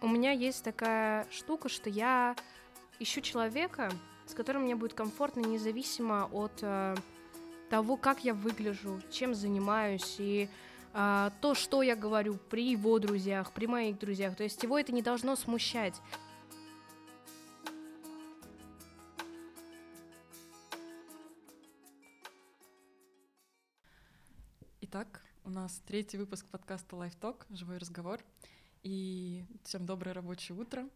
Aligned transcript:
У 0.00 0.06
меня 0.06 0.30
есть 0.30 0.62
такая 0.62 1.26
штука, 1.28 1.68
что 1.68 1.90
я 1.90 2.36
ищу 3.00 3.20
человека, 3.20 3.90
с 4.26 4.34
которым 4.34 4.62
мне 4.62 4.76
будет 4.76 4.94
комфортно, 4.94 5.40
независимо 5.40 6.28
от 6.30 6.52
э, 6.62 6.94
того, 7.68 7.96
как 7.96 8.22
я 8.22 8.32
выгляжу, 8.32 9.00
чем 9.10 9.34
занимаюсь 9.34 10.16
и 10.20 10.48
э, 10.94 11.30
то, 11.40 11.54
что 11.56 11.82
я 11.82 11.96
говорю 11.96 12.38
при 12.48 12.70
его 12.70 13.00
друзьях, 13.00 13.50
при 13.52 13.66
моих 13.66 13.98
друзьях. 13.98 14.36
То 14.36 14.44
есть 14.44 14.62
его 14.62 14.78
это 14.78 14.92
не 14.92 15.02
должно 15.02 15.34
смущать. 15.34 16.00
Итак, 24.80 25.22
у 25.44 25.50
нас 25.50 25.82
третий 25.88 26.18
выпуск 26.18 26.46
подкаста 26.46 26.94
Life 26.94 27.18
Talk, 27.20 27.44
живой 27.50 27.78
разговор. 27.78 28.20
И 28.82 29.44
всем 29.64 29.86
доброе 29.86 30.12
рабочее 30.12 30.56
утро. 30.56 30.88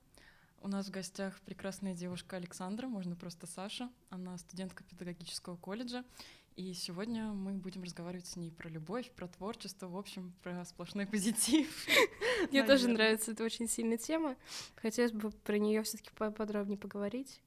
У 0.61 0.69
нас 0.69 0.87
в 0.87 0.91
гостях 0.91 1.41
прекрасная 1.41 1.95
девушка 1.95 2.37
Александра, 2.37 2.87
можно 2.87 3.17
просто 3.17 3.47
Саша. 3.47 3.91
Она 4.11 4.39
студентка 4.39 4.85
педагогического 4.85 5.57
колледжа. 5.57 6.05
И 6.55 6.75
сегодня 6.75 7.33
мы 7.33 7.55
будем 7.55 7.83
разговаривать 7.83 8.27
с 8.27 8.37
ней 8.37 8.53
про 8.53 8.69
любовь, 8.69 9.11
про 9.11 9.27
творчество, 9.27 9.89
в 9.89 9.97
общем, 9.97 10.35
про 10.43 10.65
сплошной 10.65 11.07
позитив. 11.07 11.69
Мне 12.51 12.63
тоже 12.65 12.89
нравится, 12.89 13.33
это 13.33 13.43
очень 13.43 13.69
сильная 13.69 13.97
тема. 13.97 14.37
Хотелось 14.77 15.13
бы 15.13 15.31
про 15.31 15.59
нее 15.59 15.83
все-таки 15.83 16.11
подробнее 16.13 16.79
поговорить. 16.79 17.41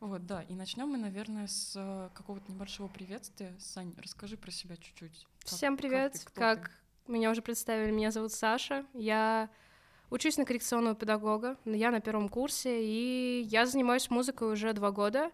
Вот, 0.00 0.26
да. 0.26 0.42
И 0.42 0.54
начнем 0.54 0.88
мы, 0.88 0.96
наверное, 0.96 1.46
с 1.46 1.74
э, 1.76 2.10
какого-то 2.14 2.50
небольшого 2.50 2.88
приветствия. 2.88 3.54
Сань, 3.58 3.94
расскажи 3.98 4.36
про 4.36 4.50
себя 4.50 4.76
чуть-чуть. 4.76 5.26
Всем 5.40 5.76
привет. 5.76 6.12
Как, 6.12 6.22
ты, 6.24 6.40
как 6.40 6.70
меня 7.06 7.30
уже 7.30 7.42
представили, 7.42 7.90
меня 7.90 8.10
зовут 8.10 8.32
Саша. 8.32 8.86
Я 8.94 9.50
учусь 10.10 10.36
на 10.38 10.44
коррекционного 10.44 10.94
педагога. 10.94 11.56
Я 11.64 11.90
на 11.90 12.00
первом 12.00 12.28
курсе, 12.28 12.82
и 12.82 13.42
я 13.42 13.66
занимаюсь 13.66 14.10
музыкой 14.10 14.52
уже 14.52 14.72
два 14.72 14.90
года. 14.90 15.30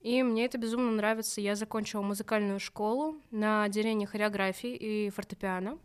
И 0.00 0.22
мне 0.22 0.44
это 0.44 0.58
безумно 0.58 0.92
нравится. 0.92 1.40
Я 1.40 1.54
закончила 1.56 2.02
музыкальную 2.02 2.60
школу 2.60 3.16
на 3.30 3.64
отделении 3.64 4.06
хореографии 4.06 4.74
и 4.74 5.10
фортепиано. 5.10 5.78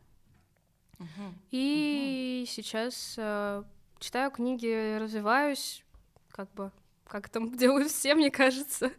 Uh-huh. 0.99 1.33
И 1.51 2.43
uh-huh. 2.45 2.49
сейчас 2.51 3.15
э, 3.17 3.63
читаю 3.99 4.29
книги, 4.29 4.97
развиваюсь, 4.97 5.83
как 6.29 6.51
бы 6.53 6.71
как 7.05 7.29
там 7.29 7.51
делают 7.57 7.91
все, 7.91 8.15
мне 8.15 8.31
кажется. 8.31 8.91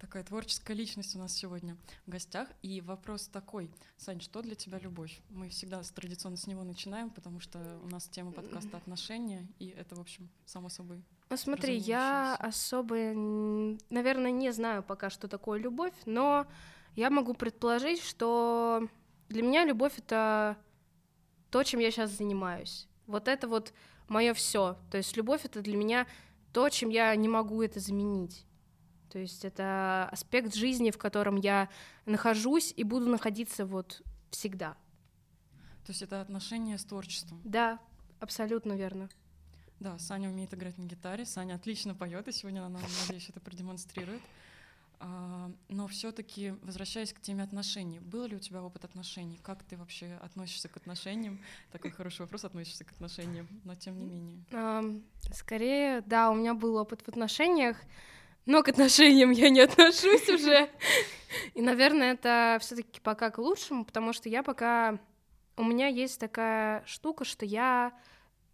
Такая 0.00 0.24
творческая 0.24 0.72
личность 0.72 1.14
у 1.14 1.18
нас 1.18 1.34
сегодня 1.34 1.76
в 2.06 2.10
гостях. 2.10 2.48
И 2.62 2.80
вопрос 2.80 3.28
такой, 3.28 3.70
Сань, 3.98 4.22
что 4.22 4.40
для 4.40 4.54
тебя 4.54 4.78
любовь? 4.78 5.20
Мы 5.28 5.50
всегда 5.50 5.82
традиционно 5.82 6.38
с 6.38 6.46
него 6.46 6.64
начинаем, 6.64 7.10
потому 7.10 7.38
что 7.38 7.78
у 7.84 7.86
нас 7.88 8.08
тема 8.08 8.32
подкаста 8.32 8.78
отношения, 8.78 9.46
и 9.58 9.68
это, 9.68 9.96
в 9.96 10.00
общем, 10.00 10.30
само 10.46 10.70
собой. 10.70 11.04
Ну 11.28 11.36
смотри, 11.36 11.76
я 11.76 12.34
особо, 12.36 12.96
наверное, 13.90 14.30
не 14.30 14.50
знаю 14.52 14.82
пока, 14.82 15.10
что 15.10 15.28
такое 15.28 15.60
любовь, 15.60 15.94
но 16.06 16.46
я 16.96 17.10
могу 17.10 17.34
предположить, 17.34 18.02
что 18.02 18.88
для 19.28 19.42
меня 19.42 19.66
любовь 19.66 19.98
это 19.98 20.56
то, 21.50 21.62
чем 21.62 21.78
я 21.78 21.90
сейчас 21.90 22.10
занимаюсь. 22.10 22.88
Вот 23.06 23.28
это 23.28 23.46
вот 23.48 23.74
мое 24.08 24.32
все. 24.32 24.78
То 24.90 24.96
есть 24.96 25.14
любовь 25.18 25.44
это 25.44 25.60
для 25.60 25.76
меня 25.76 26.06
то, 26.54 26.70
чем 26.70 26.88
я 26.88 27.14
не 27.16 27.28
могу 27.28 27.62
это 27.62 27.80
заменить. 27.80 28.46
То 29.10 29.18
есть 29.18 29.44
это 29.44 30.08
аспект 30.10 30.54
жизни, 30.54 30.90
в 30.90 30.98
котором 30.98 31.36
я 31.36 31.68
нахожусь 32.06 32.72
и 32.76 32.84
буду 32.84 33.06
находиться 33.06 33.66
вот 33.66 34.02
всегда. 34.30 34.76
То 35.84 35.92
есть 35.92 36.02
это 36.02 36.20
отношение 36.20 36.78
с 36.78 36.84
творчеством? 36.84 37.40
Да, 37.44 37.80
абсолютно 38.20 38.74
верно. 38.74 39.08
Да, 39.80 39.98
Саня 39.98 40.28
умеет 40.28 40.54
играть 40.54 40.78
на 40.78 40.84
гитаре, 40.84 41.24
Саня 41.24 41.54
отлично 41.54 41.94
поет, 41.94 42.28
и 42.28 42.32
сегодня 42.32 42.64
она, 42.64 42.78
надеюсь, 43.02 43.28
это 43.30 43.40
продемонстрирует. 43.40 44.20
А, 45.02 45.50
но 45.68 45.88
все-таки, 45.88 46.50
возвращаясь 46.62 47.14
к 47.14 47.20
теме 47.22 47.42
отношений, 47.42 47.98
был 47.98 48.26
ли 48.26 48.36
у 48.36 48.38
тебя 48.38 48.62
опыт 48.62 48.84
отношений? 48.84 49.40
Как 49.42 49.62
ты 49.62 49.78
вообще 49.78 50.18
относишься 50.22 50.68
к 50.68 50.76
отношениям? 50.76 51.40
Такой 51.72 51.90
хороший 51.90 52.20
вопрос, 52.20 52.44
относишься 52.44 52.84
к 52.84 52.92
отношениям, 52.92 53.48
но 53.64 53.74
тем 53.74 53.98
не 53.98 54.04
менее. 54.04 55.02
Скорее, 55.32 56.02
да, 56.02 56.30
у 56.30 56.34
меня 56.34 56.52
был 56.52 56.76
опыт 56.76 57.00
в 57.00 57.08
отношениях, 57.08 57.78
но 58.46 58.62
к 58.62 58.68
отношениям 58.68 59.30
я 59.30 59.50
не 59.50 59.60
отношусь 59.60 60.28
уже. 60.28 60.70
И, 61.54 61.62
наверное, 61.62 62.12
это 62.12 62.58
все-таки 62.60 63.00
пока 63.00 63.30
к 63.30 63.38
лучшему, 63.38 63.84
потому 63.84 64.12
что 64.12 64.28
я 64.28 64.42
пока... 64.42 64.98
У 65.56 65.62
меня 65.64 65.88
есть 65.88 66.18
такая 66.18 66.82
штука, 66.86 67.24
что 67.24 67.44
я 67.44 67.92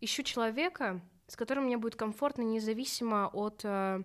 ищу 0.00 0.22
человека, 0.22 1.00
с 1.28 1.36
которым 1.36 1.64
мне 1.64 1.76
будет 1.76 1.96
комфортно, 1.96 2.42
независимо 2.42 3.28
от 3.32 3.60
э, 3.64 4.02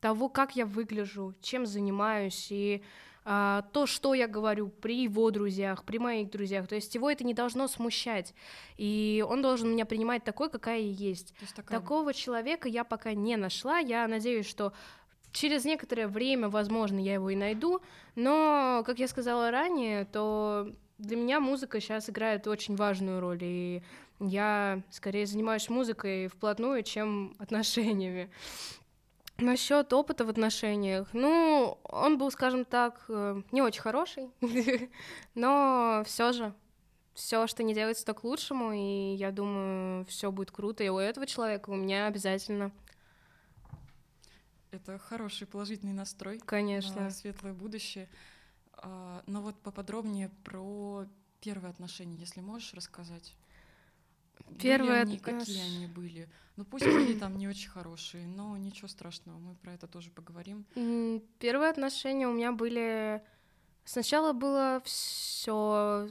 того, 0.00 0.28
как 0.28 0.54
я 0.54 0.66
выгляжу, 0.66 1.34
чем 1.40 1.66
занимаюсь 1.66 2.48
и 2.50 2.82
а, 3.28 3.62
то, 3.72 3.86
что 3.86 4.14
я 4.14 4.28
говорю 4.28 4.68
при 4.68 5.02
его 5.02 5.32
друзьях, 5.32 5.82
при 5.82 5.98
моих 5.98 6.30
друзьях. 6.30 6.68
То 6.68 6.76
есть 6.76 6.94
его 6.94 7.10
это 7.10 7.24
не 7.24 7.34
должно 7.34 7.66
смущать. 7.66 8.34
И 8.76 9.24
он 9.28 9.42
должен 9.42 9.72
меня 9.72 9.84
принимать 9.84 10.22
такой, 10.22 10.48
какая 10.48 10.78
я 10.78 10.92
есть. 10.92 11.34
есть 11.40 11.56
такая... 11.56 11.80
Такого 11.80 12.14
человека 12.14 12.68
я 12.68 12.84
пока 12.84 13.14
не 13.14 13.36
нашла. 13.36 13.78
Я 13.78 14.06
надеюсь, 14.06 14.46
что 14.46 14.72
через 15.36 15.64
некоторое 15.64 16.08
время, 16.08 16.48
возможно, 16.48 16.98
я 16.98 17.14
его 17.14 17.30
и 17.30 17.36
найду. 17.36 17.80
Но, 18.14 18.82
как 18.86 18.98
я 18.98 19.06
сказала 19.06 19.50
ранее, 19.50 20.06
то 20.06 20.72
для 20.98 21.16
меня 21.16 21.40
музыка 21.40 21.80
сейчас 21.80 22.08
играет 22.08 22.46
очень 22.46 22.74
важную 22.74 23.20
роль. 23.20 23.40
И 23.42 23.82
я 24.18 24.82
скорее 24.90 25.26
занимаюсь 25.26 25.68
музыкой 25.68 26.28
вплотную, 26.28 26.82
чем 26.82 27.34
отношениями. 27.38 28.30
Насчет 29.38 29.92
опыта 29.92 30.24
в 30.24 30.30
отношениях, 30.30 31.08
ну, 31.12 31.76
он 31.84 32.16
был, 32.16 32.30
скажем 32.30 32.64
так, 32.64 33.04
э, 33.10 33.42
не 33.52 33.60
очень 33.60 33.82
хороший, 33.82 34.30
но 35.34 36.02
все 36.06 36.32
же 36.32 36.54
все, 37.12 37.46
что 37.46 37.62
не 37.62 37.74
делается, 37.74 38.06
то 38.06 38.14
к 38.14 38.24
лучшему, 38.24 38.72
и 38.72 39.14
я 39.14 39.32
думаю, 39.32 40.06
все 40.06 40.32
будет 40.32 40.50
круто, 40.52 40.84
и 40.84 40.88
у 40.88 40.96
этого 40.96 41.26
человека, 41.26 41.68
у 41.68 41.74
меня 41.74 42.06
обязательно. 42.06 42.72
Это 44.76 44.98
хороший 44.98 45.46
положительный 45.46 45.92
настрой. 45.92 46.38
Конечно. 46.38 47.10
Светлое 47.10 47.52
будущее. 47.52 48.08
А, 48.74 49.22
но 49.26 49.40
вот 49.40 49.58
поподробнее 49.60 50.30
про 50.44 51.06
первые 51.40 51.70
отношения, 51.70 52.16
если 52.16 52.40
можешь 52.40 52.74
рассказать. 52.74 53.34
Первые 54.60 55.04
были 55.04 55.14
они, 55.14 55.18
какие 55.18 55.62
они 55.62 55.86
были? 55.86 56.28
Ну 56.56 56.64
пусть 56.64 56.84
были 56.84 57.18
там 57.18 57.36
не 57.38 57.48
очень 57.48 57.70
хорошие, 57.70 58.26
но 58.26 58.56
ничего 58.56 58.88
страшного, 58.88 59.38
мы 59.38 59.54
про 59.54 59.72
это 59.72 59.86
тоже 59.86 60.10
поговорим. 60.10 60.64
Первые 61.38 61.70
отношения 61.70 62.28
у 62.28 62.32
меня 62.32 62.52
были. 62.52 63.22
Сначала 63.84 64.32
было 64.32 64.82
все 64.84 66.10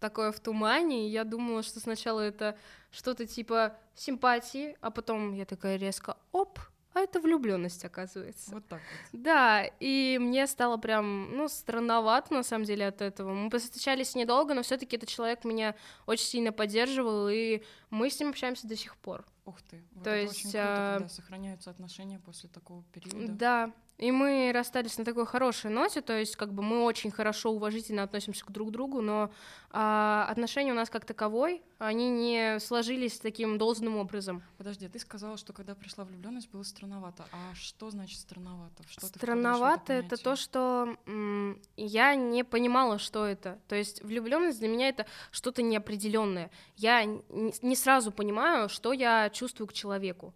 такое 0.00 0.32
в 0.32 0.40
тумане, 0.40 1.08
и 1.08 1.10
я 1.10 1.24
думала, 1.24 1.62
что 1.62 1.80
сначала 1.80 2.20
это 2.20 2.56
что-то 2.90 3.26
типа 3.26 3.76
симпатии, 3.94 4.76
а 4.80 4.90
потом 4.90 5.34
я 5.34 5.44
такая 5.44 5.76
резко 5.76 6.16
оп, 6.32 6.58
а 6.98 7.02
это 7.02 7.20
влюбленность, 7.20 7.84
оказывается. 7.84 8.50
Вот 8.52 8.66
так 8.66 8.80
вот. 8.80 9.20
Да, 9.20 9.64
и 9.80 10.18
мне 10.20 10.46
стало 10.46 10.76
прям, 10.76 11.36
ну, 11.36 11.48
странновато, 11.48 12.34
на 12.34 12.42
самом 12.42 12.64
деле, 12.64 12.86
от 12.86 13.00
этого. 13.00 13.32
Мы 13.32 13.50
встречались 13.58 14.14
недолго, 14.14 14.54
но 14.54 14.62
все 14.62 14.76
таки 14.76 14.96
этот 14.96 15.08
человек 15.08 15.44
меня 15.44 15.74
очень 16.06 16.26
сильно 16.26 16.52
поддерживал, 16.52 17.28
и 17.28 17.62
мы 17.90 18.10
с 18.10 18.18
ним 18.18 18.30
общаемся 18.30 18.66
до 18.66 18.76
сих 18.76 18.96
пор. 18.96 19.24
Ух 19.44 19.60
ты, 19.62 19.82
вот 19.92 20.04
То 20.04 20.10
это 20.10 20.20
есть, 20.20 20.32
очень 20.40 20.50
круто, 20.50 20.64
а... 20.64 20.94
когда 20.98 21.08
сохраняются 21.08 21.70
отношения 21.70 22.18
после 22.18 22.48
такого 22.48 22.82
периода. 22.92 23.32
Да, 23.32 23.72
и 23.98 24.12
мы 24.12 24.52
расстались 24.54 24.96
на 24.96 25.04
такой 25.04 25.26
хорошей 25.26 25.70
ноте, 25.70 26.00
то 26.02 26.16
есть 26.16 26.36
как 26.36 26.52
бы 26.52 26.62
мы 26.62 26.84
очень 26.84 27.10
хорошо, 27.10 27.50
уважительно 27.50 28.04
относимся 28.04 28.44
к 28.44 28.52
друг 28.52 28.70
другу, 28.70 29.00
но 29.00 29.30
а, 29.70 30.26
отношения 30.30 30.70
у 30.72 30.76
нас 30.76 30.88
как 30.88 31.04
таковой, 31.04 31.62
они 31.78 32.08
не 32.08 32.60
сложились 32.60 33.18
таким 33.18 33.58
должным 33.58 33.96
образом. 33.96 34.42
Подожди, 34.56 34.86
а 34.86 34.88
ты 34.88 35.00
сказала, 35.00 35.36
что 35.36 35.52
когда 35.52 35.74
пришла 35.74 36.04
влюбленность, 36.04 36.48
было 36.50 36.62
странновато. 36.62 37.24
А 37.32 37.54
что 37.54 37.90
значит 37.90 38.20
странновато? 38.20 38.84
Что 38.88 39.06
странновато 39.06 39.92
это, 39.94 40.14
это 40.14 40.22
то, 40.22 40.36
что 40.36 40.96
м- 41.06 41.60
я 41.76 42.14
не 42.14 42.44
понимала, 42.44 42.98
что 42.98 43.26
это. 43.26 43.58
То 43.66 43.74
есть 43.74 44.02
влюбленность 44.02 44.60
для 44.60 44.68
меня 44.68 44.88
это 44.88 45.06
что-то 45.32 45.62
неопределенное. 45.62 46.50
Я 46.76 47.04
не, 47.04 47.52
не 47.62 47.74
сразу 47.78 48.12
понимаю, 48.12 48.68
что 48.68 48.92
я 48.92 49.30
чувствую 49.30 49.68
к 49.68 49.72
человеку. 49.72 50.34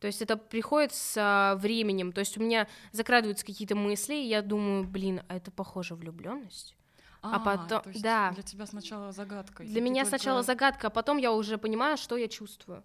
То 0.00 0.06
есть 0.06 0.22
это 0.22 0.36
приходит 0.36 0.92
с 0.92 1.14
а, 1.16 1.56
временем. 1.56 2.12
То 2.12 2.20
есть 2.20 2.38
у 2.38 2.40
меня 2.40 2.68
закрадываются 2.92 3.44
какие-то 3.44 3.74
мысли, 3.74 4.14
и 4.14 4.28
я 4.28 4.42
думаю, 4.42 4.84
блин, 4.84 5.22
а 5.28 5.36
это 5.36 5.50
похоже 5.50 5.94
влюбленность. 5.94 6.76
А, 7.20 7.36
а 7.36 7.40
потом, 7.40 7.82
то 7.82 7.90
есть 7.90 8.02
да. 8.02 8.30
Для 8.32 8.42
тебя 8.42 8.66
сначала 8.66 9.10
загадка. 9.10 9.64
Для 9.64 9.80
меня 9.80 10.04
только... 10.04 10.18
сначала 10.18 10.42
загадка, 10.42 10.86
а 10.86 10.90
потом 10.90 11.18
я 11.18 11.32
уже 11.32 11.58
понимаю, 11.58 11.96
что 11.96 12.16
я 12.16 12.28
чувствую. 12.28 12.84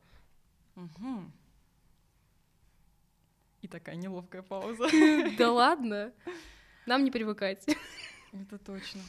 Угу. 0.76 1.32
И 3.62 3.68
такая 3.68 3.96
неловкая 3.96 4.42
пауза. 4.42 4.88
Да 5.38 5.52
ладно, 5.52 6.12
нам 6.86 7.04
не 7.04 7.12
привыкать. 7.12 7.66
Это 8.32 8.58
точно. 8.58 9.02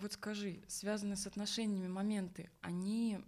Вот 0.00 0.12
скажи, 0.12 0.62
связанные 0.66 1.16
с 1.16 1.26
отношениями 1.26 1.88
моменты, 1.88 2.50
они 2.62 3.18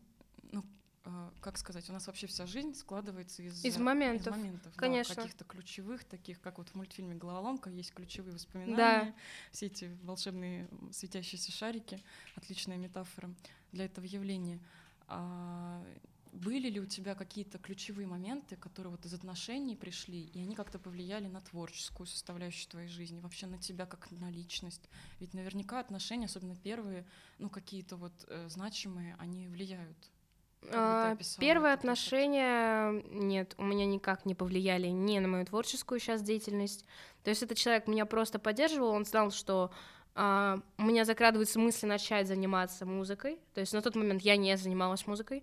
э, 1.04 1.30
как 1.40 1.58
сказать, 1.58 1.88
у 1.90 1.92
нас 1.92 2.06
вообще 2.06 2.26
вся 2.26 2.46
жизнь 2.46 2.74
складывается 2.74 3.42
из, 3.42 3.64
из 3.64 3.76
моментов, 3.76 4.34
из 4.34 4.40
моментов 4.40 4.72
конечно. 4.76 5.14
Да, 5.14 5.22
каких-то 5.22 5.44
ключевых, 5.44 6.04
таких, 6.04 6.40
как 6.40 6.58
вот 6.58 6.68
в 6.68 6.74
мультфильме 6.74 7.14
«Головоломка» 7.14 7.70
есть 7.70 7.92
ключевые 7.92 8.34
воспоминания, 8.34 8.76
да. 8.76 9.14
все 9.50 9.66
эти 9.66 9.96
волшебные 10.02 10.68
светящиеся 10.92 11.52
шарики, 11.52 12.00
отличная 12.36 12.76
метафора 12.76 13.34
для 13.72 13.84
этого 13.84 14.04
явления. 14.04 14.60
А, 15.08 15.84
были 16.32 16.68
ли 16.70 16.80
у 16.80 16.86
тебя 16.86 17.14
какие-то 17.14 17.58
ключевые 17.58 18.06
моменты, 18.06 18.56
которые 18.56 18.90
вот 18.92 19.04
из 19.04 19.12
отношений 19.12 19.76
пришли, 19.76 20.24
и 20.24 20.40
они 20.40 20.54
как-то 20.54 20.78
повлияли 20.78 21.26
на 21.26 21.40
творческую 21.40 22.06
составляющую 22.06 22.70
твоей 22.70 22.88
жизни, 22.88 23.20
вообще 23.20 23.46
на 23.46 23.58
тебя 23.58 23.84
как 23.84 24.10
на 24.10 24.30
личность? 24.30 24.88
Ведь 25.20 25.34
наверняка 25.34 25.78
отношения, 25.78 26.26
особенно 26.26 26.56
первые, 26.56 27.04
ну 27.38 27.50
какие-то 27.50 27.96
вот 27.96 28.12
э, 28.28 28.48
значимые, 28.48 29.14
они 29.18 29.46
влияют. 29.46 30.10
А, 30.70 31.16
первые 31.38 31.74
отношения, 31.74 33.02
нет, 33.10 33.54
у 33.58 33.64
меня 33.64 33.84
никак 33.84 34.24
не 34.24 34.34
повлияли 34.34 34.88
ни 34.88 35.18
на 35.18 35.28
мою 35.28 35.44
творческую 35.44 36.00
сейчас 36.00 36.22
деятельность. 36.22 36.86
То 37.24 37.30
есть 37.30 37.42
этот 37.42 37.58
человек 37.58 37.88
меня 37.88 38.06
просто 38.06 38.38
поддерживал, 38.38 38.90
он 38.90 39.04
знал, 39.04 39.32
что 39.32 39.70
а, 40.14 40.60
у 40.78 40.82
меня 40.82 41.04
закрадываются 41.04 41.58
мысли 41.58 41.86
начать 41.86 42.28
заниматься 42.28 42.86
музыкой. 42.86 43.38
То 43.54 43.60
есть 43.60 43.72
на 43.72 43.82
тот 43.82 43.96
момент 43.96 44.22
я 44.22 44.36
не 44.36 44.56
занималась 44.56 45.06
музыкой. 45.06 45.42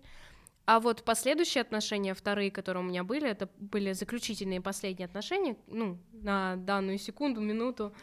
А 0.70 0.78
вот 0.78 1.02
последующие 1.02 1.62
отношения, 1.62 2.14
вторые, 2.14 2.52
которые 2.52 2.84
у 2.84 2.86
меня 2.86 3.02
были, 3.02 3.28
это 3.28 3.48
были 3.58 3.92
заключительные 3.92 4.60
последние 4.60 5.06
отношения, 5.06 5.56
ну, 5.66 5.98
на 6.12 6.54
данную 6.54 6.98
секунду, 6.98 7.40
минуту. 7.40 7.92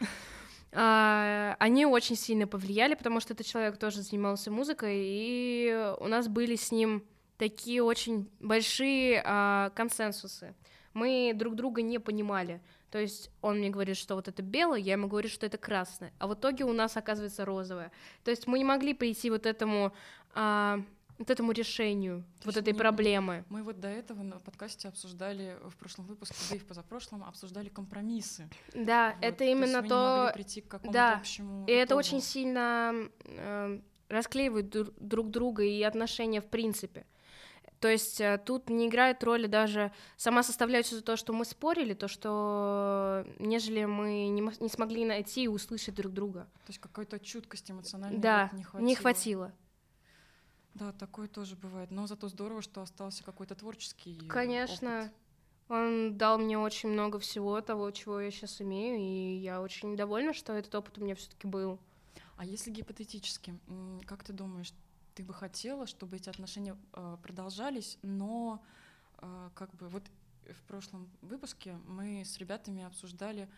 А, 0.70 1.56
они 1.60 1.86
очень 1.86 2.14
сильно 2.14 2.46
повлияли, 2.46 2.94
потому 2.94 3.20
что 3.20 3.32
этот 3.32 3.46
человек 3.46 3.78
тоже 3.78 4.02
занимался 4.02 4.50
музыкой, 4.50 4.96
и 4.98 5.94
у 5.98 6.08
нас 6.08 6.28
были 6.28 6.56
с 6.56 6.70
ним 6.70 7.04
такие 7.38 7.82
очень 7.82 8.30
большие 8.38 9.22
а, 9.24 9.70
консенсусы. 9.70 10.54
Мы 10.92 11.32
друг 11.34 11.54
друга 11.54 11.80
не 11.80 11.98
понимали. 11.98 12.60
То 12.90 12.98
есть 12.98 13.30
он 13.40 13.60
мне 13.60 13.70
говорит, 13.70 13.96
что 13.96 14.14
вот 14.14 14.28
это 14.28 14.42
белое, 14.42 14.78
я 14.78 14.92
ему 14.92 15.08
говорю, 15.08 15.30
что 15.30 15.46
это 15.46 15.56
красное. 15.56 16.12
А 16.18 16.26
в 16.26 16.34
итоге 16.34 16.64
у 16.64 16.74
нас 16.74 16.98
оказывается 16.98 17.46
розовое. 17.46 17.90
То 18.22 18.30
есть 18.30 18.46
мы 18.46 18.58
не 18.58 18.64
могли 18.64 18.92
прийти 18.92 19.30
вот 19.30 19.46
этому 19.46 19.94
а, 20.34 20.82
вот 21.18 21.30
этому 21.30 21.52
решению 21.52 22.24
То 22.40 22.46
вот 22.46 22.56
этой 22.56 22.72
не, 22.72 22.78
проблемы. 22.78 23.44
Мы 23.48 23.62
вот 23.62 23.80
до 23.80 23.88
этого 23.88 24.22
на 24.22 24.38
подкасте 24.38 24.88
обсуждали 24.88 25.56
в 25.64 25.76
прошлом 25.76 26.06
выпуске, 26.06 26.36
да 26.50 26.56
и 26.56 26.58
в 26.58 26.66
позапрошлом 26.66 27.24
обсуждали 27.24 27.68
компромиссы. 27.68 28.48
Да, 28.74 29.14
вот. 29.16 29.24
это 29.24 29.44
именно 29.44 29.82
то. 29.82 29.88
то... 29.88 30.26
Не 30.28 30.32
прийти 30.34 30.60
к 30.60 30.80
да, 30.90 31.16
общему 31.16 31.62
и 31.62 31.72
итогу. 31.72 31.78
это 31.80 31.96
очень 31.96 32.20
сильно 32.20 32.92
э, 33.24 33.80
расклеивает 34.08 34.70
друг 34.70 35.30
друга 35.30 35.64
и 35.64 35.82
отношения 35.82 36.40
в 36.40 36.46
принципе. 36.46 37.04
То 37.80 37.88
есть 37.88 38.20
э, 38.20 38.40
тут 38.44 38.70
не 38.70 38.88
играет 38.88 39.22
роли 39.22 39.46
даже 39.46 39.92
сама 40.16 40.42
составляющая 40.42 41.00
то, 41.00 41.16
что 41.16 41.32
мы 41.32 41.44
спорили, 41.44 41.94
то, 41.94 42.08
что 42.08 43.24
нежели 43.38 43.84
мы 43.84 44.28
не, 44.28 44.40
не 44.40 44.68
смогли 44.68 45.04
найти 45.04 45.44
и 45.44 45.48
услышать 45.48 45.94
друг 45.94 46.12
друга. 46.12 46.48
То 46.66 46.70
есть 46.70 46.80
какой-то 46.80 47.20
чуткости 47.20 47.70
эмоциональной 47.70 48.18
да, 48.18 48.50
не 48.52 48.64
хватило. 48.64 48.86
Не 48.86 48.94
хватило. 48.94 49.52
Да, 50.74 50.92
такое 50.92 51.28
тоже 51.28 51.56
бывает. 51.56 51.90
Но 51.90 52.06
зато 52.06 52.28
здорово, 52.28 52.62
что 52.62 52.82
остался 52.82 53.24
какой-то 53.24 53.54
творческий. 53.54 54.16
Конечно. 54.28 55.00
Опыт. 55.00 55.12
Он 55.68 56.16
дал 56.16 56.38
мне 56.38 56.58
очень 56.58 56.88
много 56.88 57.18
всего 57.18 57.60
того, 57.60 57.90
чего 57.90 58.20
я 58.20 58.30
сейчас 58.30 58.60
имею, 58.60 58.98
и 58.98 59.36
я 59.36 59.60
очень 59.60 59.96
довольна, 59.96 60.32
что 60.32 60.54
этот 60.54 60.74
опыт 60.74 60.96
у 60.98 61.02
меня 61.02 61.14
все-таки 61.14 61.46
был. 61.46 61.78
А 62.36 62.44
если 62.44 62.70
гипотетически, 62.70 63.58
как 64.06 64.24
ты 64.24 64.32
думаешь, 64.32 64.72
ты 65.14 65.22
бы 65.22 65.34
хотела, 65.34 65.86
чтобы 65.86 66.16
эти 66.16 66.30
отношения 66.30 66.76
э, 66.94 67.16
продолжались, 67.22 67.98
но 68.02 68.62
э, 69.18 69.50
как 69.54 69.74
бы 69.74 69.88
вот 69.88 70.04
в 70.48 70.62
прошлом 70.62 71.10
выпуске 71.20 71.76
мы 71.86 72.24
с 72.24 72.38
ребятами 72.38 72.84
обсуждали 72.84 73.48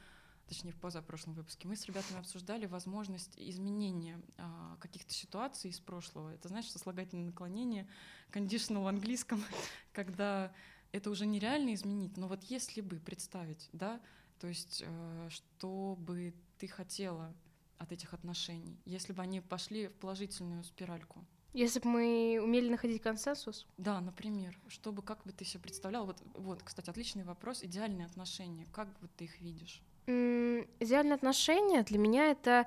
точнее 0.51 0.73
в 0.73 0.77
позапрошлом 0.77 1.35
выпуске, 1.35 1.69
мы 1.69 1.77
с 1.77 1.87
ребятами 1.87 2.19
обсуждали 2.19 2.67
возможность 2.67 3.33
изменения 3.37 4.21
а, 4.37 4.77
каких-то 4.81 5.15
ситуаций 5.15 5.71
из 5.71 5.79
прошлого. 5.79 6.35
Это 6.35 6.49
знаешь, 6.49 6.69
сослагательное 6.69 7.27
наклонение, 7.27 7.87
conditional 8.33 8.83
в 8.83 8.89
английском, 8.89 9.43
когда 9.93 10.53
это 10.91 11.09
уже 11.11 11.25
нереально 11.25 11.73
изменить, 11.75 12.17
но 12.17 12.27
вот 12.27 12.43
если 12.43 12.81
бы 12.81 12.99
представить, 12.99 13.69
да, 13.73 14.01
то 14.41 14.49
есть 14.49 14.83
э, 14.85 15.29
что 15.31 15.97
бы 16.01 16.35
ты 16.59 16.67
хотела 16.67 17.33
от 17.79 17.93
этих 17.93 18.13
отношений, 18.13 18.77
если 18.85 19.13
бы 19.13 19.23
они 19.23 19.41
пошли 19.41 19.87
в 19.87 19.95
положительную 19.95 20.65
спиральку? 20.65 21.25
Если 21.53 21.79
бы 21.79 21.89
мы 21.89 22.41
умели 22.43 22.69
находить 22.69 23.03
консенсус? 23.03 23.67
Да, 23.77 24.01
например. 24.01 24.59
Чтобы, 24.69 25.03
как 25.03 25.23
бы 25.25 25.33
ты 25.33 25.45
себе 25.45 25.63
представлял? 25.63 26.07
Вот, 26.07 26.23
вот, 26.35 26.63
кстати, 26.63 26.91
отличный 26.91 27.25
вопрос. 27.25 27.65
Идеальные 27.65 28.07
отношения. 28.07 28.69
Как 28.73 28.89
вот 29.01 29.11
ты 29.17 29.25
их 29.25 29.41
видишь? 29.41 29.83
Идеальные 30.07 31.15
отношения 31.15 31.83
для 31.83 31.99
меня 31.99 32.31
это 32.31 32.67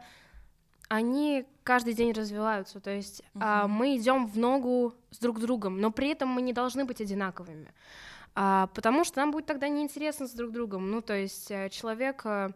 они 0.90 1.46
каждый 1.64 1.94
день 1.94 2.12
развиваются, 2.12 2.80
то 2.80 2.92
есть 2.92 3.22
uh-huh. 3.34 3.40
а, 3.42 3.68
мы 3.68 3.98
идем 3.98 4.28
в 4.28 4.38
ногу 4.38 4.94
с 5.12 5.18
друг 5.18 5.40
другом, 5.40 5.80
но 5.80 5.92
при 5.92 6.10
этом 6.10 6.30
мы 6.30 6.42
не 6.42 6.54
должны 6.54 6.86
быть 6.86 7.02
одинаковыми, 7.02 7.74
а, 8.36 8.68
потому 8.68 9.04
что 9.04 9.20
нам 9.20 9.32
будет 9.32 9.46
тогда 9.46 9.68
неинтересно 9.70 10.28
с 10.28 10.32
друг 10.34 10.52
другом. 10.52 10.92
Ну, 10.92 11.02
то 11.02 11.16
есть 11.16 11.50
э, 11.52 11.70
человек, 11.70 12.22
э, 12.26 12.50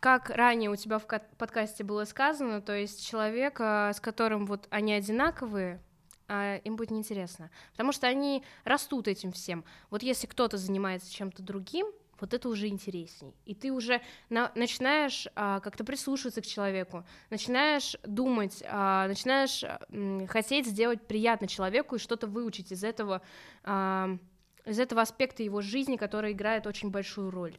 как 0.00 0.30
ранее 0.30 0.70
у 0.70 0.76
тебя 0.76 0.98
в 0.98 1.06
подкасте 1.06 1.84
было 1.84 2.04
сказано, 2.04 2.60
то 2.60 2.74
есть 2.74 3.06
человек, 3.06 3.60
э, 3.60 3.92
с 3.92 4.00
которым 4.00 4.46
вот 4.46 4.66
они 4.70 4.92
одинаковые, 4.92 5.80
а, 6.28 6.56
им 6.56 6.76
будет 6.76 6.90
неинтересно, 6.90 7.50
потому 7.72 7.92
что 7.92 8.06
они 8.06 8.42
растут 8.64 9.08
этим 9.08 9.32
всем. 9.32 9.64
Вот 9.90 10.02
если 10.02 10.26
кто-то 10.26 10.56
занимается 10.56 11.12
чем-то 11.12 11.42
другим, 11.42 11.86
вот 12.20 12.34
это 12.34 12.48
уже 12.48 12.68
интересней. 12.68 13.34
И 13.44 13.54
ты 13.54 13.72
уже 13.72 14.00
на, 14.28 14.52
начинаешь 14.54 15.28
а, 15.34 15.60
как-то 15.60 15.84
прислушиваться 15.84 16.40
к 16.40 16.46
человеку, 16.46 17.04
начинаешь 17.30 17.96
думать, 18.04 18.62
а, 18.66 19.08
начинаешь 19.08 19.64
м, 19.90 20.26
хотеть 20.26 20.66
сделать 20.66 21.06
приятно 21.06 21.48
человеку 21.48 21.96
и 21.96 21.98
что-то 21.98 22.26
выучить 22.26 22.72
из 22.72 22.84
этого, 22.84 23.22
а, 23.64 24.16
из 24.64 24.78
этого 24.78 25.02
аспекта 25.02 25.42
его 25.42 25.60
жизни, 25.60 25.96
который 25.96 26.32
играет 26.32 26.66
очень 26.66 26.90
большую 26.90 27.30
роль. 27.30 27.58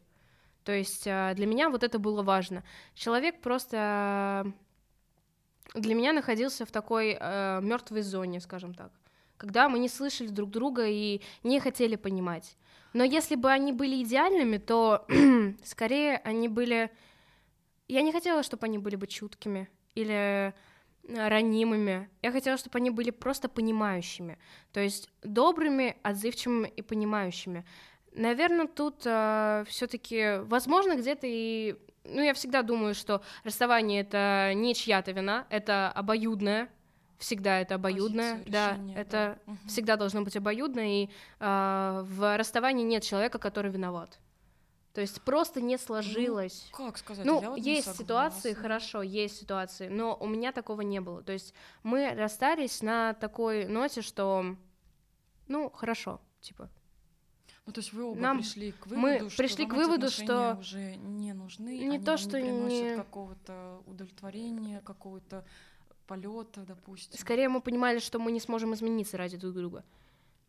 То 0.64 0.72
есть 0.72 1.08
а, 1.08 1.34
для 1.34 1.46
меня 1.46 1.70
вот 1.70 1.84
это 1.84 2.00
было 2.00 2.22
важно. 2.22 2.64
Человек 2.94 3.42
просто 3.42 4.52
для 5.74 5.96
меня 5.96 6.14
находился 6.14 6.66
в 6.66 6.72
такой 6.72 7.18
а, 7.20 7.60
мертвой 7.62 8.02
зоне, 8.02 8.40
скажем 8.40 8.74
так, 8.74 8.92
когда 9.38 9.70
мы 9.70 9.80
не 9.80 9.90
слышали 9.90 10.28
друг 10.28 10.50
друга 10.50 10.86
и 10.88 11.22
не 11.44 11.60
хотели 11.60 11.96
понимать. 11.96 12.58
Но 12.94 13.04
если 13.04 13.36
бы 13.36 13.52
они 13.52 13.72
были 13.72 14.02
идеальными, 14.04 14.58
то 14.58 15.06
скорее 15.64 16.18
они 16.18 16.48
были... 16.48 16.92
Я 17.88 18.02
не 18.02 18.12
хотела, 18.12 18.44
чтобы 18.44 18.66
они 18.66 18.78
были 18.78 18.96
бы 18.96 19.08
чуткими 19.08 19.70
или 19.96 20.54
ранимыми. 21.08 22.10
Я 22.22 22.32
хотела, 22.32 22.58
чтобы 22.58 22.78
они 22.78 22.90
были 22.90 23.10
просто 23.10 23.50
понимающими. 23.50 24.38
То 24.72 24.80
есть 24.80 25.10
добрыми, 25.24 25.98
отзывчивыми 26.04 26.68
и 26.68 26.82
понимающими. 26.82 27.66
Наверное, 28.14 28.68
тут 28.68 29.04
э, 29.06 29.64
все-таки, 29.68 30.40
возможно, 30.44 30.96
где-то 30.96 31.28
и 31.28 31.76
ну, 32.06 32.22
я 32.22 32.34
всегда 32.34 32.64
думаю, 32.64 32.96
что 32.96 33.22
расставание 33.44 34.02
это 34.02 34.54
не 34.56 34.74
чья-то 34.74 35.12
вина, 35.12 35.46
это 35.50 35.92
обоюдное 35.92 36.70
всегда 37.20 37.60
это 37.60 37.76
обоюдное, 37.76 38.34
Позицию, 38.34 38.52
да, 38.52 38.72
решение, 38.72 38.96
это 38.98 39.40
да. 39.46 39.54
всегда 39.68 39.96
должно 39.98 40.22
быть 40.24 40.36
обоюдно, 40.36 41.04
и 41.04 41.10
э, 41.40 42.02
в 42.06 42.38
расставании 42.38 42.84
нет 42.84 43.04
человека, 43.04 43.38
который 43.38 43.72
виноват. 43.72 44.20
То 44.94 45.02
есть 45.02 45.22
просто 45.22 45.62
не 45.62 45.78
сложилось. 45.78 46.68
Ну, 46.78 46.88
как 46.88 46.98
сказать? 46.98 47.26
Ну, 47.26 47.42
я 47.42 47.50
вот 47.52 47.60
есть 47.60 47.96
ситуации, 47.96 48.54
хорошо, 48.54 49.04
есть 49.04 49.38
ситуации, 49.38 49.88
но 49.88 50.18
у 50.20 50.28
меня 50.28 50.52
такого 50.52 50.82
не 50.82 51.00
было. 51.00 51.22
То 51.22 51.32
есть 51.32 51.54
мы 51.84 52.14
расстались 52.16 52.82
на 52.82 53.14
такой 53.14 53.66
ноте, 53.68 54.02
что, 54.02 54.56
ну, 55.48 55.70
хорошо, 55.70 56.20
типа. 56.42 56.70
Ну, 57.66 57.74
то 57.74 57.82
есть 57.82 57.94
вы 57.94 58.04
оба 58.04 58.20
Нам... 58.20 58.40
пришли 58.40 58.72
к 58.72 58.88
выводу, 58.88 59.02
мы 59.02 59.30
что 59.30 59.38
пришли 59.38 59.66
к 59.68 59.74
выводу, 59.74 60.10
что 60.10 60.58
уже 60.60 60.96
не 60.96 61.34
нужны, 61.34 61.78
не 61.78 61.86
они 61.86 62.00
то, 62.00 62.18
что 62.18 62.42
не 62.42 62.48
приносят 62.48 62.84
не... 62.84 62.96
какого-то 62.96 63.84
удовлетворения, 63.86 64.82
какого-то 64.82 65.46
полета, 66.10 66.66
допустим. 66.66 67.20
Скорее 67.20 67.50
мы 67.50 67.62
понимали, 67.62 68.00
что 68.00 68.18
мы 68.18 68.32
не 68.32 68.40
сможем 68.40 68.74
измениться 68.74 69.16
ради 69.16 69.38
друг 69.38 69.54
друга. 69.54 69.84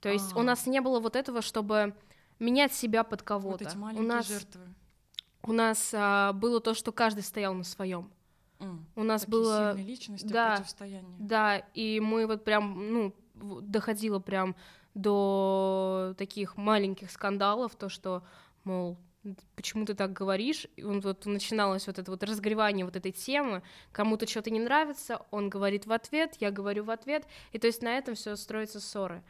То 0.01 0.09
есть 0.09 0.33
А-а-а. 0.33 0.41
у 0.41 0.43
нас 0.43 0.67
не 0.67 0.81
было 0.81 1.01
вот 1.01 1.17
этого, 1.17 1.43
чтобы 1.43 1.95
менять 2.39 2.73
себя 2.73 3.05
под 3.05 3.23
кого-то. 3.23 3.65
Вот 3.65 3.71
эти 3.71 3.77
маленькие 3.77 4.05
у 4.05 4.09
нас, 4.09 4.27
жертвы. 4.27 4.61
У 5.43 5.53
нас 5.53 5.91
а, 5.93 6.33
было 6.33 6.61
то, 6.61 6.73
что 6.73 6.93
каждый 6.93 7.23
стоял 7.23 7.53
на 7.53 7.65
своем. 7.65 8.11
Mm. 8.59 8.79
У 8.97 9.03
нас 9.03 9.23
Такие 9.23 9.33
было 9.33 9.73
личности 9.75 10.27
да, 10.27 10.53
противостояние. 10.53 11.17
Да, 11.19 11.59
и 11.75 12.01
мы 12.01 12.27
вот 12.27 12.43
прям, 12.43 12.93
ну, 12.93 13.15
доходило 13.61 14.19
прям 14.19 14.57
до 14.95 16.15
таких 16.17 16.57
маленьких 16.57 17.11
скандалов, 17.11 17.77
то 17.77 17.91
что, 17.91 18.23
мол, 18.65 18.97
почему 19.55 19.85
ты 19.85 19.95
так 19.95 20.13
говоришь? 20.13 20.67
И 20.77 20.83
он 20.83 21.01
вот 21.01 21.27
начиналось 21.27 21.87
вот 21.87 21.99
это 21.99 22.11
вот 22.11 22.23
разгревание 22.23 22.85
вот 22.85 22.97
этой 22.97 23.13
темы, 23.13 23.63
кому-то 23.93 24.27
что-то 24.27 24.51
не 24.51 24.61
нравится, 24.61 25.25
он 25.31 25.51
говорит 25.51 25.87
в 25.87 25.93
ответ, 25.93 26.37
я 26.41 26.51
говорю 26.51 26.85
в 26.85 26.91
ответ, 26.91 27.27
и 27.53 27.59
то 27.59 27.67
есть 27.67 27.83
на 27.83 27.99
этом 27.99 28.15
все 28.15 28.37
строятся 28.37 28.81
ссоры. 28.81 29.23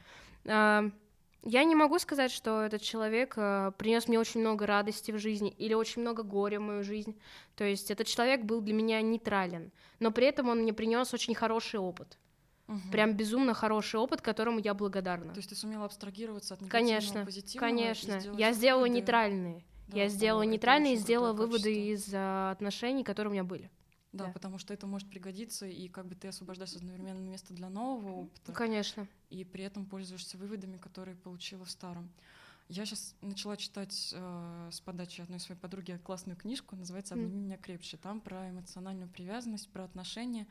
А, 0.46 0.90
я 1.42 1.64
не 1.64 1.74
могу 1.74 1.98
сказать, 1.98 2.30
что 2.30 2.62
этот 2.62 2.82
человек 2.82 3.34
э, 3.36 3.72
принес 3.78 4.08
мне 4.08 4.18
очень 4.18 4.40
много 4.40 4.66
радости 4.66 5.10
в 5.10 5.18
жизни 5.18 5.50
или 5.56 5.72
очень 5.72 6.02
много 6.02 6.22
горя 6.22 6.60
в 6.60 6.62
мою 6.62 6.84
жизнь. 6.84 7.18
То 7.56 7.64
есть 7.64 7.90
этот 7.90 8.06
человек 8.06 8.42
был 8.44 8.60
для 8.60 8.74
меня 8.74 9.00
нейтрален, 9.00 9.72
но 10.00 10.10
при 10.10 10.26
этом 10.26 10.50
он 10.50 10.60
мне 10.60 10.74
принес 10.74 11.14
очень 11.14 11.34
хороший 11.34 11.80
опыт. 11.80 12.18
Угу. 12.68 12.90
Прям 12.92 13.14
безумно 13.14 13.54
хороший 13.54 13.98
опыт, 13.98 14.20
которому 14.20 14.60
я 14.60 14.74
благодарна. 14.74 15.32
То 15.32 15.38
есть 15.38 15.48
ты 15.48 15.56
сумела 15.56 15.86
абстрагироваться 15.86 16.54
от 16.54 16.60
негативного 16.60 17.00
конечно, 17.00 17.24
позитивного? 17.24 17.68
Конечно, 17.68 18.20
я 18.36 18.52
сделала 18.52 18.82
выводы. 18.82 19.00
нейтральные. 19.00 19.64
Да, 19.90 19.98
я 19.98 20.08
сделала 20.08 20.44
да, 20.44 20.50
нейтральные 20.50 20.94
и 20.94 20.96
сделала 20.96 21.32
выводы 21.32 21.92
из 21.92 22.10
а, 22.12 22.50
отношений, 22.50 23.04
которые 23.04 23.30
у 23.30 23.32
меня 23.32 23.44
были. 23.44 23.70
Да, 24.12 24.26
да, 24.26 24.32
потому 24.32 24.58
что 24.58 24.74
это 24.74 24.86
может 24.86 25.08
пригодиться, 25.08 25.66
и 25.66 25.88
как 25.88 26.06
бы 26.06 26.16
ты 26.16 26.28
освобождаешь 26.28 26.74
одновременно 26.74 27.20
место 27.20 27.54
для 27.54 27.68
нового 27.68 28.22
опыта. 28.22 28.52
Конечно. 28.52 29.06
И 29.28 29.44
при 29.44 29.62
этом 29.62 29.86
пользуешься 29.86 30.36
выводами, 30.36 30.78
которые 30.78 31.16
получила 31.16 31.64
в 31.64 31.70
старом. 31.70 32.10
Я 32.68 32.86
сейчас 32.86 33.14
начала 33.20 33.56
читать 33.56 34.12
э, 34.12 34.68
с 34.70 34.80
подачи 34.80 35.20
одной 35.20 35.40
своей 35.40 35.60
подруги 35.60 36.00
классную 36.04 36.36
книжку, 36.36 36.76
называется 36.76 37.14
«Обними 37.14 37.40
меня 37.40 37.56
крепче». 37.56 37.96
Там 37.96 38.20
про 38.20 38.48
эмоциональную 38.48 39.08
привязанность, 39.08 39.68
про 39.70 39.84
отношения. 39.84 40.46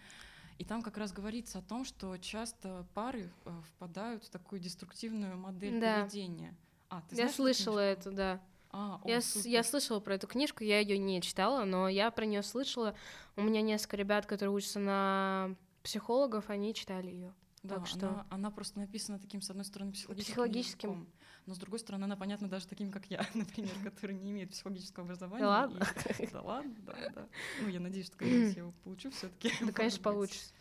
И 0.57 0.65
там 0.65 0.81
как 0.81 0.97
раз 0.97 1.13
говорится 1.13 1.59
о 1.59 1.61
том, 1.61 1.85
что 1.85 2.17
часто 2.17 2.85
пары 2.93 3.31
э, 3.45 3.61
впадают 3.69 4.25
в 4.25 4.29
такую 4.29 4.59
деструктивную 4.59 5.37
модель 5.37 5.79
да. 5.79 6.01
поведения. 6.01 6.53
А, 6.89 7.01
ты 7.09 7.15
я 7.15 7.29
слышала 7.29 7.79
это, 7.79 8.11
да. 8.11 8.41
А, 8.71 9.01
я, 9.05 9.19
я 9.45 9.63
слышала 9.63 9.99
про 9.99 10.15
эту 10.15 10.27
книжку, 10.27 10.63
я 10.63 10.79
ее 10.79 10.97
не 10.97 11.21
читала, 11.21 11.65
но 11.65 11.89
я 11.89 12.11
про 12.11 12.25
нее 12.25 12.43
слышала. 12.43 12.95
У 13.35 13.41
меня 13.41 13.61
несколько 13.61 13.97
ребят, 13.97 14.25
которые 14.25 14.53
учатся 14.53 14.79
на 14.79 15.55
психологов, 15.81 16.49
они 16.49 16.73
читали 16.73 17.07
ее. 17.07 17.33
Да, 17.63 17.75
так 17.75 17.87
что... 17.87 18.07
она, 18.07 18.27
она 18.29 18.51
просто 18.51 18.79
написана 18.79 19.19
таким, 19.19 19.41
с 19.41 19.49
одной 19.49 19.65
стороны, 19.65 19.91
психологическим, 19.91 20.33
психологическим. 20.33 20.89
Языком, 20.89 21.09
но 21.45 21.55
с 21.55 21.57
другой 21.57 21.79
стороны, 21.79 22.03
она 22.05 22.15
понятна 22.15 22.47
даже 22.47 22.67
таким, 22.67 22.91
как 22.91 23.05
я, 23.07 23.25
например, 23.33 23.71
который 23.83 24.15
не 24.15 24.31
имеет 24.31 24.51
психологического 24.51 25.05
образования. 25.05 25.43
Да 25.43 25.49
ладно? 25.49 25.87
И... 26.19 26.27
Да 26.31 26.41
ладно, 26.41 26.75
да, 26.79 27.09
да. 27.13 27.27
Ну, 27.61 27.67
я 27.69 27.79
надеюсь, 27.79 28.05
что 28.05 28.17
когда-нибудь 28.17 28.55
я 28.55 28.61
его 28.61 28.71
получу 28.83 29.11
все 29.11 29.29
таки 29.29 29.51
Да, 29.65 29.71
конечно, 29.71 30.01
получится. 30.01 30.53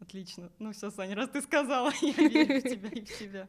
Отлично. 0.00 0.50
Ну 0.58 0.72
все, 0.72 0.90
Саня, 0.90 1.16
раз 1.16 1.30
ты 1.30 1.40
сказала, 1.40 1.90
я 2.02 2.12
верю 2.12 2.60
в 2.60 2.62
тебя 2.62 2.88
и 2.90 3.04
в 3.04 3.08
себя. 3.10 3.48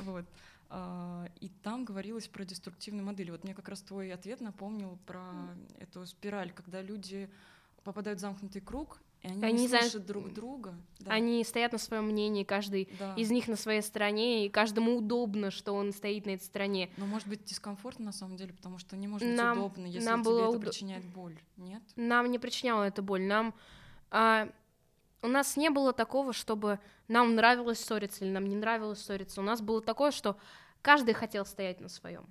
Вот. 0.00 0.24
А, 0.72 1.26
и 1.40 1.48
там 1.48 1.84
говорилось 1.84 2.28
про 2.28 2.44
деструктивные 2.44 3.02
модели. 3.02 3.32
Вот 3.32 3.42
мне 3.42 3.54
как 3.54 3.68
раз 3.68 3.82
твой 3.82 4.12
ответ 4.12 4.40
напомнил 4.40 4.98
про 5.04 5.22
эту 5.80 6.06
спираль, 6.06 6.52
когда 6.52 6.80
люди 6.80 7.28
попадают 7.82 8.20
в 8.20 8.22
замкнутый 8.22 8.62
круг, 8.62 9.00
и 9.22 9.26
они, 9.26 9.44
они 9.44 9.62
не 9.62 9.68
слышат 9.68 9.92
за... 9.92 9.98
друг 10.00 10.32
друга. 10.32 10.74
Да. 11.00 11.10
Они 11.10 11.42
стоят 11.42 11.72
на 11.72 11.78
своем 11.78 12.04
мнении, 12.04 12.44
каждый 12.44 12.88
да. 13.00 13.14
из 13.16 13.30
них 13.30 13.48
на 13.48 13.56
своей 13.56 13.82
стороне, 13.82 14.46
и 14.46 14.48
каждому 14.48 14.96
удобно, 14.96 15.50
что 15.50 15.72
он 15.72 15.92
стоит 15.92 16.24
на 16.24 16.30
этой 16.30 16.44
стороне. 16.44 16.90
Но 16.96 17.04
может 17.04 17.26
быть 17.26 17.44
дискомфортно 17.44 18.06
на 18.06 18.12
самом 18.12 18.36
деле, 18.36 18.52
потому 18.52 18.78
что 18.78 18.96
не 18.96 19.08
может 19.08 19.26
быть 19.26 19.36
нам, 19.36 19.58
удобно, 19.58 19.86
если 19.86 20.06
нам 20.06 20.22
тебе 20.22 20.30
было 20.30 20.48
это 20.48 20.56
уд... 20.56 20.60
причиняет 20.60 21.04
боль, 21.04 21.36
нет? 21.56 21.82
Нам 21.96 22.30
не 22.30 22.38
причиняло 22.38 22.84
это 22.84 23.02
боль, 23.02 23.22
нам... 23.22 23.54
А, 24.10 24.48
у 25.22 25.28
нас 25.28 25.56
не 25.56 25.68
было 25.68 25.92
такого, 25.92 26.32
чтобы 26.32 26.78
нам 27.08 27.34
нравилось 27.34 27.80
ссориться 27.80 28.24
или 28.24 28.32
нам 28.32 28.48
не 28.48 28.56
нравилось 28.56 29.00
ссориться. 29.00 29.40
У 29.40 29.44
нас 29.44 29.60
было 29.60 29.82
такое, 29.82 30.12
что 30.12 30.36
каждый 30.82 31.14
хотел 31.14 31.44
стоять 31.44 31.80
на 31.80 31.88
своем. 31.88 32.26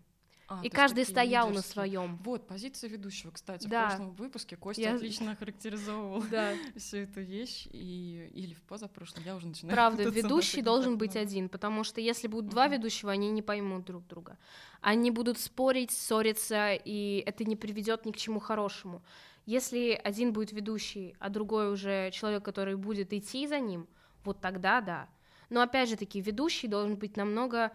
А, 0.49 0.61
и 0.63 0.69
каждый 0.69 1.05
стоял 1.05 1.47
лидерские. 1.47 1.55
на 1.55 1.73
своем. 1.73 2.17
Вот, 2.23 2.47
позиция 2.47 2.89
ведущего, 2.89 3.29
кстати, 3.29 3.67
да. 3.67 3.85
в 3.85 3.89
прошлом 3.89 4.13
выпуске 4.15 4.55
Костя 4.55 4.81
я... 4.81 4.95
отлично 4.95 5.35
характеризовывал 5.35 6.23
да. 6.23 6.53
всю 6.75 6.97
эту 6.97 7.21
вещь, 7.21 7.67
и... 7.71 8.31
или 8.33 8.55
в 8.55 8.63
позапрошлом, 8.63 9.23
я 9.25 9.35
уже 9.35 9.47
начинаю... 9.47 9.75
Правда, 9.75 10.09
ведущий 10.09 10.63
должен 10.63 10.97
быть 10.97 11.13
много. 11.13 11.27
один, 11.27 11.49
потому 11.49 11.83
что 11.83 12.01
если 12.01 12.27
будут 12.27 12.49
два 12.49 12.67
ведущего, 12.67 13.11
они 13.11 13.29
не 13.29 13.43
поймут 13.43 13.85
друг 13.85 14.07
друга. 14.07 14.39
Они 14.81 15.11
будут 15.11 15.37
спорить, 15.37 15.91
ссориться, 15.91 16.73
и 16.73 17.23
это 17.27 17.43
не 17.43 17.55
приведет 17.55 18.05
ни 18.05 18.11
к 18.11 18.17
чему 18.17 18.39
хорошему. 18.39 19.03
Если 19.45 19.99
один 20.03 20.33
будет 20.33 20.51
ведущий, 20.51 21.15
а 21.19 21.29
другой 21.29 21.71
уже 21.71 22.09
человек, 22.11 22.43
который 22.43 22.75
будет 22.75 23.13
идти 23.13 23.45
за 23.45 23.59
ним, 23.59 23.87
вот 24.23 24.41
тогда 24.41 24.81
да. 24.81 25.09
Но 25.51 25.61
опять 25.61 25.89
же 25.89 25.95
таки, 25.95 26.21
ведущий 26.21 26.67
должен 26.67 26.95
быть 26.97 27.17
намного 27.17 27.71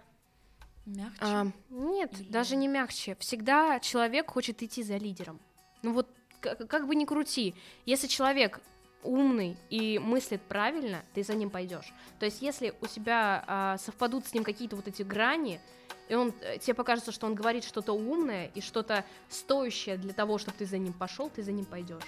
Мягче? 0.87 1.19
А, 1.21 1.47
нет, 1.71 2.21
Или... 2.21 2.29
даже 2.29 2.57
не 2.57 2.69
мягче. 2.69 3.17
Всегда 3.21 3.81
человек 3.81 4.31
хочет 4.31 4.63
идти 4.63 4.83
за 4.83 4.97
лидером. 4.97 5.41
Ну 5.83 5.93
вот 5.93 6.09
как, 6.41 6.69
как 6.69 6.87
бы 6.87 6.95
ни 6.95 7.05
крути, 7.05 7.55
если 7.87 8.07
человек 8.07 8.61
умный 9.03 9.57
и 9.71 9.99
мыслит 9.99 10.43
правильно, 10.43 11.03
ты 11.15 11.23
за 11.23 11.35
ним 11.35 11.51
пойдешь. 11.51 11.93
То 12.19 12.27
есть, 12.27 12.43
если 12.43 12.75
у 12.81 12.87
тебя 12.87 13.45
а, 13.47 13.79
совпадут 13.79 14.27
с 14.27 14.35
ним 14.35 14.45
какие-то 14.45 14.77
вот 14.77 14.89
эти 14.89 15.03
грани, 15.03 15.61
и 16.09 16.15
он 16.15 16.35
э, 16.41 16.59
тебе 16.59 16.75
покажется, 16.75 17.13
что 17.13 17.27
он 17.27 17.35
говорит 17.35 17.65
что-то 17.65 17.93
умное 17.93 18.51
и 18.55 18.61
что-то 18.61 19.05
стоящее 19.29 19.97
для 19.97 20.13
того, 20.13 20.39
чтобы 20.39 20.57
ты 20.59 20.67
за 20.67 20.79
ним 20.79 20.93
пошел, 20.93 21.31
ты 21.31 21.43
за 21.43 21.53
ним 21.53 21.65
пойдешь. 21.65 22.03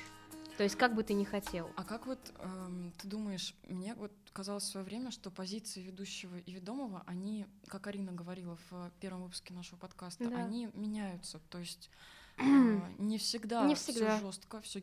То 0.56 0.62
есть 0.62 0.76
как 0.76 0.94
бы 0.94 1.02
ты 1.02 1.14
ни 1.14 1.24
хотел. 1.24 1.70
А 1.76 1.84
как 1.84 2.06
вот 2.06 2.18
эм, 2.38 2.92
ты 2.98 3.08
думаешь, 3.08 3.54
мне 3.68 3.94
вот 3.94 4.12
казалось 4.32 4.64
в 4.64 4.68
свое 4.68 4.86
время, 4.86 5.10
что 5.10 5.30
позиции 5.30 5.80
ведущего 5.80 6.36
и 6.38 6.52
ведомого, 6.52 7.02
они, 7.06 7.46
как 7.66 7.86
Арина 7.86 8.12
говорила 8.12 8.58
в 8.70 8.90
первом 9.00 9.24
выпуске 9.24 9.52
нашего 9.52 9.78
подкаста, 9.78 10.28
да. 10.28 10.44
они 10.44 10.70
меняются. 10.74 11.40
То 11.50 11.58
есть 11.58 11.90
э, 12.38 12.42
не 12.98 13.18
всегда, 13.18 13.66
не 13.66 13.74
всегда. 13.74 14.16
все 14.16 14.26
жестко, 14.26 14.60
все, 14.62 14.82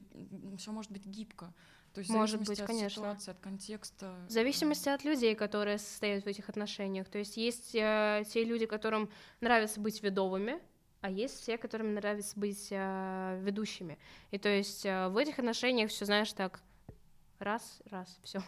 все 0.57 0.71
может 0.71 0.91
быть 0.91 1.05
гибко. 1.05 1.53
То 1.93 1.99
есть 1.99 2.09
Может 2.09 2.39
быть, 2.39 2.59
от 2.59 2.65
конечно. 2.65 3.03
ситуации, 3.03 3.31
от 3.31 3.39
контекста. 3.39 4.15
В 4.27 4.31
зависимости 4.31 4.89
от 4.89 5.03
людей, 5.03 5.35
которые 5.35 5.77
состоят 5.77 6.23
в 6.23 6.27
этих 6.27 6.49
отношениях. 6.49 7.07
То 7.07 7.19
есть 7.19 7.37
есть 7.37 7.75
э, 7.75 8.23
те 8.27 8.43
люди, 8.43 8.65
которым 8.65 9.11
нравится 9.41 9.79
быть 9.79 10.01
ведовыми, 10.01 10.59
а 11.03 11.09
есть 11.09 11.41
все, 11.41 11.57
которым 11.57 11.95
нравится 11.95 12.39
быть 12.39 12.69
э, 12.71 13.39
ведущими. 13.43 13.99
И 14.31 14.37
то 14.37 14.47
есть 14.47 14.85
э, 14.85 15.09
в 15.09 15.17
этих 15.17 15.37
отношениях 15.37 15.89
все, 15.89 16.05
знаешь, 16.05 16.31
так 16.31 16.61
раз, 17.39 17.81
раз, 17.91 18.17
все. 18.23 18.39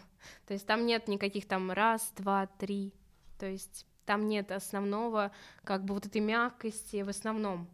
То 0.47 0.53
есть 0.53 0.65
там 0.65 0.85
нет 0.85 1.09
никаких 1.09 1.49
там 1.49 1.69
раз, 1.69 2.13
два, 2.15 2.47
три. 2.47 2.93
То 3.39 3.45
есть 3.45 3.85
там 4.05 4.29
нет 4.29 4.53
основного, 4.53 5.33
как 5.65 5.83
бы 5.83 5.95
вот 5.95 6.05
этой 6.05 6.21
мягкости 6.21 7.01
в 7.01 7.09
основном. 7.09 7.67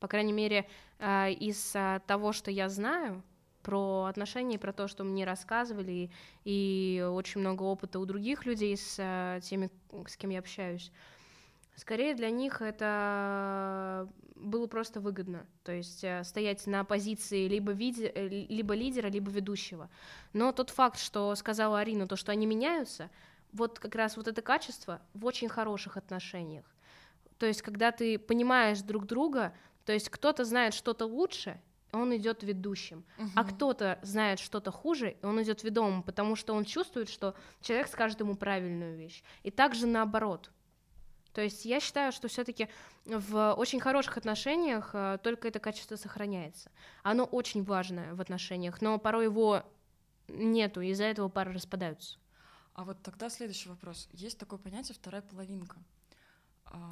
По 0.00 0.08
крайней 0.08 0.32
мере, 0.32 0.66
э, 0.98 1.32
из 1.32 1.76
э, 1.76 2.00
того, 2.06 2.32
что 2.32 2.50
я 2.50 2.70
знаю 2.70 3.22
про 3.62 4.04
отношения, 4.04 4.58
про 4.58 4.72
то, 4.72 4.88
что 4.88 5.04
мне 5.04 5.26
рассказывали, 5.26 6.10
и 6.44 7.06
очень 7.06 7.42
много 7.42 7.64
опыта 7.64 7.98
у 7.98 8.06
других 8.06 8.46
людей 8.46 8.78
с 8.78 8.96
э, 8.98 9.40
теми, 9.42 9.70
с 10.06 10.16
кем 10.16 10.30
я 10.30 10.38
общаюсь. 10.38 10.90
Скорее 11.76 12.14
для 12.14 12.30
них 12.30 12.60
это 12.60 14.08
было 14.36 14.66
просто 14.66 15.00
выгодно, 15.00 15.46
то 15.62 15.72
есть 15.72 16.04
э, 16.04 16.22
стоять 16.24 16.66
на 16.66 16.84
позиции 16.84 17.48
либо, 17.48 17.72
виде, 17.72 18.10
э, 18.14 18.28
либо 18.28 18.74
лидера, 18.74 19.08
либо 19.08 19.30
ведущего. 19.30 19.88
Но 20.32 20.52
тот 20.52 20.70
факт, 20.70 20.98
что 20.98 21.34
сказала 21.34 21.80
Арина, 21.80 22.06
то, 22.06 22.16
что 22.16 22.32
они 22.32 22.44
меняются, 22.44 23.08
вот 23.52 23.78
как 23.78 23.94
раз 23.94 24.16
вот 24.16 24.28
это 24.28 24.42
качество 24.42 25.00
в 25.14 25.24
очень 25.24 25.48
хороших 25.48 25.96
отношениях. 25.96 26.64
То 27.38 27.46
есть 27.46 27.62
когда 27.62 27.92
ты 27.92 28.18
понимаешь 28.18 28.80
друг 28.82 29.06
друга, 29.06 29.54
то 29.84 29.92
есть 29.92 30.08
кто-то 30.10 30.44
знает 30.44 30.74
что-то 30.74 31.06
лучше, 31.06 31.60
он 31.92 32.16
идет 32.16 32.42
ведущим, 32.42 33.04
угу. 33.18 33.28
а 33.36 33.44
кто-то 33.44 33.98
знает 34.02 34.38
что-то 34.38 34.70
хуже, 34.70 35.16
и 35.22 35.26
он 35.26 35.42
идет 35.42 35.62
ведомым, 35.62 36.02
потому 36.02 36.36
что 36.36 36.54
он 36.54 36.64
чувствует, 36.64 37.10
что 37.10 37.34
человек 37.60 37.88
скажет 37.88 38.20
ему 38.20 38.34
правильную 38.34 38.96
вещь. 38.96 39.22
И 39.42 39.50
также 39.50 39.86
наоборот. 39.86 40.50
То 41.32 41.40
есть 41.40 41.64
я 41.64 41.80
считаю, 41.80 42.12
что 42.12 42.28
все-таки 42.28 42.68
в 43.04 43.54
очень 43.54 43.80
хороших 43.80 44.16
отношениях 44.16 44.90
э, 44.92 45.18
только 45.22 45.48
это 45.48 45.60
качество 45.60 45.96
сохраняется. 45.96 46.70
Оно 47.02 47.24
очень 47.24 47.64
важное 47.64 48.14
в 48.14 48.20
отношениях, 48.20 48.82
но 48.82 48.98
порой 48.98 49.24
его 49.24 49.62
нету, 50.28 50.80
и 50.80 50.90
из-за 50.90 51.04
этого 51.04 51.28
пары 51.28 51.52
распадаются. 51.52 52.18
А 52.74 52.84
вот 52.84 53.02
тогда 53.02 53.28
следующий 53.30 53.68
вопрос. 53.68 54.08
Есть 54.12 54.38
такое 54.38 54.58
понятие 54.58 54.94
вторая 54.94 55.22
половинка. 55.22 55.76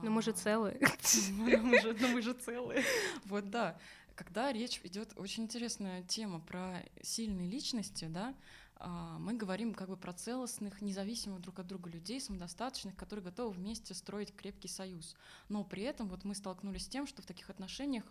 Ну 0.02 0.10
мы 0.10 0.22
же 0.22 0.32
целые. 0.32 0.78
Ну 1.30 1.58
мы 1.62 1.80
же, 1.80 1.96
ну, 1.98 2.08
мы 2.08 2.22
же 2.22 2.34
целые. 2.34 2.84
Вот 3.24 3.50
да. 3.50 3.78
Когда 4.14 4.52
речь 4.52 4.80
идет 4.84 5.12
очень 5.16 5.44
интересная 5.44 6.02
тема 6.02 6.40
про 6.40 6.82
сильные 7.02 7.48
личности, 7.48 8.04
да, 8.04 8.28
а, 8.28 8.34
мы 8.80 9.34
говорим 9.34 9.74
как 9.74 9.88
бы 9.88 9.96
про 9.96 10.12
целостных, 10.12 10.80
независимых 10.80 11.40
друг 11.40 11.58
от 11.58 11.66
друга 11.66 11.90
людей, 11.90 12.20
самодостаточных, 12.20 12.96
которые 12.96 13.24
готовы 13.24 13.52
вместе 13.52 13.94
строить 13.94 14.34
крепкий 14.34 14.68
союз. 14.68 15.14
Но 15.48 15.64
при 15.64 15.82
этом 15.82 16.08
вот 16.08 16.24
мы 16.24 16.34
столкнулись 16.34 16.84
с 16.84 16.88
тем, 16.88 17.06
что 17.06 17.22
в 17.22 17.26
таких 17.26 17.50
отношениях 17.50 18.04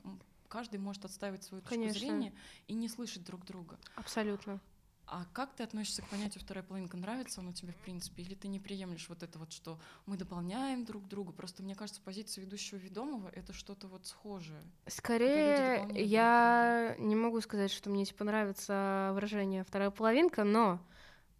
каждый 0.48 0.80
может 0.80 1.06
отставить 1.06 1.44
свою 1.44 1.62
точку 1.62 1.76
Конечно. 1.76 2.00
зрения 2.00 2.34
и 2.68 2.74
не 2.74 2.90
слышать 2.90 3.24
друг 3.24 3.46
друга. 3.46 3.78
Абсолютно. 3.96 4.60
А 5.12 5.26
как 5.34 5.54
ты 5.56 5.64
относишься 5.64 6.04
к 6.04 6.08
понятию 6.08 6.40
вторая 6.44 6.64
половинка? 6.64 6.96
Нравится 6.96 7.42
оно 7.42 7.52
тебе 7.52 7.72
в 7.72 7.78
принципе? 7.78 8.22
Или 8.22 8.36
ты 8.36 8.48
не 8.48 8.60
приемлешь 8.60 9.10
вот 9.10 9.24
это 9.24 9.40
вот, 9.40 9.52
что 9.52 9.80
мы 10.06 10.18
дополняем 10.18 10.86
друг 10.86 11.08
друга? 11.08 11.32
Просто 11.32 11.64
мне 11.64 11.74
кажется, 11.74 12.00
позиция 12.00 12.44
ведущего 12.44 12.78
ведомого— 12.78 13.28
это 13.34 13.52
что-то 13.52 13.88
вот 13.88 14.06
схожее. 14.06 14.62
Скорее, 14.86 15.88
я 15.96 16.96
не 17.00 17.16
могу 17.16 17.42
сказать, 17.42 17.72
что 17.72 17.90
мне 17.90 18.06
типа 18.06 18.24
нравится 18.24 19.10
выражение 19.16 19.64
вторая 19.64 19.90
половинка, 19.90 20.44
но 20.44 20.80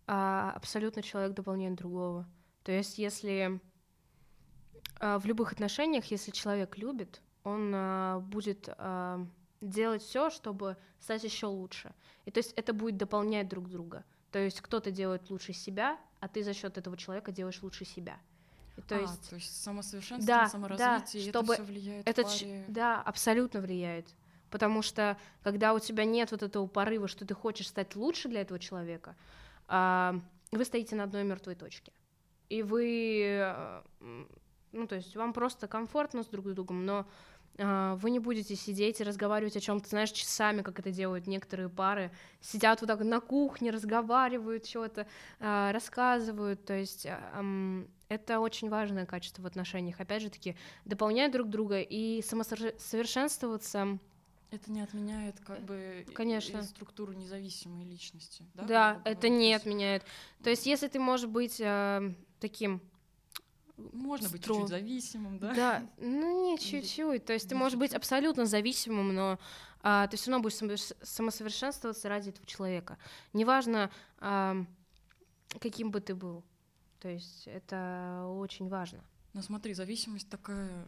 а, 0.08 0.52
абсолютно 0.56 1.04
человек 1.04 1.36
дополняет 1.36 1.76
другого. 1.76 2.28
То 2.64 2.72
есть, 2.72 2.98
если 2.98 3.60
а, 5.00 5.20
в 5.20 5.26
любых 5.28 5.52
отношениях, 5.52 6.06
если 6.06 6.32
человек 6.32 6.76
любит, 6.80 7.22
он 7.44 7.72
а, 7.76 8.20
будет 8.20 8.68
а, 8.78 9.28
делать 9.62 10.02
все, 10.02 10.30
чтобы 10.30 10.78
стать 11.00 11.24
еще 11.24 11.48
лучше. 11.48 11.94
И 12.26 12.32
то 12.32 12.40
есть 12.40 12.54
это 12.54 12.74
будет 12.74 12.98
дополнять 12.98 13.48
друг 13.48 13.70
друга. 13.70 14.04
То 14.32 14.40
есть 14.40 14.62
кто-то 14.62 14.92
делает 14.92 15.30
лучше 15.30 15.54
себя, 15.54 16.00
а 16.20 16.28
ты 16.28 16.44
за 16.44 16.54
счет 16.54 16.78
этого 16.78 16.98
человека 16.98 17.32
делаешь 17.32 17.62
лучше 17.62 17.86
себя. 17.86 18.18
И 18.78 18.82
то, 18.82 18.96
а, 18.96 19.02
есть... 19.02 19.30
то 19.30 19.36
есть 19.36 19.64
самосовершенствование, 19.64 20.46
да, 20.46 20.50
саморазвитие, 20.50 21.24
да, 21.26 21.30
чтобы 21.30 21.54
это 21.54 21.64
все 21.64 21.72
влияет 21.72 22.08
это 22.08 22.24
паре... 22.24 22.66
Да, 22.68 23.02
абсолютно 23.02 23.62
влияет. 23.62 24.08
Потому 24.50 24.82
что 24.82 25.18
когда 25.44 25.74
у 25.74 25.80
тебя 25.80 26.06
нет 26.06 26.32
вот 26.32 26.44
этого 26.44 26.66
порыва, 26.68 27.08
что 27.08 27.26
ты 27.26 27.34
хочешь 27.34 27.68
стать 27.68 27.96
лучше 27.96 28.30
для 28.30 28.42
этого 28.42 28.60
человека, 28.60 29.16
а, 29.68 30.20
вы 30.52 30.66
стоите 30.66 30.96
на 30.96 31.04
одной 31.04 31.24
мертвой 31.24 31.56
точке. 31.56 31.92
И 32.50 32.64
вы, 32.64 33.40
а, 33.42 33.84
ну, 34.72 34.88
то 34.88 34.96
есть 34.96 35.16
вам 35.16 35.34
просто 35.34 35.68
комфортно 35.68 36.24
с 36.24 36.28
друг 36.28 36.52
другом, 36.54 36.86
но 36.86 37.06
вы 37.60 38.10
не 38.10 38.20
будете 38.20 38.56
сидеть 38.56 39.02
и 39.02 39.04
разговаривать 39.04 39.58
о 39.58 39.60
чем-то, 39.60 39.90
знаешь, 39.90 40.12
часами, 40.12 40.62
как 40.62 40.80
это 40.80 40.92
делают 40.92 41.28
некоторые 41.28 41.70
пары, 41.70 42.12
сидят 42.42 42.82
вот 42.82 42.88
так 42.88 43.02
на 43.02 43.20
кухне, 43.20 43.72
разговаривают, 43.72 44.66
что-то 44.66 45.08
а, 45.40 45.72
рассказывают, 45.74 46.64
то 46.64 46.74
есть 46.74 47.06
это 48.10 48.40
очень 48.40 48.70
важное 48.70 49.06
качество 49.06 49.44
в 49.44 49.46
отношениях, 49.46 50.00
опять 50.00 50.22
же 50.22 50.30
таки, 50.30 50.56
дополнять 50.86 51.32
друг 51.32 51.48
друга 51.50 51.80
и 51.82 52.22
самосовершенствоваться. 52.22 54.00
Это 54.52 54.72
не 54.72 54.82
отменяет 54.82 55.40
как 55.42 55.62
бы 55.62 56.06
Конечно. 56.16 56.64
структуру 56.64 57.14
независимой 57.14 57.84
личности, 57.84 58.44
да? 58.56 58.64
Да, 58.64 59.02
это 59.06 59.30
не 59.30 59.54
отменяет. 59.54 60.04
То 60.44 60.50
есть 60.50 60.66
если 60.66 60.88
ты 60.88 61.00
можешь 61.00 61.28
быть 61.28 61.62
э, 61.62 62.16
таким 62.40 62.82
можно 63.94 64.30
быть 64.30 64.44
чуть-чуть 64.44 64.68
зависимым, 64.68 65.40
да? 65.40 65.54
Да, 65.54 65.90
ну 65.98 66.44
не 66.44 66.58
чуть-чуть. 66.60 67.26
То 67.26 67.34
есть 67.34 67.50
ты 67.50 67.56
можешь 67.56 67.78
быть 67.78 67.94
абсолютно 67.94 68.46
зависимым, 68.46 69.14
но 69.14 69.40
а, 69.82 70.08
ты 70.08 70.18
все 70.18 70.32
равно 70.32 70.44
будешь 70.44 70.92
самосовершенствоваться 71.02 72.10
ради 72.10 72.30
этого 72.30 72.46
человека. 72.46 72.98
Неважно, 73.34 73.92
а, 74.20 74.66
каким 75.60 75.92
бы 75.92 76.02
ты 76.02 76.16
был. 76.16 76.44
То 77.00 77.10
есть 77.10 77.48
это 77.48 78.26
очень 78.28 78.68
важно. 78.68 79.00
Но 79.34 79.42
смотри, 79.42 79.74
зависимость 79.74 80.30
такая 80.30 80.88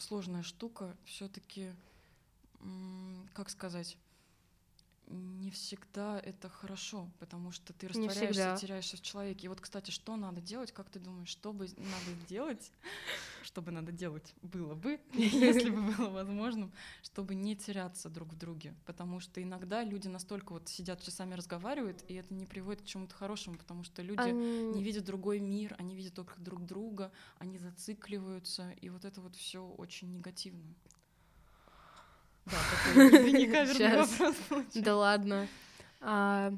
сложная 0.00 0.42
штука. 0.42 0.96
Все-таки, 1.04 1.70
как 3.34 3.50
сказать, 3.50 3.96
не 5.10 5.50
всегда 5.50 6.20
это 6.20 6.48
хорошо, 6.48 7.10
потому 7.18 7.50
что 7.50 7.72
ты 7.72 7.88
растворяешься, 7.88 8.56
теряешься 8.60 8.96
в 8.96 9.02
человеке. 9.02 9.46
И 9.46 9.48
вот, 9.48 9.60
кстати, 9.60 9.90
что 9.90 10.16
надо 10.16 10.40
делать, 10.40 10.72
как 10.72 10.88
ты 10.88 10.98
думаешь, 10.98 11.28
что 11.28 11.52
бы 11.52 11.66
надо 11.76 12.26
делать, 12.28 12.72
что 13.42 13.60
бы 13.62 13.72
надо 13.72 13.92
делать 13.92 14.34
было 14.42 14.74
бы, 14.74 15.00
если 15.12 15.70
бы 15.70 15.82
было 15.92 16.10
возможным, 16.10 16.72
чтобы 17.02 17.34
не 17.34 17.56
теряться 17.56 18.08
друг 18.08 18.28
в 18.32 18.38
друге? 18.38 18.74
Потому 18.86 19.20
что 19.20 19.42
иногда 19.42 19.82
люди 19.82 20.08
настолько 20.08 20.52
вот 20.52 20.68
сидят 20.68 21.02
часами 21.02 21.34
разговаривают, 21.34 22.04
и 22.08 22.14
это 22.14 22.32
не 22.32 22.46
приводит 22.46 22.82
к 22.82 22.86
чему-то 22.86 23.14
хорошему, 23.14 23.56
потому 23.58 23.82
что 23.82 24.02
люди 24.02 24.20
они... 24.20 24.72
не 24.72 24.82
видят 24.82 25.04
другой 25.04 25.40
мир, 25.40 25.74
они 25.78 25.94
видят 25.94 26.14
только 26.14 26.40
друг 26.40 26.64
друга, 26.64 27.10
они 27.38 27.58
зацикливаются, 27.58 28.70
и 28.80 28.88
вот 28.90 29.04
это 29.04 29.20
вот 29.20 29.34
все 29.36 29.64
очень 29.64 30.12
негативно. 30.12 30.74
Да, 32.50 32.58
такой, 32.92 33.08
извини, 33.08 33.46
каверный 33.52 33.96
вопрос. 33.98 34.36
Да 34.74 34.96
ладно. 34.96 35.48
А... 36.00 36.52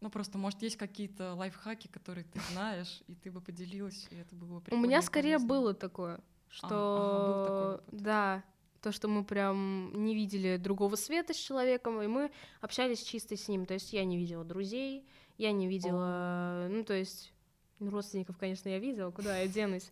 Ну, 0.00 0.10
просто, 0.10 0.38
может, 0.38 0.62
есть 0.62 0.76
какие-то 0.76 1.34
лайфхаки, 1.34 1.88
которые 1.88 2.24
ты 2.24 2.40
знаешь, 2.52 3.02
и 3.08 3.16
ты 3.16 3.32
бы 3.32 3.40
поделилась, 3.40 4.06
и 4.10 4.16
это 4.16 4.34
было 4.36 4.60
прикольно. 4.60 4.84
У 4.84 4.86
меня 4.86 5.02
скорее 5.02 5.38
было 5.38 5.74
такое, 5.74 6.20
что... 6.48 6.68
А, 6.70 6.76
ага, 6.76 7.72
был 7.72 7.78
такой 7.82 8.00
да, 8.00 8.44
то, 8.80 8.92
что 8.92 9.08
мы 9.08 9.24
прям 9.24 10.04
не 10.04 10.14
видели 10.14 10.56
другого 10.56 10.94
света 10.94 11.34
с 11.34 11.36
человеком, 11.36 12.00
и 12.00 12.06
мы 12.06 12.30
общались 12.60 13.02
чисто 13.02 13.36
с 13.36 13.48
ним. 13.48 13.66
То 13.66 13.74
есть 13.74 13.92
я 13.92 14.04
не 14.04 14.16
видела 14.16 14.44
друзей, 14.44 15.04
я 15.36 15.50
не 15.50 15.66
видела... 15.66 16.66
О. 16.66 16.68
Ну, 16.68 16.84
то 16.84 16.94
есть... 16.94 17.32
Родственников, 17.80 18.36
конечно, 18.38 18.68
я 18.68 18.80
видела, 18.80 19.12
куда 19.12 19.38
я 19.38 19.46
денусь. 19.52 19.90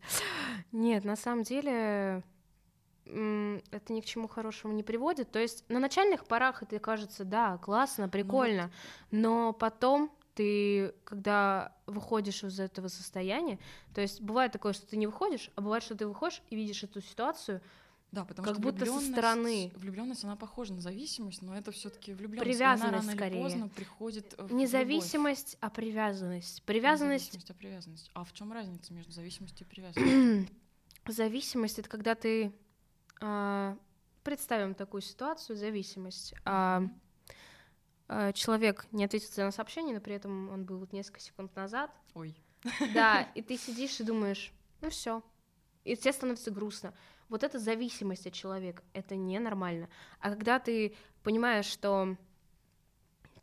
Нет, 0.72 1.04
на 1.04 1.14
самом 1.14 1.44
деле 1.44 2.24
это 3.06 3.92
ни 3.92 4.00
к 4.00 4.04
чему 4.04 4.28
хорошему 4.28 4.74
не 4.74 4.82
приводит. 4.82 5.30
То 5.30 5.38
есть 5.38 5.64
на 5.68 5.78
начальных 5.78 6.26
порах 6.26 6.62
это 6.62 6.78
кажется, 6.78 7.24
да, 7.24 7.58
классно, 7.58 8.08
прикольно, 8.08 8.70
ну, 9.10 9.20
но 9.20 9.52
потом 9.52 10.10
ты, 10.34 10.94
когда 11.04 11.74
выходишь 11.86 12.44
из 12.44 12.60
этого 12.60 12.88
состояния, 12.88 13.58
то 13.94 14.00
есть 14.00 14.20
бывает 14.20 14.52
такое, 14.52 14.72
что 14.72 14.86
ты 14.86 14.96
не 14.96 15.06
выходишь, 15.06 15.50
а 15.54 15.62
бывает, 15.62 15.82
что 15.82 15.94
ты 15.94 16.06
выходишь 16.06 16.42
и 16.50 16.56
видишь 16.56 16.82
эту 16.84 17.00
ситуацию, 17.00 17.62
да, 18.12 18.24
потому 18.24 18.46
как 18.46 18.54
что 18.54 18.62
будто 18.62 18.86
со 18.86 19.00
стороны. 19.00 19.72
Влюбленность, 19.76 20.24
она 20.24 20.36
похожа 20.36 20.72
на 20.72 20.80
зависимость, 20.80 21.42
но 21.42 21.56
это 21.56 21.72
все-таки 21.72 22.12
влюбленность. 22.12 22.44
Привязанность 22.44 22.84
она 22.84 22.98
рано 22.98 23.12
скорее. 23.12 23.34
Или 23.34 23.42
поздно 23.42 23.68
приходит 23.68 24.34
в 24.38 24.52
Не 24.52 24.66
зависимость, 24.66 25.56
а 25.60 25.70
привязанность. 25.70 26.62
Привязанность. 26.62 27.32
Зависимость, 27.32 27.50
а 27.50 27.54
привязанность. 27.54 28.10
А 28.14 28.24
в 28.24 28.32
чем 28.32 28.52
разница 28.52 28.92
между 28.92 29.12
зависимостью 29.12 29.66
и 29.66 29.70
привязанностью? 29.70 30.48
Зависимость 31.06 31.78
это 31.78 31.88
когда 31.88 32.14
ты 32.14 32.52
представим 34.22 34.74
такую 34.74 35.00
ситуацию, 35.00 35.56
зависимость. 35.56 36.34
А, 36.44 36.82
а, 38.08 38.32
человек 38.32 38.86
не 38.92 39.04
ответил 39.04 39.44
на 39.44 39.52
сообщение, 39.52 39.94
но 39.94 40.00
при 40.00 40.14
этом 40.14 40.50
он 40.50 40.64
был 40.64 40.78
вот 40.78 40.92
несколько 40.92 41.20
секунд 41.20 41.54
назад. 41.54 41.90
Ой. 42.14 42.36
Да, 42.94 43.22
и 43.34 43.42
ты 43.42 43.56
сидишь 43.56 44.00
и 44.00 44.04
думаешь, 44.04 44.52
ну 44.80 44.90
все. 44.90 45.22
И 45.84 45.94
тебе 45.96 46.12
становится 46.12 46.50
грустно. 46.50 46.92
Вот 47.28 47.42
это 47.42 47.58
зависимость 47.58 48.26
от 48.26 48.32
человека, 48.32 48.82
это 48.92 49.16
ненормально. 49.16 49.88
А 50.20 50.30
когда 50.30 50.58
ты 50.58 50.94
понимаешь, 51.22 51.66
что 51.66 52.16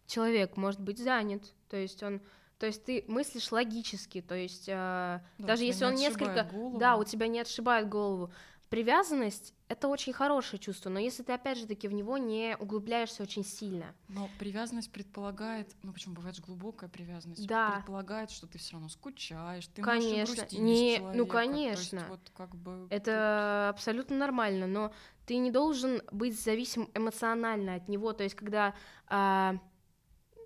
человек 0.05 0.57
может 0.57 0.79
быть 0.79 0.99
занят, 0.99 1.53
то 1.69 1.77
есть 1.77 2.01
он 2.03 2.21
то 2.59 2.67
есть 2.67 2.85
ты 2.85 3.03
мыслишь 3.09 3.51
логически, 3.51 4.21
то 4.21 4.35
есть 4.35 4.69
э, 4.69 4.71
да, 4.71 5.23
даже 5.37 5.65
если 5.65 5.83
он 5.83 5.95
несколько, 5.95 6.47
голову. 6.49 6.77
да, 6.77 6.95
у 6.95 7.03
тебя 7.03 7.27
не 7.27 7.41
отшибает 7.41 7.89
голову, 7.89 8.31
Привязанность— 8.73 9.53
это 9.67 9.87
очень 9.87 10.13
хорошее 10.13 10.59
чувство, 10.59 10.89
но 10.89 10.97
если 10.97 11.21
ты, 11.21 11.31
опять 11.31 11.59
же 11.59 11.67
таки, 11.67 11.87
в 11.87 11.93
него 11.93 12.17
не 12.17 12.57
углубляешься 12.59 13.21
очень 13.21 13.45
сильно. 13.45 13.93
Но 14.07 14.27
привязанность 14.39 14.91
предполагает, 14.91 15.75
ну 15.83 15.93
почему 15.93 16.15
бывает 16.15 16.35
же 16.37 16.41
глубокая 16.41 16.89
привязанность, 16.89 17.45
да. 17.45 17.73
предполагает, 17.75 18.31
что 18.31 18.47
ты 18.47 18.57
все 18.57 18.71
равно 18.73 18.89
скучаешь, 18.89 19.67
ты 19.67 19.83
конечно, 19.83 20.17
можешь 20.21 20.51
не, 20.53 20.97
человека. 20.97 21.17
ну 21.19 21.27
конечно, 21.27 21.97
есть, 21.97 22.09
вот, 22.09 22.31
как 22.35 22.55
бы, 22.55 22.87
это 22.89 23.69
абсолютно 23.69 24.17
нормально, 24.17 24.65
но 24.65 24.91
ты 25.27 25.37
не 25.37 25.51
должен 25.51 26.01
быть 26.11 26.41
зависим 26.41 26.89
эмоционально 26.95 27.75
от 27.75 27.87
него, 27.87 28.11
то 28.13 28.23
есть 28.23 28.33
когда 28.33 28.73
а, 29.05 29.59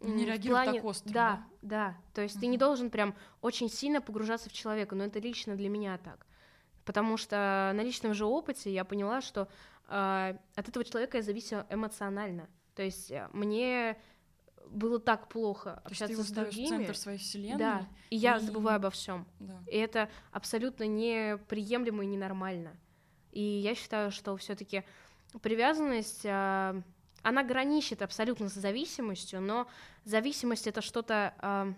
не 0.01 0.25
реагировать 0.25 0.65
плане... 0.65 0.79
так 0.81 0.89
остро. 0.89 1.13
Да, 1.13 1.47
да, 1.61 1.87
да. 1.91 1.97
То 2.13 2.23
есть 2.23 2.35
uh-huh. 2.35 2.41
ты 2.41 2.47
не 2.47 2.57
должен 2.57 2.89
прям 2.89 3.15
очень 3.39 3.69
сильно 3.69 4.01
погружаться 4.01 4.49
в 4.49 4.53
человека, 4.53 4.95
но 4.95 5.05
это 5.05 5.19
лично 5.19 5.55
для 5.55 5.69
меня 5.69 5.97
так. 5.97 6.26
Потому 6.87 7.17
что 7.17 7.73
на 7.75 7.83
личном 7.83 8.13
же 8.13 8.23
опыте 8.23 8.73
я 8.73 8.85
поняла, 8.85 9.19
что 9.19 9.49
э, 9.89 10.37
от 10.55 10.69
этого 10.69 10.85
человека 10.85 11.17
я 11.17 11.23
зависела 11.23 11.67
эмоционально. 11.69 12.47
То 12.75 12.81
есть 12.81 13.11
э, 13.11 13.27
мне 13.33 13.97
было 14.69 14.97
так 14.97 15.27
плохо 15.27 15.81
То 15.83 15.89
общаться 15.89 16.23
с 16.23 16.31
другими. 16.31 16.67
центр 16.67 16.95
своей 16.95 17.17
вселенной. 17.17 17.57
Да, 17.59 17.87
и, 18.09 18.15
и... 18.15 18.19
я 18.19 18.39
забываю 18.39 18.77
обо 18.77 18.89
всем. 18.89 19.27
Да. 19.41 19.61
И 19.67 19.75
это 19.75 20.09
абсолютно 20.31 20.85
неприемлемо 20.85 22.05
и 22.05 22.07
ненормально. 22.07 22.73
И 23.33 23.41
я 23.41 23.75
считаю, 23.75 24.09
что 24.09 24.37
все-таки 24.37 24.85
привязанность, 25.41 26.23
э, 26.23 26.81
она 27.21 27.43
граничит 27.43 28.01
абсолютно 28.01 28.47
с 28.47 28.53
зависимостью, 28.53 29.41
но 29.41 29.67
зависимость 30.05 30.67
это 30.67 30.81
что-то 30.81 31.33
э, 31.41 31.73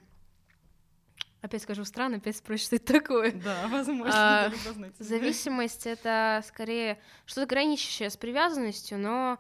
Опять 1.42 1.64
скажу 1.64 1.86
странно, 1.86 2.18
опять 2.18 2.36
спросишь, 2.36 2.66
что 2.66 2.76
это 2.76 2.94
такое. 2.94 3.32
Да, 3.32 3.68
возможно. 3.70 4.14
А, 4.14 4.52
зависимость— 5.00 5.86
это 5.88 6.44
скорее 6.46 7.00
что-то 7.26 7.48
граничащее 7.48 8.10
с 8.10 8.18
привязанностью, 8.18 9.00
но 9.00 9.40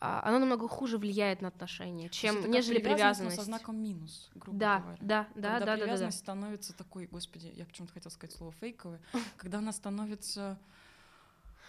а, 0.00 0.20
оно 0.24 0.38
намного 0.38 0.68
хуже 0.68 0.96
влияет 0.96 1.40
на 1.40 1.48
отношения, 1.48 2.08
чем 2.08 2.38
это 2.38 2.48
нежели 2.48 2.78
привязанность. 2.78 3.36
со 3.36 3.42
знаком 3.42 3.82
минус, 3.82 4.30
грубо 4.34 4.58
да, 4.58 4.78
говоря. 4.80 4.98
Да, 5.00 5.28
да, 5.34 5.58
когда 5.58 5.76
да, 5.76 5.82
привязанность 5.82 6.18
да, 6.20 6.34
да. 6.34 6.38
становится 6.38 6.72
такой, 6.72 7.06
господи, 7.06 7.50
я 7.54 7.64
почему-то 7.64 7.94
хотела 7.94 8.12
сказать 8.12 8.36
слово 8.36 8.52
фейковое, 8.52 9.00
когда 9.36 9.58
она 9.58 9.72
становится 9.72 10.58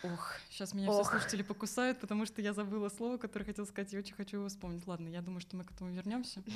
Ох, 0.03 0.33
сейчас 0.49 0.73
меня 0.73 0.89
Ох. 0.89 1.01
все 1.01 1.09
слушатели 1.09 1.41
покусают, 1.41 1.99
потому 1.99 2.25
что 2.25 2.41
я 2.41 2.53
забыла 2.53 2.89
слово, 2.89 3.17
которое 3.17 3.45
хотела 3.45 3.65
сказать, 3.65 3.93
и 3.93 3.97
очень 3.97 4.13
хочу 4.13 4.37
его 4.37 4.49
вспомнить. 4.49 4.85
Ладно, 4.85 5.07
я 5.07 5.21
думаю, 5.21 5.39
что 5.39 5.55
мы 5.55 5.63
к 5.63 5.71
этому 5.71 5.91
вернемся. 5.91 6.43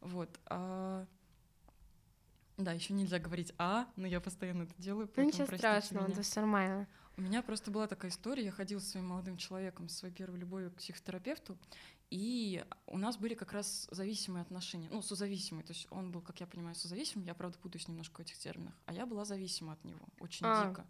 Вот. 0.00 0.28
Да, 2.58 2.72
еще 2.72 2.92
нельзя 2.92 3.18
говорить 3.18 3.52
а, 3.58 3.88
но 3.96 4.06
я 4.06 4.20
постоянно 4.20 4.64
это 4.64 4.74
делаю. 4.78 5.06
Ну 5.06 5.12
поэтому 5.14 5.44
ничего 5.44 5.56
страшного, 5.56 6.04
меня. 6.04 6.12
это 6.12 6.22
все 6.22 6.40
нормально. 6.40 6.88
У 7.16 7.20
меня 7.20 7.42
просто 7.42 7.70
была 7.70 7.86
такая 7.86 8.10
история. 8.10 8.44
Я 8.44 8.52
ходила 8.52 8.78
со 8.80 8.90
своим 8.90 9.08
молодым 9.08 9.36
человеком, 9.36 9.88
своей 9.88 10.14
первой 10.14 10.38
любовью 10.38 10.70
к 10.70 10.76
психотерапевту, 10.76 11.58
и 12.10 12.64
у 12.86 12.98
нас 12.98 13.16
были 13.16 13.34
как 13.34 13.52
раз 13.52 13.86
зависимые 13.90 14.42
отношения, 14.42 14.88
ну, 14.90 15.02
созависимые. 15.02 15.64
То 15.64 15.72
есть 15.72 15.86
он 15.90 16.10
был, 16.10 16.20
как 16.20 16.40
я 16.40 16.46
понимаю, 16.46 16.74
созависимым, 16.74 17.26
я, 17.26 17.34
правда, 17.34 17.58
путаюсь 17.58 17.88
немножко 17.88 18.18
в 18.18 18.20
этих 18.20 18.38
терминах, 18.38 18.74
а 18.86 18.92
я 18.92 19.06
была 19.06 19.24
зависима 19.24 19.72
от 19.74 19.84
него, 19.84 20.06
очень 20.20 20.46
А. 20.46 20.68
дико. 20.68 20.86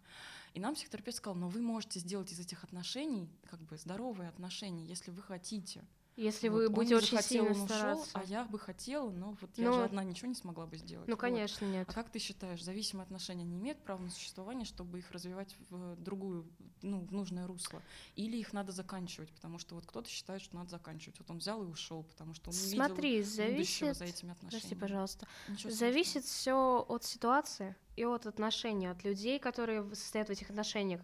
И 0.53 0.59
нам 0.59 0.75
психотерапевт 0.75 1.17
сказал, 1.17 1.35
но 1.35 1.49
вы 1.49 1.61
можете 1.61 1.99
сделать 1.99 2.31
из 2.31 2.39
этих 2.39 2.63
отношений 2.63 3.29
как 3.49 3.61
бы 3.61 3.77
здоровые 3.77 4.29
отношения, 4.29 4.85
если 4.85 5.11
вы 5.11 5.21
хотите. 5.21 5.83
Если 6.15 6.47
Вот 6.47 6.57
вы 6.57 6.69
будете 6.69 6.95
очень 6.95 7.17
захотел, 7.17 7.45
сильно 7.45 7.57
он 7.59 7.65
ушел, 7.65 7.67
стараться. 7.67 8.09
а 8.13 8.23
я 8.25 8.43
бы 8.45 8.59
хотела, 8.59 9.09
но 9.09 9.35
вот 9.41 9.49
я 9.57 9.65
Ну, 9.65 9.73
же 9.73 9.83
одна 9.83 10.03
ничего 10.03 10.27
не 10.27 10.35
смогла 10.35 10.67
бы 10.67 10.77
сделать. 10.77 11.07
Ну, 11.07 11.13
Вот. 11.15 11.19
конечно, 11.19 11.65
нет. 11.65 11.89
А 11.89 11.93
как 11.93 12.09
ты 12.11 12.19
считаешь, 12.19 12.63
зависимые 12.63 13.03
отношения 13.05 13.43
не 13.43 13.57
имеют 13.57 13.79
права 13.79 13.99
на 14.01 14.11
существование, 14.11 14.65
чтобы 14.65 14.99
их 14.99 15.09
развивать 15.11 15.55
в 15.71 15.95
другую, 15.95 16.47
ну, 16.83 16.99
в 16.99 17.11
нужное 17.11 17.47
русло? 17.47 17.81
Или 18.15 18.37
их 18.37 18.53
надо 18.53 18.71
заканчивать? 18.71 19.31
Потому 19.31 19.57
что 19.57 19.73
вот 19.73 19.85
кто-то 19.87 20.07
считает, 20.07 20.43
что 20.43 20.55
надо 20.55 20.69
заканчивать. 20.69 21.17
Вот 21.17 21.31
он 21.31 21.39
взял 21.39 21.63
и 21.63 21.65
ушел, 21.65 22.03
потому 22.03 22.35
что 22.35 22.51
он 22.51 22.55
не 22.55 22.61
Смотри, 22.75 23.17
видел 23.17 23.31
зависит... 23.31 23.97
за 23.97 24.05
этими 24.05 24.31
отношениями. 24.31 24.61
Прости, 24.69 24.75
пожалуйста. 24.75 25.27
Ничего. 25.47 25.71
Зависит 25.71 26.25
все 26.25 26.85
от 26.87 27.03
ситуации 27.03 27.75
и 27.95 28.05
от 28.05 28.27
отношений, 28.27 28.85
от 28.85 29.03
людей, 29.03 29.39
которые 29.39 29.83
состоят 29.95 30.27
в 30.27 30.31
этих 30.31 30.51
отношениях. 30.51 31.01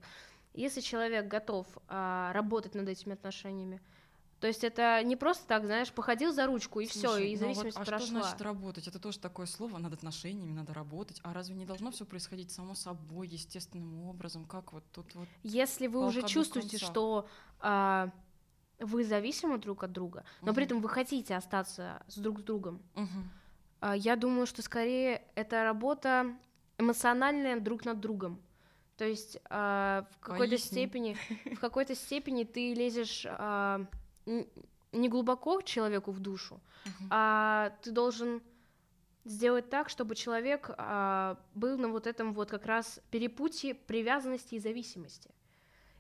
Если 0.54 0.82
человек 0.82 1.28
готов 1.28 1.66
а, 1.88 2.32
работать 2.34 2.76
над 2.76 2.88
этими 2.90 3.14
отношениями, 3.14 3.82
то 4.40 4.48
есть 4.48 4.64
это 4.64 5.02
не 5.04 5.16
просто 5.16 5.46
так, 5.48 5.66
знаешь, 5.66 5.92
походил 5.92 6.32
за 6.32 6.46
ручку 6.46 6.80
и 6.80 6.86
все, 6.86 7.18
и 7.18 7.36
ну 7.36 7.48
вот, 7.48 7.56
зависимость 7.56 7.78
а 7.78 7.86
прошла. 7.86 8.08
что 8.08 8.20
значит 8.22 8.42
работать? 8.42 8.88
Это 8.88 9.00
тоже 9.00 9.20
такое 9.20 9.46
слово, 9.46 9.78
над 9.78 9.94
отношениями 9.94 10.54
надо 10.54 10.74
работать. 10.74 11.20
А 11.24 11.34
разве 11.34 11.56
не 11.56 11.66
должно 11.66 11.92
все 11.92 12.06
происходить 12.06 12.52
само 12.52 12.74
собой, 12.74 13.28
естественным 13.28 14.02
образом? 14.08 14.46
Как 14.46 14.72
вот 14.72 14.84
тут 14.94 15.14
вот... 15.16 15.28
Если 15.44 15.88
вы 15.88 16.06
уже 16.06 16.24
чувствуете, 16.24 16.72
концах. 16.72 16.90
что 16.90 17.28
а, 17.60 18.12
вы 18.80 19.04
зависимы 19.04 19.58
друг 19.58 19.84
от 19.84 19.92
друга, 19.92 20.24
но 20.42 20.54
при 20.54 20.62
Мгм. 20.64 20.68
этом 20.68 20.82
вы 20.82 20.90
хотите 20.90 21.36
остаться 21.36 22.02
с 22.08 22.18
друг 22.18 22.40
с 22.40 22.44
другом, 22.44 22.82
Мгм. 22.96 23.30
а, 23.82 23.96
я 23.96 24.16
думаю, 24.16 24.46
что 24.46 24.62
скорее 24.62 25.24
это 25.36 25.64
работа 25.66 26.34
эмоциональная 26.78 27.60
друг 27.60 27.84
над 27.84 28.00
другом. 28.00 28.42
То 28.96 29.06
есть 29.06 29.38
а, 29.50 30.06
в 30.12 30.20
какой-то 30.20 30.58
степени, 30.58 31.18
в 31.56 31.60
какой-то 31.60 31.96
степени 31.96 32.46
ты 32.46 32.74
лезешь 32.74 33.26
а, 33.28 33.86
не 34.92 35.10
глубоко 35.10 35.62
человеку 35.62 36.12
в 36.12 36.20
душу, 36.20 36.60
Мгм. 36.86 37.08
а 37.12 37.72
ты 37.82 37.92
должен 37.92 38.42
сделать 39.26 39.70
так, 39.70 39.90
чтобы 39.90 40.16
человек 40.16 40.72
а, 40.78 41.38
был 41.54 41.78
на 41.78 41.90
вот 41.90 42.08
этом 42.08 42.34
вот 42.34 42.50
как 42.50 42.66
раз 42.66 43.00
перепутье 43.12 43.76
привязанности 43.76 44.56
и 44.56 44.60
зависимости. 44.60 45.30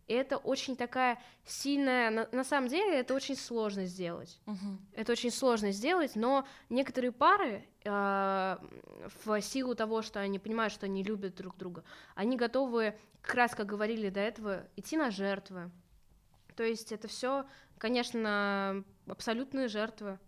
И 0.08 0.14
это 0.14 0.38
очень 0.38 0.76
такая 0.76 1.22
сильная, 1.46 2.10
на, 2.10 2.28
на 2.32 2.44
самом 2.44 2.68
деле 2.68 3.00
это 3.00 3.14
очень 3.14 3.36
сложно 3.36 3.86
сделать. 3.86 4.40
Мгм. 4.48 4.80
Это 4.94 5.12
очень 5.12 5.30
сложно 5.30 5.72
сделать, 5.72 6.16
но 6.16 6.48
некоторые 6.70 7.12
пары 7.12 7.64
э, 7.84 8.58
в 9.24 9.42
силу 9.42 9.76
того, 9.76 10.02
что 10.02 10.20
они 10.20 10.40
понимают, 10.40 10.74
что 10.74 10.88
они 10.88 11.04
любят 11.04 11.36
друг 11.36 11.56
друга, 11.58 11.84
они 12.16 12.38
готовы, 12.38 12.98
как 13.22 13.36
раз 13.36 13.54
как 13.54 13.68
говорили 13.68 14.10
до 14.10 14.20
этого, 14.22 14.66
идти 14.76 14.98
на 14.98 15.12
жертвы. 15.12 15.70
То 16.56 16.64
есть 16.64 16.92
это 16.92 17.08
все, 17.08 17.46
конечно, 17.80 18.84
абсолютные 19.08 19.68
жертвы. 19.68 20.20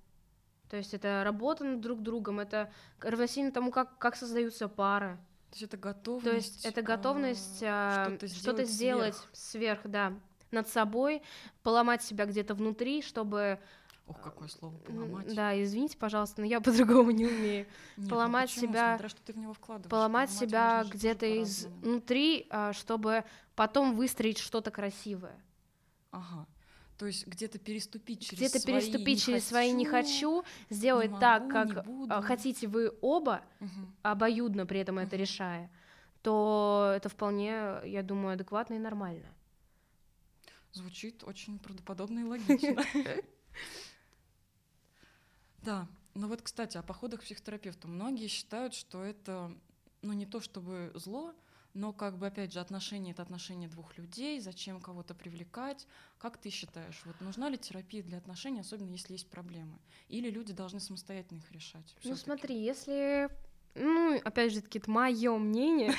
То 0.69 0.77
есть 0.77 0.93
это 0.93 1.21
работа 1.23 1.65
над 1.65 1.81
друг 1.81 2.01
другом, 2.01 2.39
это 2.39 2.71
равносильно 2.99 3.51
тому, 3.51 3.71
как, 3.71 3.97
как 3.99 4.15
создаются 4.15 4.67
пары. 4.67 5.19
То 5.51 5.57
есть 5.57 5.63
это 5.63 5.77
готовность... 5.77 6.23
То 6.23 6.35
есть 6.35 6.65
это 6.65 6.81
готовность 6.81 7.63
а, 7.63 8.05
а, 8.05 8.05
что-то 8.05 8.27
что-то 8.27 8.63
сделать 8.63 9.15
сделать 9.15 9.29
сверх, 9.33 9.81
да, 9.83 10.13
над 10.49 10.69
собой, 10.69 11.21
поломать 11.61 12.01
себя 12.01 12.25
где-то 12.25 12.55
внутри, 12.55 13.01
чтобы 13.01 13.59
Ох, 14.07 14.21
какое 14.21 14.47
слово, 14.47 14.77
поломать. 14.77 15.33
Да, 15.35 15.61
извините, 15.61 15.97
пожалуйста, 15.97 16.41
но 16.41 16.47
я 16.47 16.59
по-другому 16.59 17.11
не 17.11 17.25
умею. 17.25 17.65
Нет, 17.65 17.67
ну 17.97 18.09
поломать 18.09 18.49
почему? 18.49 18.71
себя- 18.71 18.95
Смотря, 18.95 19.09
что 19.09 19.21
ты 19.21 19.33
в 19.33 19.37
него 19.37 19.53
вкладываешь. 19.53 19.89
Поломать 19.89 20.29
Поломать 20.29 20.49
себя 20.49 20.83
где-то 20.89 21.43
изнутри, 21.43 22.47
а, 22.49 22.73
чтобы 22.73 23.23
потом 23.55 23.95
выстроить 23.95 24.37
что-то 24.37 24.71
красивое. 24.71 25.37
Ага. 26.11 26.45
То 27.01 27.07
есть 27.07 27.25
где-то 27.25 27.57
переступить 27.57 28.21
через 28.21 28.37
Где-то 28.37 28.59
свои 28.59 28.75
переступить 28.75 29.17
«не 29.17 29.21
через 29.21 29.47
свои 29.47 29.71
не 29.71 29.85
хочу, 29.85 30.43
сделать 30.69 31.09
не 31.09 31.19
так, 31.19 31.41
могу, 31.41 31.51
как 31.51 31.67
не 31.69 31.81
а, 31.81 31.83
буду». 31.83 32.21
хотите 32.21 32.67
вы 32.67 32.93
оба, 33.01 33.43
Мгм. 33.59 33.95
обоюдно 34.03 34.67
при 34.67 34.81
этом 34.81 34.99
это 34.99 35.15
Мгм. 35.15 35.21
решая, 35.23 35.71
то 36.21 36.93
это 36.95 37.09
вполне, 37.09 37.81
я 37.85 38.03
думаю, 38.03 38.33
адекватно 38.35 38.75
и 38.75 38.77
нормально. 38.77 39.25
Звучит 40.73 41.23
очень 41.23 41.57
правдоподобно 41.57 42.19
и 42.19 42.23
логично. 42.23 42.85
Да, 45.63 45.87
ну 46.13 46.27
вот, 46.27 46.43
кстати, 46.43 46.77
о 46.77 46.83
походах 46.83 47.21
к 47.21 47.23
психотерапевту. 47.23 47.87
Многие 47.87 48.27
считают, 48.27 48.75
что 48.75 49.03
это, 49.03 49.51
ну, 50.03 50.13
не 50.13 50.27
то 50.27 50.39
чтобы 50.39 50.91
зло, 50.93 51.33
но 51.73 51.93
как 51.93 52.17
бы, 52.17 52.27
опять 52.27 52.51
же, 52.51 52.59
отношения— 52.59 53.11
это 53.13 53.21
отношения 53.21 53.67
двух 53.67 53.97
людей, 53.97 54.39
зачем 54.39 54.81
кого-то 54.81 55.13
привлекать. 55.13 55.87
Как 56.17 56.37
ты 56.37 56.49
считаешь, 56.49 57.01
вот 57.05 57.19
нужна 57.21 57.49
ли 57.49 57.57
терапия 57.57 58.03
для 58.03 58.17
отношений, 58.17 58.59
особенно 58.59 58.91
если 58.91 59.13
есть 59.13 59.27
проблемы? 59.27 59.77
Или 60.09 60.29
люди 60.29 60.53
должны 60.53 60.79
самостоятельно 60.79 61.39
их 61.39 61.51
решать? 61.51 61.95
Ну 62.03 62.15
смотри, 62.15 62.61
если, 62.61 63.29
ну, 63.75 64.19
опять 64.23 64.53
же 64.53 64.61
таки, 64.61 64.79
это 64.79 64.91
мое 64.91 65.37
мнение, 65.37 65.93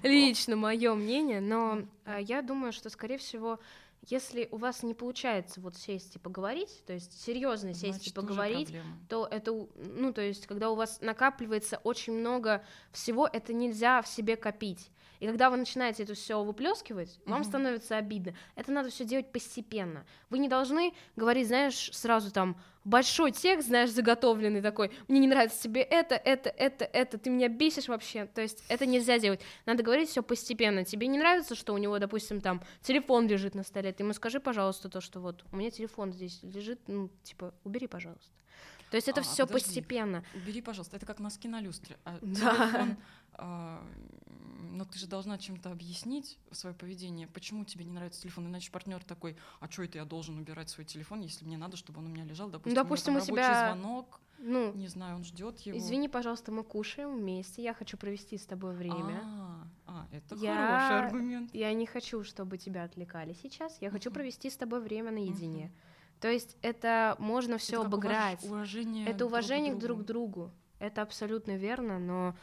лично 0.02 0.56
мое 0.56 0.94
мнение, 0.94 1.40
но 1.40 1.82
а, 2.04 2.20
я 2.20 2.42
думаю, 2.42 2.72
что, 2.72 2.90
скорее 2.90 3.18
всего, 3.18 3.60
если 4.06 4.48
у 4.50 4.56
вас 4.56 4.82
не 4.82 4.94
получается 4.94 5.60
вот 5.60 5.76
сесть 5.76 6.16
и 6.16 6.18
поговорить, 6.18 6.82
то 6.86 6.92
есть 6.92 7.20
серьезно 7.20 7.74
сесть 7.74 7.84
и 7.84 8.10
Значит, 8.10 8.18
уже 8.18 8.26
поговорить, 8.26 8.76
то 9.08 9.26
это, 9.30 9.52
ну, 9.76 10.12
то 10.12 10.22
есть, 10.22 10.46
когда 10.46 10.70
у 10.70 10.74
вас 10.74 11.00
накапливается 11.00 11.78
очень 11.84 12.14
много 12.14 12.64
всего, 12.92 13.28
это 13.30 13.52
нельзя 13.52 14.02
в 14.02 14.08
себе 14.08 14.36
копить. 14.36 14.90
И 15.20 15.26
когда 15.26 15.50
вы 15.50 15.56
начинаете 15.56 16.04
это 16.04 16.14
все 16.14 16.42
выплескивать, 16.44 17.18
вам 17.26 17.40
Мгм. 17.40 17.48
становится 17.48 17.96
обидно. 17.96 18.34
Это 18.54 18.70
надо 18.70 18.90
все 18.90 19.04
делать 19.04 19.32
постепенно. 19.32 20.06
Вы 20.30 20.38
не 20.38 20.48
должны 20.48 20.94
говорить, 21.16 21.48
знаешь, 21.48 21.90
сразу 21.92 22.30
там 22.30 22.60
большой 22.88 23.32
текст, 23.32 23.68
знаешь, 23.68 23.90
заготовленный 23.90 24.62
такой. 24.62 24.90
Мне 25.08 25.20
не 25.20 25.28
нравится 25.28 25.62
тебе 25.62 25.82
это, 25.82 26.14
это, 26.14 26.48
это, 26.50 26.84
это, 26.84 27.18
ты 27.18 27.30
меня 27.30 27.48
бесишь 27.48 27.88
вообще. 27.88 28.26
То 28.26 28.40
есть 28.40 28.64
это 28.68 28.86
нельзя 28.86 29.18
делать. 29.18 29.40
Надо 29.66 29.82
говорить 29.82 30.08
все 30.08 30.22
постепенно. 30.22 30.84
Тебе 30.84 31.06
не 31.06 31.18
нравится, 31.18 31.54
что 31.54 31.74
у 31.74 31.78
него, 31.78 31.98
допустим, 31.98 32.40
там 32.40 32.62
телефон 32.82 33.28
лежит 33.28 33.54
на 33.54 33.62
столе, 33.62 33.92
ты 33.92 34.02
ему 34.02 34.12
скажи, 34.12 34.40
пожалуйста, 34.40 34.88
то, 34.88 35.00
что 35.00 35.20
вот 35.20 35.44
у 35.52 35.56
меня 35.56 35.70
телефон 35.70 36.12
здесь 36.12 36.40
лежит, 36.42 36.80
ну, 36.86 37.10
типа, 37.22 37.54
убери, 37.64 37.86
пожалуйста. 37.86 38.32
То 38.90 38.96
есть 38.96 39.08
это 39.08 39.20
А, 39.20 39.22
все 39.22 39.46
подожди. 39.46 39.66
постепенно. 39.66 40.24
Убери, 40.34 40.60
пожалуйста, 40.62 40.96
это 40.96 41.06
как 41.06 41.18
носки 41.20 41.48
на 41.48 41.60
люстре. 41.60 41.96
А 42.04 42.18
Да. 42.22 42.28
телефон, 42.28 42.96
а, 43.34 43.82
но 44.72 44.84
ты 44.84 44.98
же 44.98 45.06
должна 45.06 45.38
чем-то 45.38 45.70
объяснить 45.70 46.38
свое 46.52 46.74
поведение, 46.74 47.26
почему 47.26 47.64
тебе 47.64 47.84
не 47.84 47.92
нравится 47.92 48.22
телефон, 48.22 48.46
иначе 48.46 48.70
партнер 48.70 49.02
такой, 49.04 49.36
а 49.60 49.70
что 49.70 49.82
это 49.82 49.98
я 49.98 50.04
должен 50.04 50.38
убирать 50.38 50.68
свой 50.70 50.84
телефон, 50.84 51.20
если 51.20 51.44
мне 51.44 51.56
надо, 51.58 51.76
чтобы 51.76 51.98
он 52.00 52.06
у 52.06 52.08
меня 52.08 52.24
лежал, 52.24 52.48
допустим, 52.48 52.74
допустим, 52.74 53.14
у, 53.14 53.18
у 53.18 53.20
тебя- 53.20 53.72
звонок, 53.72 54.20
Ну, 54.38 54.72
не 54.74 54.88
знаю, 54.88 55.16
он 55.16 55.24
ждет 55.24 55.58
его. 55.60 55.76
извини, 55.76 56.08
пожалуйста, 56.08 56.52
мы 56.52 56.62
кушаем 56.64 57.16
вместе, 57.16 57.62
я 57.62 57.74
хочу 57.74 57.96
провести 57.96 58.36
с 58.38 58.46
тобой 58.46 58.74
время. 58.74 59.20
А, 59.24 59.66
а, 59.86 60.06
это 60.12 60.34
Я- 60.36 60.54
хороший 60.56 61.06
аргумент. 61.06 61.54
Я 61.54 61.72
не 61.72 61.86
хочу, 61.86 62.22
чтобы 62.24 62.56
тебя 62.58 62.84
отвлекали 62.84 63.32
сейчас. 63.34 63.78
Я 63.80 63.90
хочу 63.90 64.10
провести 64.10 64.48
с 64.48 64.56
тобой 64.56 64.80
время 64.80 65.10
наедине. 65.10 65.64
Мгм. 65.66 65.72
То 66.20 66.28
есть 66.30 66.56
это 66.62 67.16
можно 67.18 67.58
все 67.58 67.82
обыграть. 67.82 68.42
уважение 68.44 69.06
Это 69.06 69.18
друг 69.18 69.30
уважение 69.30 69.74
к 69.74 69.78
другу. 69.78 70.02
друг 70.02 70.06
другу. 70.06 70.52
Это 70.80 71.02
абсолютно 71.02 71.56
верно, 71.56 71.98
но, 71.98 72.36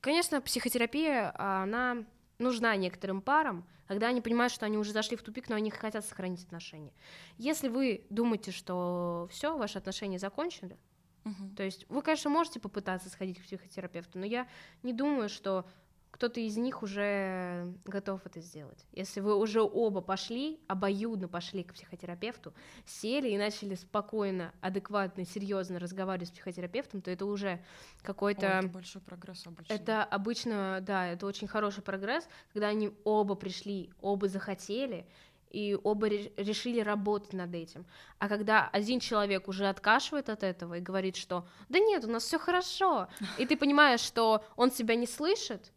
конечно, 0.00 0.40
психотерапия, 0.40 1.32
она 1.38 2.04
нужна 2.38 2.76
некоторым 2.76 3.22
парам, 3.22 3.66
когда 3.86 4.08
они 4.08 4.20
понимают, 4.20 4.52
что 4.52 4.66
они 4.66 4.76
уже 4.76 4.92
зашли 4.92 5.16
в 5.16 5.22
тупик, 5.22 5.48
но 5.48 5.56
они 5.56 5.70
хотят 5.70 6.04
сохранить 6.04 6.44
отношения. 6.44 6.92
Если 7.38 7.68
вы 7.68 8.06
думаете, 8.10 8.50
что 8.50 9.26
все, 9.30 9.56
ваши 9.56 9.78
отношения 9.78 10.18
закончены, 10.18 10.76
Мгм. 11.24 11.54
то 11.56 11.62
есть 11.62 11.86
вы, 11.88 12.02
конечно, 12.02 12.30
можете 12.30 12.60
попытаться 12.60 13.08
сходить 13.10 13.38
к 13.38 13.42
психотерапевту, 13.42 14.18
но 14.18 14.26
я 14.26 14.46
не 14.82 14.92
думаю, 14.92 15.28
что 15.30 15.66
кто-то 16.10 16.40
из 16.40 16.56
них 16.56 16.82
уже 16.82 17.72
готов 17.84 18.24
это 18.26 18.40
сделать. 18.40 18.86
Если 18.92 19.20
вы 19.20 19.36
уже 19.36 19.62
оба 19.62 20.00
пошли, 20.00 20.60
обоюдно 20.66 21.28
пошли 21.28 21.62
к 21.62 21.74
психотерапевту, 21.74 22.52
сели 22.86 23.28
и 23.28 23.38
начали 23.38 23.74
спокойно, 23.74 24.52
адекватно, 24.60 25.24
серьезно 25.24 25.78
разговаривать 25.78 26.28
с 26.28 26.32
психотерапевтом, 26.32 27.02
то 27.02 27.10
это 27.10 27.26
уже 27.26 27.62
какой-то... 28.02 28.58
О, 28.58 28.58
это 28.60 28.68
большой 28.68 29.02
прогресс 29.02 29.46
обычно. 29.46 29.72
Это 29.72 30.04
обычно, 30.04 30.78
да, 30.82 31.06
это 31.06 31.26
очень 31.26 31.46
хороший 31.46 31.82
прогресс, 31.82 32.28
когда 32.52 32.68
они 32.68 32.90
оба 33.04 33.34
пришли, 33.34 33.90
оба 34.00 34.28
захотели, 34.28 35.06
и 35.50 35.78
оба 35.82 36.08
решили 36.08 36.80
работать 36.80 37.32
над 37.32 37.54
этим. 37.54 37.86
А 38.18 38.28
когда 38.28 38.68
один 38.68 39.00
человек 39.00 39.48
уже 39.48 39.68
откашивает 39.68 40.28
от 40.28 40.42
этого 40.42 40.74
и 40.74 40.80
говорит, 40.80 41.16
что 41.16 41.46
да 41.68 41.78
нет, 41.78 42.04
у 42.04 42.08
нас 42.08 42.24
все 42.24 42.38
хорошо, 42.38 43.08
и 43.38 43.46
ты 43.46 43.56
понимаешь, 43.56 44.00
что 44.00 44.44
он 44.56 44.70
тебя 44.70 44.94
не 44.94 45.06
слышит, 45.06 45.72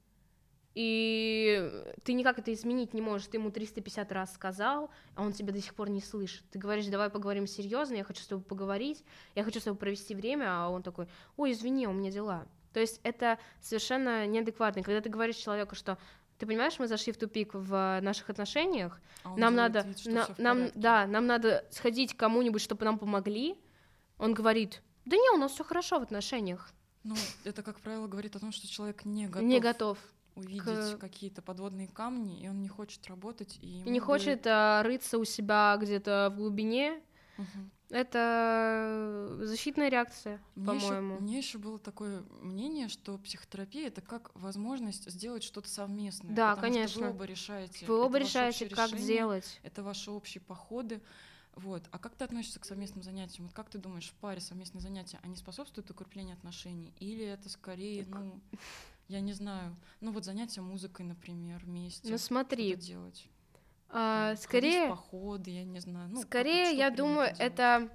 и 0.73 1.84
ты 2.03 2.13
никак 2.13 2.39
это 2.39 2.53
изменить 2.53 2.93
не 2.93 3.01
можешь. 3.01 3.27
Ты 3.27 3.38
ему 3.38 3.51
350 3.51 4.12
раз 4.12 4.34
сказал, 4.34 4.89
а 5.15 5.23
он 5.23 5.34
тебя 5.34 5.51
до 5.53 5.62
сих 5.62 5.73
пор 5.75 5.89
не 5.89 6.01
слышит. 6.01 6.43
Ты 6.51 6.60
говоришь, 6.60 6.86
давай 6.88 7.10
поговорим 7.10 7.47
серьезно, 7.47 7.95
я 7.95 8.03
хочу 8.03 8.23
с 8.23 8.27
тобой 8.27 8.43
поговорить, 8.43 9.03
я 9.36 9.43
хочу 9.43 9.60
с 9.60 9.63
тобой 9.63 9.77
провести 9.77 10.15
время, 10.15 10.45
а 10.47 10.69
он 10.69 10.81
такой, 10.84 11.07
ой, 11.38 11.51
извини, 11.51 11.88
у 11.88 11.93
меня 11.93 12.12
дела. 12.12 12.45
То 12.73 12.79
есть 12.79 13.01
это 13.03 13.38
совершенно 13.60 14.25
неадекватно. 14.27 14.81
Когда 14.81 15.01
ты 15.01 15.10
говоришь 15.10 15.36
человеку, 15.36 15.75
что 15.75 15.97
ты 16.38 16.45
понимаешь, 16.45 16.79
мы 16.79 16.88
зашли 16.88 17.12
в 17.12 17.17
тупик 17.17 17.53
в 17.53 17.99
наших 18.01 18.29
отношениях, 18.29 18.99
А 19.23 19.36
нам 19.36 19.55
надо, 19.55 19.81
вид, 19.81 20.05
на- 20.05 20.27
нам, 20.38 20.71
да, 20.73 21.05
нам 21.05 21.27
надо 21.27 21.65
сходить 21.69 22.15
к 22.15 22.19
кому-нибудь, 22.19 22.62
чтобы 22.62 22.86
нам 22.86 22.97
помогли. 22.97 23.55
Он 24.17 24.34
говорит, 24.34 24.81
да 25.05 25.17
не, 25.17 25.29
у 25.36 25.38
нас 25.38 25.51
все 25.51 25.63
хорошо 25.63 25.99
в 25.99 26.03
отношениях, 26.03 26.71
Ну, 27.03 27.15
это, 27.43 27.62
как 27.62 27.79
правило, 27.81 28.07
говорит 28.07 28.36
о 28.36 28.39
том, 28.39 28.51
что 28.51 28.67
человек 28.67 29.03
не 29.05 29.27
готов, 29.27 29.41
не 29.43 29.60
готов. 29.60 29.97
Увидеть 30.36 30.63
к- 30.63 30.98
какие-то 30.98 31.41
подводные 31.41 31.88
камни, 31.88 32.41
и 32.41 32.48
он 32.48 32.62
не 32.62 32.67
хочет 32.70 33.06
работать. 33.08 33.58
И, 33.62 33.80
И 33.86 33.89
не 33.89 34.00
бы- 34.00 34.06
хочет 34.06 34.46
а, 34.48 34.82
рыться 34.84 35.17
у 35.17 35.26
себя 35.26 35.78
где-то 35.80 36.30
в 36.34 36.38
глубине. 36.38 37.02
Мгм. 37.38 37.72
Это 37.89 39.28
защитная 39.41 39.89
реакция, 39.89 40.41
по-моему. 40.56 41.20
Мне 41.20 41.38
еще 41.39 41.58
было 41.58 41.78
такое 41.78 42.24
мнение, 42.41 42.88
что 42.88 43.17
психотерапия 43.17 43.88
это 43.88 44.02
как 44.02 44.32
возможность 44.34 45.10
сделать 45.12 45.44
что-то 45.44 45.67
совместное. 45.70 46.34
Да, 46.34 46.56
потому 46.56 46.72
Что 46.74 46.80
конечно. 46.80 47.02
вы 47.04 47.10
оба 47.10 47.26
решаете. 47.26 47.86
Вы 47.86 47.98
оба 48.02 48.17
решаете, 48.20 48.70
как 48.70 48.91
решение, 48.91 49.08
делать. 49.17 49.60
Это 49.63 49.84
ваши 49.84 50.10
общие 50.12 50.41
походы. 50.41 51.02
Вот. 51.56 51.84
А 51.91 52.00
как 52.00 52.15
ты 52.15 52.24
относишься 52.24 52.62
к 52.62 52.65
совместным 52.65 53.04
занятиям? 53.04 53.48
Вот 53.48 53.54
как 53.54 53.70
ты 53.70 53.78
думаешь, 53.78 54.08
в 54.08 54.13
паре 54.13 54.39
совместные 54.39 54.82
занятия, 54.82 55.20
они 55.22 55.36
способствуют 55.36 55.91
укреплению 55.91 56.36
отношений? 56.36 56.94
Или 57.00 57.26
это 57.26 57.50
скорее, 57.50 58.06
ну, 58.10 58.39
я 59.12 59.21
не 59.21 59.34
знаю, 59.34 59.76
ну 60.00 60.12
вот 60.12 60.24
занятия 60.26 60.62
музыкой, 60.62 61.06
например, 61.06 61.62
вместе. 61.65 62.10
Ну 62.10 62.17
смотри, 62.17 62.69
что-то 62.71 62.86
делать. 62.86 63.30
а, 63.89 64.30
Там, 64.30 64.38
скорее, 64.38 64.88
походы, 64.88 65.52
я 65.52 65.63
не 65.65 65.80
знаю. 65.80 66.10
Ну, 66.10 66.21
скорее, 66.21 66.67
что 66.67 66.76
я 66.78 66.89
думаю, 66.89 67.34
это 67.38 67.89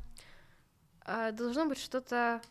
а, 1.01 1.33
должно 1.33 1.67
быть 1.67 1.79
что-то, 1.79 2.43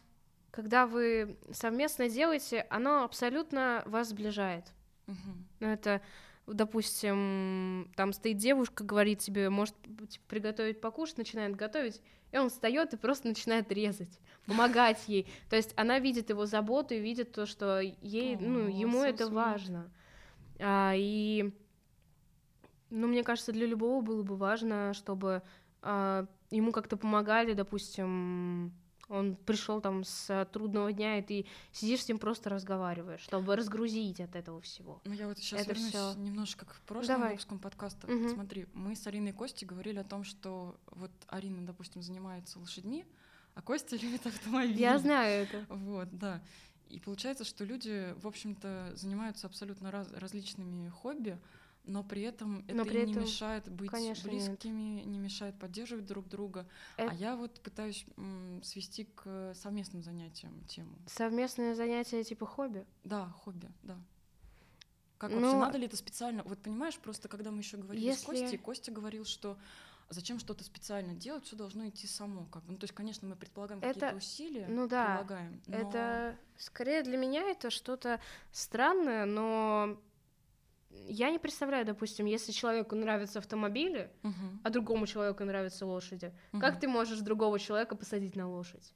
когда 0.52 0.88
вы 0.88 1.38
совместно 1.52 2.10
делаете, 2.10 2.66
оно 2.70 3.04
абсолютно 3.04 3.84
вас 3.86 4.10
сближает. 4.10 4.66
Мгм. 5.06 5.48
Ну, 5.60 5.68
это, 5.68 6.02
допустим, 6.48 7.92
там 7.96 8.14
стоит 8.14 8.38
девушка, 8.38 8.84
говорит 8.84 9.20
тебе, 9.20 9.50
может 9.50 9.76
типа, 10.10 10.24
приготовить 10.28 10.82
покушать, 10.82 11.18
начинает 11.18 11.56
готовить, 11.56 12.02
и 12.32 12.38
он 12.38 12.50
встает 12.50 12.94
и 12.94 12.98
просто 12.98 13.28
начинает 13.28 13.72
резать, 13.72 14.20
помогать 14.46 15.04
ей. 15.08 15.28
То 15.50 15.56
есть 15.56 15.74
она 15.76 16.00
видит 16.00 16.30
его 16.30 16.46
заботу 16.46 16.94
и 16.94 17.00
видит 17.00 17.32
то, 17.32 17.46
что 17.46 17.80
ей, 17.80 18.36
ну, 18.38 18.68
ему 18.68 19.04
это 19.04 19.30
важно. 19.30 19.92
А, 20.60 20.94
и, 20.96 21.52
ну, 22.90 23.08
мне 23.08 23.24
кажется, 23.24 23.52
для 23.52 23.66
любого 23.66 24.02
было 24.02 24.24
бы 24.24 24.36
важно, 24.36 24.94
чтобы 24.94 25.42
а, 25.82 26.26
ему 26.52 26.72
как-то 26.72 26.98
помогали, 26.98 27.54
допустим, 27.54 28.74
он 29.10 29.36
пришел 29.36 29.82
там 29.82 30.04
с 30.04 30.48
трудного 30.52 30.92
дня, 30.94 31.20
и 31.20 31.22
ты 31.22 31.46
сидишь 31.72 32.04
с 32.04 32.08
ним 32.08 32.18
просто 32.20 32.50
разговариваешь, 32.50 33.22
чтобы 33.22 33.56
разгрузить 33.56 34.20
от 34.20 34.36
этого 34.36 34.62
всего. 34.62 35.02
Ну, 35.06 35.14
я 35.14 35.28
вот 35.28 35.38
сейчас 35.38 35.62
Это 35.62 35.74
вернусь 35.74 35.90
всё. 35.90 36.14
немножко 36.16 36.66
к 36.66 36.76
прошлому 36.88 37.18
Давай. 37.20 37.30
выпускам 37.32 37.60
подкаста. 37.60 38.08
Мгм. 38.08 38.30
Смотри, 38.30 38.66
мы 38.74 38.96
с 38.96 39.06
Ариной 39.08 39.30
и 39.32 39.34
Костей 39.34 39.66
говорили 39.68 40.00
о 40.00 40.04
том, 40.04 40.24
что 40.24 40.76
вот 40.92 41.12
Арина, 41.28 41.66
допустим, 41.66 42.02
занимается 42.02 42.60
лошадьми, 42.60 43.06
а 43.54 43.62
Костя 43.62 43.96
любит 44.02 44.26
автомобили. 44.26 44.78
Я 44.80 44.98
знаю 44.98 45.44
это. 45.44 45.66
Вот, 45.70 46.08
да. 46.18 46.42
И 46.90 47.00
получается, 47.00 47.44
что 47.46 47.64
люди, 47.64 48.14
в 48.22 48.28
общем-то, 48.28 48.92
занимаются 48.96 49.48
абсолютно 49.48 49.92
раз- 49.92 50.12
различными 50.14 50.90
хобби, 50.90 51.38
но 51.88 52.04
при 52.04 52.22
этом 52.24 52.64
это 52.68 52.76
Но 52.76 52.86
при 52.86 52.98
не 53.06 53.12
этом, 53.12 53.22
мешает 53.24 53.70
быть 53.72 53.90
конечно, 53.90 54.30
нет. 54.30 54.48
близкими, 54.48 55.02
не 55.02 55.20
мешает 55.20 55.58
поддерживать 55.60 56.06
друг 56.06 56.28
друга. 56.28 56.68
Э- 56.98 57.08
А 57.08 57.14
я 57.14 57.36
вот 57.36 57.60
пытаюсь 57.62 58.06
м, 58.18 58.62
свести 58.64 59.06
к 59.06 59.54
совместным 59.56 60.04
занятиям 60.04 60.64
тему. 60.66 60.96
Совместное 61.08 61.76
занятие 61.76 62.24
типа 62.24 62.46
хобби. 62.46 62.86
Да, 63.04 63.28
хобби, 63.44 63.70
да. 63.84 63.98
Как 65.18 65.32
Ну, 65.32 65.40
вообще, 65.42 65.58
надо 65.58 65.78
ли 65.78 65.86
это 65.86 65.96
специально? 65.96 66.44
Вот 66.44 66.60
понимаешь, 66.62 66.98
просто 66.98 67.30
когда 67.30 67.50
мы 67.52 67.60
еще 67.60 67.78
говорили 67.78 68.04
с 68.12 68.20
если- 68.20 68.26
Костей, 68.42 68.58
Костя 68.58 68.92
говорил, 68.92 69.24
что 69.26 69.58
зачем 70.10 70.40
что-то 70.40 70.64
специально 70.64 71.14
делать, 71.16 71.46
все 71.46 71.56
должно 71.56 71.88
идти 71.88 72.06
само. 72.06 72.46
Как 72.52 72.64
бы. 72.66 72.74
Ну, 72.74 72.78
то 72.78 72.84
есть, 72.84 72.94
конечно, 72.94 73.28
мы 73.28 73.36
предполагаем 73.36 73.82
Это- 73.82 73.94
какие-то 73.94 74.16
усилия, 74.18 74.68
ну 74.68 74.88
да, 74.88 75.16
прилагаем. 75.16 75.62
но- 75.68 75.78
Это 75.78 76.38
скорее 76.58 77.02
для 77.02 77.18
меня 77.18 77.44
это 77.50 77.70
что-то 77.70 78.20
странное, 78.52 79.26
но 79.26 79.98
я 81.08 81.30
не 81.30 81.40
представляю, 81.40 81.86
допустим, 81.86 82.26
если 82.26 82.52
человеку 82.52 82.96
нравятся 82.96 83.40
автомобили, 83.40 84.10
Мгм, 84.24 84.60
а 84.64 84.70
другому 84.70 85.08
человеку 85.08 85.44
нравятся 85.44 85.86
лошади, 85.86 86.34
как 86.52 86.74
мгм. 86.74 86.80
ты 86.80 86.88
можешь 86.88 87.20
другого 87.20 87.60
человека 87.60 87.96
посадить 87.96 88.36
на 88.36 88.50
лошадь? 88.50 88.94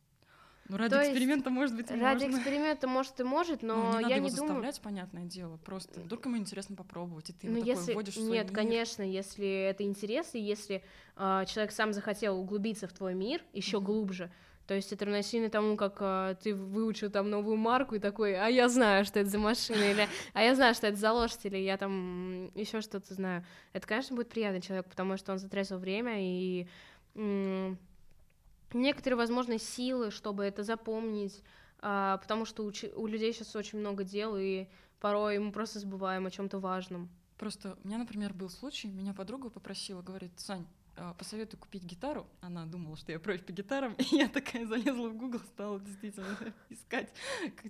Ну, 0.70 0.78
ради 0.78 0.92
то 0.92 0.98
есть 0.98 1.12
эксперимента, 1.12 1.50
может 1.50 1.76
быть, 1.76 1.90
и 1.90 1.96
Ради 1.96 2.26
можно. 2.26 2.38
эксперимента, 2.38 2.88
может, 2.88 3.20
и 3.20 3.24
может, 3.24 3.64
Ну, 3.64 3.68
но 3.68 3.86
не 3.86 4.04
надо 4.04 4.08
я 4.10 4.16
его 4.18 4.28
не 4.28 4.30
думаю. 4.30 4.54
заставлять, 4.54 4.82
понятное 4.82 5.26
дело. 5.26 5.58
Просто 5.58 6.00
вдруг 6.02 6.26
ему 6.26 6.38
интересно 6.38 6.76
попробовать, 6.76 7.30
и 7.32 7.34
ты 7.34 7.48
Ну, 7.48 7.54
его 7.54 7.60
такой 7.66 7.76
если 7.76 7.94
вводишь 7.94 8.14
в 8.14 8.18
свой 8.18 8.30
нет, 8.38 8.46
мир. 8.48 8.54
конечно, 8.56 9.02
если 9.02 9.48
это 9.48 9.84
интерес, 9.84 10.36
и 10.36 10.40
если 10.40 10.84
а, 11.16 11.46
человек 11.46 11.72
сам 11.72 11.92
захотел 11.92 12.40
углубиться 12.40 12.88
в 12.88 12.94
твой 12.94 13.16
мир 13.16 13.42
еще 13.54 13.78
Мгм. 13.78 13.86
глубже, 13.86 14.32
то 14.70 14.76
есть 14.76 14.94
это 14.94 15.06
равносильно 15.06 15.50
тому, 15.50 15.76
как 15.76 15.98
а, 16.00 16.36
ты 16.36 16.54
выучил 16.54 17.10
там 17.10 17.32
новую 17.32 17.58
марку 17.58 17.96
и 17.96 18.00
такой, 18.00 18.40
а 18.40 18.50
я 18.50 18.70
знаю, 18.70 19.04
что 19.04 19.20
это 19.20 19.28
за 19.28 19.40
машина, 19.40 19.82
или 19.82 20.08
а 20.34 20.44
я 20.44 20.54
знаю, 20.54 20.76
что 20.76 20.86
это 20.86 20.96
за 20.96 21.12
лошадь, 21.12 21.44
или 21.46 21.58
я 21.58 21.76
там 21.76 22.52
еще 22.54 22.82
что-то 22.82 23.16
знаю. 23.16 23.44
Это, 23.74 23.88
конечно, 23.88 24.16
будет 24.16 24.30
приятный 24.30 24.62
человек, 24.62 24.86
потому 24.86 25.18
что 25.18 25.32
он 25.32 25.40
затратил 25.40 25.80
время 25.80 26.18
и 26.20 26.68
некоторые, 27.16 29.18
возможно, 29.18 29.58
силы, 29.58 30.12
чтобы 30.12 30.44
это 30.44 30.62
запомнить, 30.62 31.42
а, 31.80 32.18
потому 32.18 32.46
что 32.46 32.64
у, 32.64 32.72
у 32.96 33.08
людей 33.08 33.34
сейчас 33.34 33.56
очень 33.56 33.80
много 33.80 34.04
дел, 34.04 34.38
и 34.38 34.68
порой 35.00 35.40
мы 35.40 35.52
просто 35.52 35.80
забываем 35.80 36.28
о 36.28 36.32
чем-то 36.32 36.60
важном. 36.60 37.10
Просто 37.40 37.76
у 37.84 37.88
меня, 37.88 37.98
например, 37.98 38.36
был 38.36 38.52
случай, 38.52 38.88
меня 38.88 39.16
подруга 39.16 39.50
попросила, 39.50 40.04
говорит, 40.04 40.34
Сань, 40.36 40.68
а, 41.00 41.14
посоветуй 41.14 41.58
купить 41.58 41.84
гитару. 41.84 42.28
Она 42.42 42.66
думала, 42.66 42.98
что 42.98 43.12
я 43.14 43.20
профи 43.20 43.42
по 43.42 43.54
гитарам, 43.54 43.94
и 43.98 44.16
я 44.16 44.28
такая 44.28 44.66
залезла 44.66 45.10
в 45.10 45.16
Google, 45.16 45.40
стала 45.40 45.80
действительно 45.80 46.28
искать, 46.70 47.10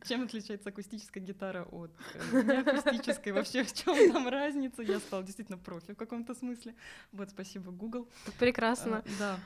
чем 0.08 0.24
отличается 0.24 0.70
акустическая 0.70 1.24
гитара 1.24 1.63
от 1.65 1.92
э, 2.15 2.42
неакустической, 2.42 3.32
вообще 3.32 3.63
в 3.63 3.72
чем 3.72 4.12
там 4.12 4.28
разница. 4.28 4.82
Я 4.82 5.00
стала 5.00 5.24
действительно 5.24 5.60
профи 5.60 5.94
в 5.94 5.98
каком-то 5.98 6.34
смысле. 6.34 6.74
Вот, 7.12 7.30
спасибо, 7.30 7.72
Google. 7.72 8.10
Прекрасно. 8.39 9.04
А, 9.06 9.20
Да. 9.20 9.39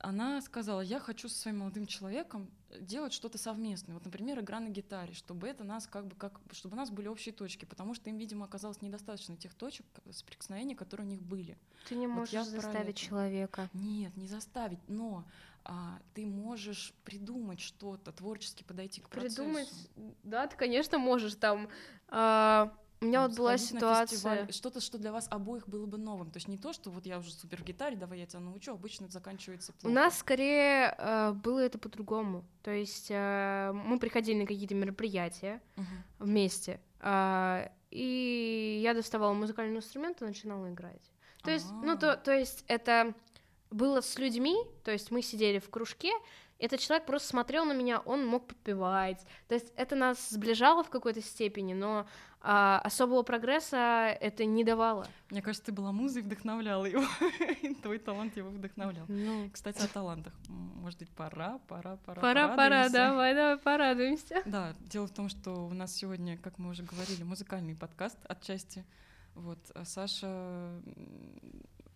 Она 0.00 0.40
сказала, 0.42 0.80
я 0.80 1.00
хочу 1.00 1.28
со 1.28 1.36
своим 1.36 1.58
молодым 1.58 1.86
человеком 1.86 2.50
делать 2.80 3.12
что-то 3.12 3.38
совместное. 3.38 3.94
Вот, 3.94 4.04
например, 4.04 4.40
игра 4.40 4.60
на 4.60 4.68
гитаре, 4.68 5.14
чтобы 5.14 5.48
это 5.48 5.64
нас 5.64 5.86
как 5.86 6.06
бы 6.06 6.14
как, 6.14 6.40
чтобы 6.52 6.74
у 6.74 6.76
нас 6.76 6.90
были 6.90 7.08
общие 7.08 7.34
точки, 7.34 7.64
потому 7.64 7.94
что 7.94 8.10
им, 8.10 8.18
видимо, 8.18 8.44
оказалось 8.44 8.80
недостаточно 8.82 9.36
тех 9.36 9.54
точек 9.54 9.86
соприкосновения, 10.10 10.76
которые 10.76 11.06
у 11.06 11.10
них 11.10 11.22
были. 11.22 11.56
Ты 11.88 11.96
не 11.96 12.06
Вот 12.06 12.14
можешь 12.14 12.32
про 12.32 12.44
заставить 12.44 12.96
человека. 12.96 13.68
Нет, 13.72 14.16
не 14.16 14.28
заставить, 14.28 14.78
но 14.88 15.24
а, 15.64 15.98
ты 16.14 16.26
можешь 16.26 16.94
придумать 17.04 17.60
что-то, 17.60 18.12
творчески 18.12 18.62
подойти 18.62 19.00
к 19.00 19.08
процессу. 19.08 19.36
Придумать, 19.36 19.90
да, 20.22 20.46
ты, 20.46 20.56
конечно, 20.56 20.98
можешь 20.98 21.34
там. 21.34 21.68
а, 22.08 22.72
у 23.00 23.04
меня 23.04 23.26
вот 23.26 23.36
была 23.36 23.58
ситуация. 23.58 24.50
Что-то, 24.50 24.80
что 24.80 24.98
для 24.98 25.12
вас 25.12 25.28
обоих 25.30 25.68
было 25.68 25.86
бы 25.86 25.98
новым. 25.98 26.30
То 26.30 26.38
есть 26.38 26.48
не 26.48 26.58
то, 26.58 26.72
что 26.72 26.90
вот 26.90 27.06
я 27.06 27.18
уже 27.18 27.32
супер 27.32 27.58
в 27.62 27.64
гитаре, 27.64 27.96
давай 27.96 28.18
я 28.20 28.26
тебя 28.26 28.40
научу, 28.40 28.72
обычно 28.72 29.04
это 29.04 29.12
заканчивается 29.14 29.72
У 29.72 29.80
плохо. 29.80 29.94
нас 29.94 30.18
скорее 30.18 30.94
э, 30.98 31.32
было 31.32 31.60
это 31.60 31.78
по-другому. 31.78 32.44
То 32.62 32.70
есть 32.72 33.06
э, 33.10 33.72
мы 33.72 33.98
приходили 33.98 34.40
на 34.40 34.46
какие-то 34.46 34.74
мероприятия 34.74 35.60
Мгм. 35.76 35.86
вместе, 36.18 36.80
а, 37.00 37.70
и 37.90 38.80
я 38.82 38.94
доставала 38.94 39.32
музыкальный 39.32 39.76
инструмент 39.76 40.20
и 40.20 40.24
начинала 40.24 40.68
играть. 40.70 41.12
То 41.44 41.50
есть, 41.52 41.70
ну, 41.70 41.92
А. 41.92 41.96
то, 41.96 42.16
то 42.16 42.32
есть 42.36 42.64
это 42.66 43.14
было 43.70 44.00
с 44.00 44.18
людьми, 44.18 44.56
то 44.84 44.90
есть 44.90 45.10
мы 45.10 45.22
сидели 45.22 45.58
в 45.60 45.70
кружке, 45.70 46.10
этот 46.58 46.80
человек 46.80 47.06
просто 47.06 47.28
смотрел 47.28 47.64
на 47.64 47.72
меня, 47.72 48.00
он 48.00 48.26
мог 48.26 48.48
подпевать. 48.48 49.24
То 49.46 49.54
есть 49.54 49.72
это 49.76 49.94
нас 49.94 50.30
сближало 50.30 50.82
в 50.82 50.90
какой-то 50.90 51.22
степени, 51.22 51.72
но 51.72 52.06
а, 52.40 52.80
особого 52.84 53.22
прогресса 53.22 54.16
это 54.20 54.44
не 54.44 54.64
давало. 54.64 55.06
Мне 55.30 55.42
кажется, 55.42 55.66
ты 55.66 55.72
была 55.72 55.92
музой 55.92 56.22
вдохновляла 56.22 56.84
его. 56.84 57.04
Твой 57.82 57.98
талант 57.98 58.36
его 58.36 58.50
вдохновлял. 58.50 59.04
Ну... 59.08 59.50
Кстати, 59.52 59.82
о 59.82 59.88
талантах. 59.88 60.32
Может 60.48 61.00
быть, 61.00 61.10
пора, 61.10 61.58
пора, 61.68 61.96
пора. 61.96 62.20
Пора, 62.20 62.48
пора, 62.56 62.88
давай, 62.88 63.34
давай, 63.34 63.58
порадуемся. 63.58 64.42
Да, 64.46 64.74
дело 64.80 65.06
в 65.06 65.10
том, 65.10 65.28
что 65.28 65.66
у 65.66 65.74
нас 65.74 65.94
сегодня, 65.94 66.38
как 66.38 66.58
мы 66.58 66.70
уже 66.70 66.84
говорили, 66.84 67.22
музыкальный 67.24 67.74
подкаст 67.74 68.18
отчасти. 68.24 68.84
Вот, 69.34 69.58
а 69.74 69.84
Саша 69.84 70.80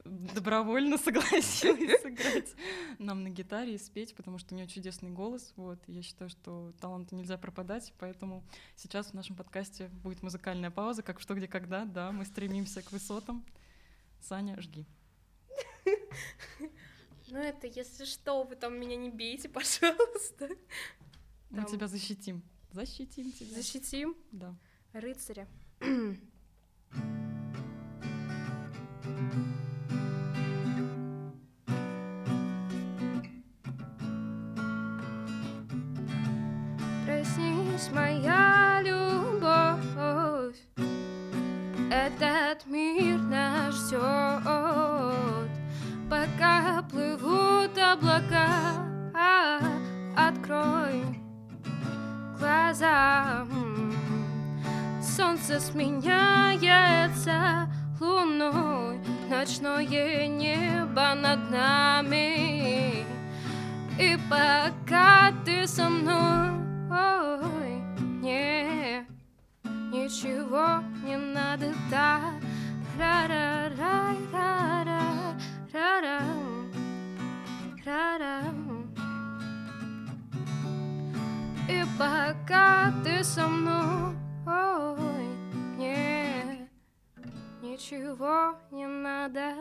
добровольно 0.04 0.98
согласилась 1.04 2.00
сыграть 2.02 2.54
нам 2.98 3.22
на 3.22 3.28
гитаре 3.28 3.74
и 3.74 3.78
спеть, 3.78 4.14
потому 4.14 4.38
что 4.38 4.54
у 4.54 4.56
нее 4.56 4.66
чудесный 4.66 5.10
голос. 5.10 5.52
Вот. 5.56 5.78
Я 5.86 6.02
считаю, 6.02 6.30
что 6.30 6.72
таланту 6.80 7.14
нельзя 7.14 7.38
пропадать, 7.38 7.92
поэтому 7.98 8.44
сейчас 8.76 9.08
в 9.08 9.14
нашем 9.14 9.36
подкасте 9.36 9.88
будет 10.02 10.22
музыкальная 10.22 10.70
пауза, 10.70 11.02
как 11.02 11.20
«Что, 11.20 11.34
где, 11.34 11.48
когда». 11.48 11.84
Да, 11.84 12.12
мы 12.12 12.24
стремимся 12.24 12.82
к 12.82 12.92
высотам. 12.92 13.44
Саня, 14.20 14.60
жги. 14.60 14.86
Ну 17.28 17.38
это, 17.38 17.66
если 17.66 18.04
что, 18.04 18.42
вы 18.42 18.56
там 18.56 18.78
меня 18.78 18.94
не 18.94 19.08
бейте, 19.08 19.48
пожалуйста. 19.48 20.50
Мы 21.48 21.64
тебя 21.64 21.88
защитим. 21.88 22.42
Защитим 22.72 23.32
тебя. 23.32 23.54
Защитим? 23.54 24.16
Да. 24.32 24.54
Рыцаря. 24.92 25.48
Проснись, 37.82 37.90
моя 37.92 38.80
любовь, 38.82 40.56
этот 41.90 42.66
мир 42.66 43.18
нас 43.18 43.74
ждет, 43.74 44.02
пока 46.10 46.82
плывут 46.90 47.76
облака. 47.78 48.48
Открой 50.16 51.02
глаза, 52.38 53.46
солнце 55.02 55.60
сменяется 55.60 57.40
луной, 58.00 59.00
ночное 59.30 60.26
небо 60.26 61.14
над 61.14 61.50
нами. 61.50 63.06
И 63.98 64.18
пока 64.28 65.32
ты 65.44 65.66
со 65.66 65.88
мной 65.88 66.52
мне 68.22 69.04
ничего 69.64 70.80
не 71.04 71.16
надо 71.16 71.74
Да, 71.90 72.38
Ра 72.96 73.26
-ра 73.26 73.74
-ра 73.74 74.14
-ра 74.30 74.50
-ра 74.84 75.02
-ра 75.72 75.90
-ра. 76.02 76.18
Ра 77.84 78.18
-ра. 78.18 78.32
И 81.68 81.82
пока 81.98 82.92
ты 83.02 83.24
со 83.24 83.48
мной, 83.48 84.14
мне 85.76 86.68
ничего 87.62 88.54
не 88.70 88.86
надо. 88.86 89.54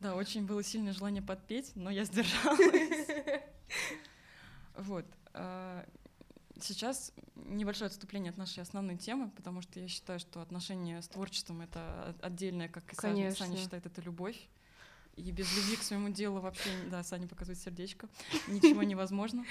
Да, 0.00 0.14
очень 0.14 0.46
было 0.46 0.62
сильное 0.62 0.92
желание 0.92 1.22
подпеть, 1.22 1.72
но 1.74 1.90
я 1.90 2.04
сдержалась. 2.04 3.08
Вот. 4.76 5.06
А, 5.32 5.86
сейчас 6.60 7.12
небольшое 7.34 7.88
отступление 7.88 8.30
от 8.30 8.36
нашей 8.36 8.60
основной 8.60 8.96
темы, 8.96 9.30
потому 9.30 9.62
что 9.62 9.80
я 9.80 9.88
считаю, 9.88 10.18
что 10.18 10.40
отношения 10.40 11.02
с 11.02 11.08
творчеством— 11.08 11.60
это 11.62 12.14
отдельное, 12.20 12.68
как 12.68 12.92
и 12.92 12.96
Саня, 12.96 13.34
Саня 13.34 13.56
считает, 13.56 13.86
это 13.86 14.00
любовь. 14.02 14.48
И 15.16 15.30
без 15.30 15.54
любви 15.56 15.76
к 15.76 15.82
своему 15.82 16.10
делу 16.10 16.40
вообще, 16.40 16.68
да, 16.90 17.02
Саня 17.02 17.26
показывает 17.26 17.58
сердечко, 17.58 18.06
ничего 18.48 18.82
невозможно, 18.82 19.46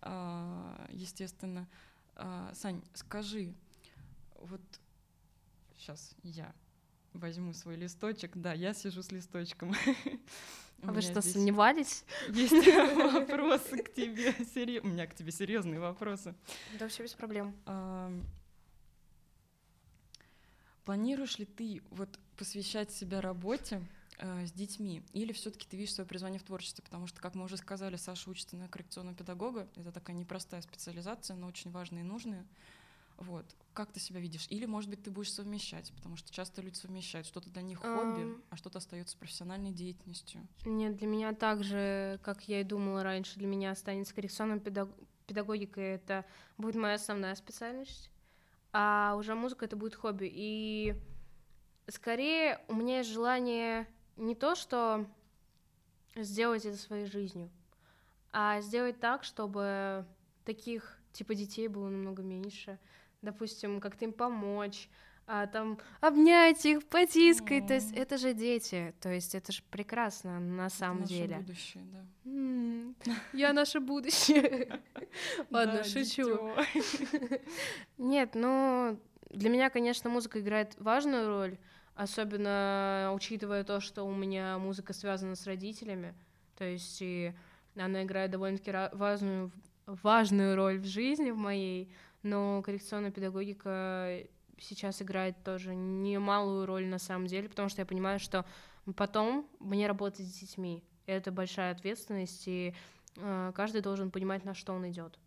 а, 0.00 0.86
естественно. 0.90 1.68
А, 2.14 2.52
Сань, 2.54 2.82
скажи, 2.94 3.54
вот 4.40 4.60
сейчас 5.76 6.14
я 6.22 6.54
возьму 7.14 7.52
свой 7.52 7.76
листочек. 7.76 8.36
Да, 8.36 8.52
я 8.52 8.74
сижу 8.74 9.02
с 9.02 9.10
листочком. 9.10 9.74
А 10.82 10.92
вы 10.92 11.00
что, 11.02 11.20
сомневались? 11.22 12.04
Есть 12.28 12.52
вопросы 12.96 13.78
к 13.78 13.92
тебе. 13.92 14.32
У 14.80 14.86
меня 14.86 15.06
к 15.06 15.14
тебе 15.14 15.32
серьезные 15.32 15.80
вопросы. 15.80 16.34
Да, 16.78 16.88
все 16.88 17.02
без 17.02 17.14
проблем. 17.14 17.54
Планируешь 20.84 21.38
ли 21.38 21.44
ты 21.44 21.82
вот 21.90 22.08
посвящать 22.38 22.90
себя 22.90 23.20
работе 23.20 23.82
э, 24.16 24.46
с 24.46 24.52
детьми, 24.52 25.02
или 25.12 25.32
все-таки 25.32 25.66
ты 25.68 25.76
видишь 25.76 25.92
свое 25.92 26.08
призвание 26.08 26.40
в 26.40 26.44
творчестве, 26.44 26.82
потому 26.82 27.06
что, 27.06 27.20
как 27.20 27.34
мы 27.34 27.44
уже 27.44 27.58
сказали, 27.58 27.96
Саша 27.96 28.30
учится 28.30 28.56
на 28.56 28.68
коррекционного 28.68 29.14
педагога, 29.14 29.68
это 29.76 29.92
такая 29.92 30.16
непростая 30.16 30.62
специализация, 30.62 31.36
но 31.36 31.46
очень 31.46 31.70
важная 31.72 32.00
и 32.00 32.04
нужная. 32.04 32.46
Вот. 33.18 33.44
Как 33.74 33.92
ты 33.92 34.00
себя 34.00 34.20
видишь? 34.20 34.46
Или, 34.48 34.64
может 34.64 34.90
быть, 34.90 35.02
ты 35.02 35.10
будешь 35.10 35.32
совмещать, 35.32 35.92
потому 35.94 36.16
что 36.16 36.32
часто 36.32 36.62
люди 36.62 36.76
совмещают. 36.76 37.26
Что-то 37.26 37.50
для 37.50 37.62
них 37.62 37.78
хобби, 37.78 38.22
um, 38.22 38.42
а 38.50 38.56
что-то 38.56 38.78
остается 38.78 39.16
профессиональной 39.16 39.72
деятельностью. 39.72 40.46
Нет, 40.64 40.96
для 40.96 41.06
меня 41.06 41.32
так 41.34 41.64
же, 41.64 42.20
как 42.22 42.48
я 42.48 42.60
и 42.60 42.64
думала 42.64 43.02
раньше, 43.02 43.38
для 43.38 43.46
меня 43.46 43.72
останется 43.72 44.14
коррекционная 44.14 44.58
педаг... 44.60 44.88
педагогика, 45.26 45.80
это 45.80 46.24
будет 46.56 46.76
моя 46.76 46.94
основная 46.94 47.34
специальность, 47.34 48.10
а 48.72 49.14
уже 49.18 49.34
музыка 49.34 49.64
это 49.64 49.76
будет 49.76 49.94
хобби. 49.94 50.30
И 50.32 50.94
скорее 51.88 52.60
у 52.68 52.74
меня 52.74 52.98
есть 52.98 53.10
желание 53.10 53.88
не 54.16 54.34
то, 54.34 54.54
что 54.54 55.06
сделать 56.14 56.64
это 56.64 56.76
своей 56.76 57.06
жизнью, 57.06 57.50
а 58.32 58.60
сделать 58.60 59.00
так, 59.00 59.24
чтобы 59.24 60.06
таких 60.44 60.98
типа 61.12 61.34
детей 61.34 61.68
было 61.68 61.88
намного 61.88 62.22
меньше, 62.22 62.78
допустим, 63.22 63.80
как-то 63.80 64.04
им 64.04 64.12
помочь, 64.12 64.88
а, 65.30 65.46
там 65.46 65.78
обнять 66.00 66.64
их, 66.64 66.86
потискать, 66.86 67.64
mm. 67.64 67.68
то 67.68 67.74
есть 67.74 67.92
это 67.92 68.16
же 68.16 68.32
дети, 68.32 68.94
то 68.98 69.10
есть 69.10 69.34
это 69.34 69.52
же 69.52 69.62
прекрасно 69.70 70.40
на 70.40 70.70
самом 70.70 71.02
это 71.02 71.08
деле. 71.08 71.36
Наше 71.36 71.42
будущее, 71.42 71.84
да. 71.92 72.06
Mm. 72.24 72.94
Я 73.34 73.52
наше 73.52 73.80
будущее. 73.80 74.80
Ладно, 75.50 75.84
шучу. 75.84 76.54
Нет, 77.98 78.30
ну 78.34 78.98
для 79.28 79.50
меня, 79.50 79.68
конечно, 79.68 80.08
музыка 80.08 80.40
играет 80.40 80.74
важную 80.78 81.28
роль, 81.28 81.58
особенно 81.94 83.12
учитывая 83.14 83.64
то, 83.64 83.80
что 83.80 84.04
у 84.04 84.14
меня 84.14 84.58
музыка 84.58 84.94
связана 84.94 85.34
с 85.34 85.46
родителями, 85.46 86.14
то 86.56 86.64
есть 86.64 87.02
и 87.02 87.34
она 87.76 88.02
играет 88.02 88.30
довольно-таки 88.30 88.96
важную 88.96 89.52
важную 89.88 90.54
роль 90.54 90.78
в 90.78 90.84
жизни 90.84 91.30
в 91.30 91.36
моей, 91.36 91.90
но 92.22 92.62
коррекционная 92.62 93.10
педагогика 93.10 94.22
сейчас 94.60 95.02
играет 95.02 95.42
тоже 95.44 95.74
немалую 95.74 96.66
роль 96.66 96.86
на 96.86 96.98
самом 96.98 97.26
деле, 97.26 97.48
потому 97.48 97.68
что 97.68 97.80
я 97.80 97.86
понимаю, 97.86 98.18
что 98.18 98.44
потом 98.96 99.48
мне 99.60 99.86
работать 99.86 100.26
с 100.26 100.40
детьми. 100.40 100.82
Это 101.06 101.32
большая 101.32 101.72
ответственность, 101.72 102.44
и 102.46 102.74
э, 103.16 103.52
каждый 103.54 103.80
должен 103.80 104.10
понимать, 104.10 104.44
на 104.44 104.54
что 104.54 104.74
он 104.74 104.88
идет. 104.90 105.18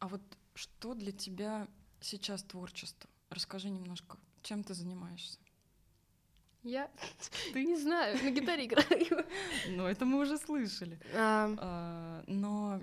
А 0.00 0.08
вот 0.08 0.22
что 0.54 0.94
для 0.94 1.12
тебя 1.12 1.68
сейчас 2.00 2.42
творчество? 2.42 3.08
Расскажи 3.30 3.68
немножко, 3.70 4.18
чем 4.42 4.64
ты 4.64 4.74
занимаешься? 4.74 5.38
Я 6.64 6.90
ты 7.52 7.64
не 7.66 7.76
знаю, 7.76 8.18
на 8.22 8.30
гитаре 8.30 8.66
играю. 8.66 9.26
Ну, 9.68 9.86
это 9.86 10.04
мы 10.04 10.20
уже 10.20 10.38
слышали. 10.38 10.98
А, 11.14 12.22
но 12.26 12.80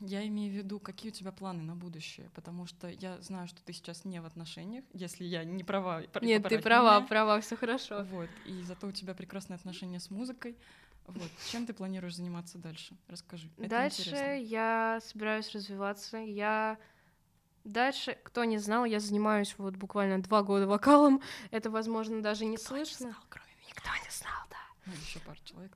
я 0.00 0.26
имею 0.26 0.52
в 0.52 0.56
виду, 0.56 0.80
какие 0.80 1.10
у 1.10 1.14
тебя 1.14 1.32
планы 1.32 1.62
на 1.62 1.74
будущее, 1.74 2.30
потому 2.34 2.66
что 2.66 2.88
я 2.88 3.20
знаю, 3.20 3.48
что 3.48 3.62
ты 3.62 3.72
сейчас 3.72 4.04
не 4.04 4.20
в 4.20 4.26
отношениях, 4.26 4.84
если 4.92 5.24
я 5.24 5.44
не 5.44 5.64
права. 5.64 6.02
Нет, 6.20 6.48
ты 6.48 6.58
права, 6.58 6.98
меня. 6.98 7.08
права, 7.08 7.40
все 7.40 7.56
хорошо. 7.56 8.04
Вот, 8.10 8.28
и 8.46 8.62
зато 8.62 8.86
у 8.86 8.92
тебя 8.92 9.14
прекрасные 9.14 9.56
отношения 9.56 10.00
с 10.00 10.10
музыкой. 10.10 10.56
Вот, 11.06 11.30
чем 11.50 11.66
ты 11.66 11.72
планируешь 11.72 12.16
заниматься 12.16 12.58
дальше? 12.58 12.96
Расскажи. 13.08 13.48
дальше 13.56 14.40
я 14.44 15.00
собираюсь 15.02 15.50
развиваться. 15.50 16.18
Я 16.18 16.78
дальше, 17.64 18.16
кто 18.22 18.44
не 18.44 18.58
знал, 18.58 18.84
я 18.84 19.00
занимаюсь 19.00 19.54
вот 19.58 19.76
буквально 19.76 20.22
два 20.22 20.42
года 20.42 20.66
вокалом. 20.66 21.20
Это, 21.50 21.70
возможно, 21.70 22.22
даже 22.22 22.44
не 22.44 22.56
кто 22.56 22.66
слышно. 22.66 23.06
Не 23.06 23.10
знал, 23.10 23.22
кроме 23.28 23.48
меня. 23.56 23.68
Никто 23.68 23.90
не 23.90 24.10
знал. 24.10 24.41
Ну, 24.86 24.92
еще 24.94 25.20
пару 25.20 25.38
человек. 25.44 25.72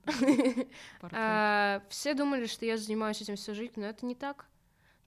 А, 1.11 1.81
все 1.89 2.13
думали, 2.13 2.45
что 2.45 2.65
я 2.65 2.77
занимаюсь 2.77 3.21
этим 3.21 3.35
всю 3.35 3.55
жизнь, 3.55 3.73
но 3.77 3.85
это 3.85 4.05
не 4.05 4.15
так. 4.15 4.45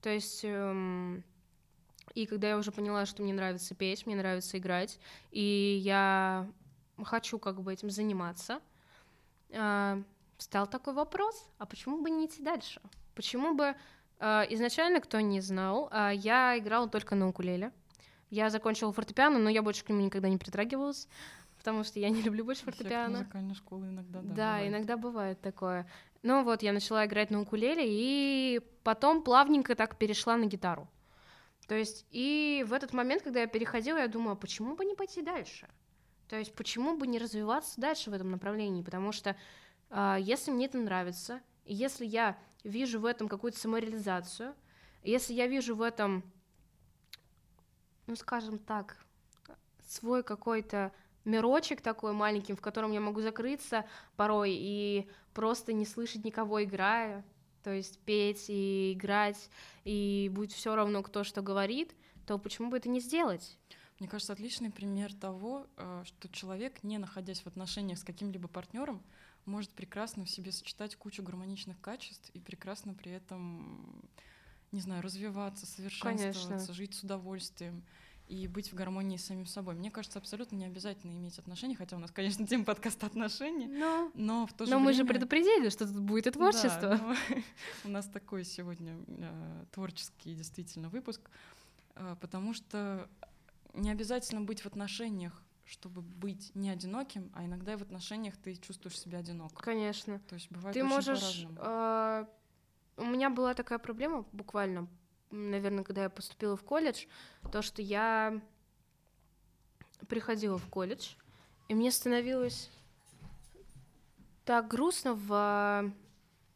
То 0.01 0.09
есть... 0.09 0.41
Эм, 0.43 1.23
и 2.13 2.25
когда 2.25 2.49
я 2.49 2.57
уже 2.57 2.71
поняла, 2.71 3.05
что 3.05 3.23
мне 3.23 3.33
нравится 3.33 3.73
петь, 3.73 4.05
мне 4.05 4.15
нравится 4.15 4.57
играть, 4.57 4.99
и 5.31 5.79
я 5.81 6.49
хочу 7.01 7.39
как 7.39 7.61
бы 7.61 7.71
этим 7.71 7.89
заниматься, 7.89 8.59
э, 9.49 10.03
встал 10.37 10.67
такой 10.67 10.93
вопрос, 10.93 11.49
а 11.57 11.65
почему 11.65 12.01
бы 12.01 12.09
не 12.09 12.25
идти 12.25 12.43
дальше? 12.43 12.81
Почему 13.15 13.53
бы 13.53 13.75
э, 14.19 14.25
изначально, 14.49 14.99
кто 14.99 15.21
не 15.21 15.39
знал, 15.39 15.89
я 16.11 16.57
играла 16.57 16.89
только 16.89 17.15
на 17.15 17.29
укулеле. 17.29 17.71
Я 18.29 18.49
закончила 18.49 18.91
фортепиано, 18.91 19.39
но 19.39 19.49
я 19.49 19.61
больше 19.61 19.85
к 19.85 19.89
нему 19.89 20.01
никогда 20.01 20.27
не 20.29 20.37
притрагивалась, 20.37 21.07
потому 21.61 21.83
что 21.83 21.99
я 21.99 22.09
не 22.09 22.23
люблю 22.23 22.43
больше 22.43 22.63
фортепиано. 22.63 23.19
музыкальной 23.19 23.53
школы 23.53 23.89
иногда, 23.89 24.21
да. 24.21 24.33
Да, 24.33 24.53
бывает. 24.53 24.69
иногда 24.69 24.97
бывает 24.97 25.41
такое. 25.41 25.87
Ну 26.23 26.43
вот, 26.43 26.63
я 26.63 26.73
начала 26.73 27.05
играть 27.05 27.29
на 27.29 27.39
укулеле, 27.39 27.85
и 27.87 28.61
потом 28.83 29.21
плавненько 29.21 29.75
так 29.75 29.97
перешла 29.97 30.37
на 30.37 30.45
гитару. 30.45 30.89
То 31.67 31.75
есть, 31.75 32.07
и 32.09 32.65
в 32.67 32.73
этот 32.73 32.93
момент, 32.93 33.21
когда 33.21 33.41
я 33.41 33.47
переходила, 33.47 33.97
я 33.97 34.07
думала, 34.07 34.33
почему 34.33 34.75
бы 34.75 34.85
не 34.85 34.95
пойти 34.95 35.21
дальше? 35.21 35.69
То 36.29 36.35
есть, 36.35 36.55
почему 36.55 36.97
бы 36.97 37.05
не 37.05 37.19
развиваться 37.19 37.79
дальше 37.79 38.09
в 38.09 38.13
этом 38.13 38.31
направлении? 38.31 38.81
Потому 38.81 39.11
что 39.11 39.35
э, 39.91 40.17
если 40.19 40.49
мне 40.49 40.65
это 40.65 40.79
нравится, 40.79 41.41
если 41.65 42.07
я 42.07 42.39
вижу 42.63 42.99
в 42.99 43.05
этом 43.05 43.27
какую-то 43.27 43.59
самореализацию, 43.59 44.55
если 45.03 45.33
я 45.33 45.45
вижу 45.45 45.75
в 45.75 45.83
этом, 45.83 46.23
ну, 48.07 48.15
скажем 48.15 48.57
так, 48.57 48.97
свой 49.87 50.23
какой-то 50.23 50.91
мирочек 51.25 51.81
такой 51.81 52.13
маленький, 52.13 52.53
в 52.53 52.61
котором 52.61 52.91
я 52.91 52.99
могу 52.99 53.21
закрыться 53.21 53.85
порой 54.15 54.51
и 54.53 55.09
просто 55.33 55.73
не 55.73 55.85
слышать 55.85 56.23
никого 56.23 56.63
играя, 56.63 57.23
то 57.63 57.71
есть 57.71 57.99
петь 57.99 58.45
и 58.49 58.93
играть, 58.93 59.49
и 59.83 60.29
будет 60.33 60.51
все 60.51 60.75
равно, 60.75 61.03
кто 61.03 61.23
что 61.23 61.41
говорит, 61.41 61.95
то 62.25 62.37
почему 62.37 62.69
бы 62.69 62.77
это 62.77 62.89
не 62.89 62.99
сделать? 62.99 63.57
Мне 63.99 64.07
кажется, 64.07 64.33
отличный 64.33 64.71
пример 64.71 65.13
того, 65.13 65.67
э, 65.77 66.03
что 66.05 66.27
человек, 66.29 66.83
не 66.83 66.97
находясь 66.97 67.41
в 67.41 67.47
отношениях 67.47 67.99
с 67.99 68.03
каким-либо 68.03 68.47
партнером, 68.47 69.03
может 69.45 69.71
прекрасно 69.71 70.25
в 70.25 70.29
себе 70.29 70.51
сочетать 70.51 70.95
кучу 70.95 71.21
гармоничных 71.21 71.79
качеств 71.79 72.29
и 72.33 72.39
прекрасно 72.39 72.93
при 72.93 73.11
этом, 73.11 74.03
не 74.71 74.81
знаю, 74.81 75.03
развиваться, 75.03 75.65
совершенствоваться, 75.65 76.47
Конечно. 76.47 76.73
жить 76.73 76.95
с 76.95 77.03
удовольствием 77.03 77.83
и 78.31 78.47
быть 78.47 78.71
в 78.71 78.75
гармонии 78.75 79.17
с 79.17 79.25
самим 79.25 79.45
собой. 79.45 79.75
Мне 79.75 79.91
кажется, 79.91 80.17
абсолютно 80.17 80.55
не 80.55 80.63
обязательно 80.63 81.11
иметь 81.11 81.37
отношения, 81.37 81.75
хотя 81.75 81.97
у 81.97 81.99
нас, 81.99 82.11
конечно, 82.11 82.47
тема 82.47 82.63
подкаста 82.63 83.05
отношений, 83.05 83.67
но, 83.67 84.09
но 84.13 84.47
в 84.47 84.53
то 84.53 84.65
же 84.65 84.71
но 84.71 84.77
время... 84.77 84.89
мы 84.89 84.93
же 84.93 85.05
предупредили, 85.05 85.67
что 85.69 85.85
тут 85.85 85.99
будет 85.99 86.27
и 86.27 86.31
творчество. 86.31 86.97
Да, 86.97 87.15
у 87.83 87.89
нас 87.89 88.05
такой 88.07 88.45
сегодня 88.45 88.95
э, 89.07 89.65
творческий 89.73 90.33
действительно 90.33 90.87
выпуск, 90.87 91.29
э, 91.95 92.15
потому 92.21 92.53
что 92.53 93.09
не 93.73 93.91
обязательно 93.91 94.39
быть 94.39 94.61
в 94.61 94.65
отношениях, 94.65 95.43
чтобы 95.65 96.01
быть 96.01 96.55
не 96.55 96.69
одиноким, 96.69 97.29
а 97.35 97.43
иногда 97.43 97.73
и 97.73 97.75
в 97.75 97.81
отношениях 97.81 98.37
ты 98.37 98.55
чувствуешь 98.55 98.97
себя 98.97 99.19
одиноко. 99.19 99.61
Конечно. 99.61 100.19
То 100.29 100.35
есть 100.35 100.49
бывает 100.49 100.73
ты 100.73 100.81
очень 100.81 100.89
можешь. 100.89 101.47
Э, 101.57 102.25
у 102.95 103.05
меня 103.05 103.29
была 103.29 103.53
такая 103.55 103.77
проблема 103.77 104.25
буквально 104.31 104.87
наверное, 105.31 105.83
когда 105.83 106.03
я 106.03 106.09
поступила 106.09 106.55
в 106.55 106.63
колледж, 106.63 107.05
то, 107.51 107.61
что 107.61 107.81
я 107.81 108.41
приходила 110.07 110.57
в 110.57 110.67
колледж, 110.67 111.15
и 111.67 111.73
мне 111.73 111.91
становилось 111.91 112.69
так 114.45 114.67
грустно 114.67 115.13
в 115.13 115.93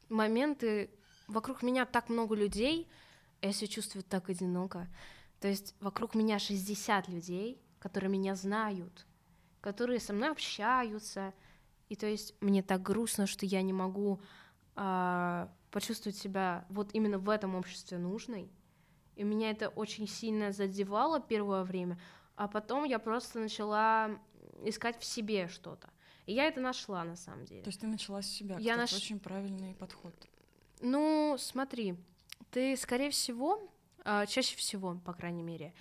моменты, 0.10 0.90
вокруг 1.28 1.64
меня 1.64 1.86
так 1.86 2.10
много 2.10 2.36
людей, 2.36 2.88
я 3.42 3.54
себя 3.54 3.68
чувствую 3.68 4.04
так 4.04 4.30
одиноко. 4.30 4.88
То 5.40 5.48
есть 5.48 5.76
вокруг 5.80 6.16
меня 6.16 6.40
60 6.40 7.08
людей, 7.10 7.62
которые 7.80 8.10
меня 8.10 8.36
знают, 8.36 9.06
которые 9.62 10.00
со 10.00 10.14
мной 10.14 10.32
общаются, 10.32 11.34
и 11.90 11.96
то 11.96 12.08
есть 12.08 12.36
мне 12.42 12.64
так 12.64 12.82
грустно, 12.82 13.28
что 13.28 13.46
я 13.46 13.62
не 13.62 13.74
могу 13.74 14.20
а, 14.76 15.52
почувствовать 15.72 16.18
себя 16.18 16.66
вот 16.70 16.90
именно 16.94 17.20
в 17.20 17.30
этом 17.30 17.56
обществе 17.56 17.98
нужной. 17.98 18.50
И 19.16 19.24
меня 19.24 19.52
это 19.52 19.70
очень 19.70 20.08
сильно 20.08 20.52
задевало 20.52 21.20
первое 21.20 21.64
время, 21.64 22.00
а 22.36 22.48
потом 22.48 22.84
я 22.84 23.00
просто 23.00 23.40
начала 23.40 24.12
искать 24.64 25.00
в 25.00 25.06
себе 25.06 25.48
что-то. 25.48 25.90
И 26.26 26.34
я 26.34 26.46
это 26.46 26.60
нашла 26.60 27.04
на 27.04 27.16
самом 27.16 27.46
деле. 27.46 27.62
То 27.62 27.70
есть 27.70 27.80
ты 27.80 27.88
начала 27.88 28.22
с 28.22 28.28
себя. 28.28 28.58
Я 28.60 28.78
наш... 28.78 28.94
очень 28.94 29.20
правильный 29.20 29.76
подход. 29.76 30.14
Ну, 30.82 31.36
смотри, 31.40 31.96
ты, 32.52 32.76
скорее 32.76 33.10
всего, 33.12 33.72
а, 34.04 34.26
чаще 34.26 34.58
всего, 34.58 34.96
по 35.06 35.14
крайней 35.14 35.44
мере, 35.44 35.74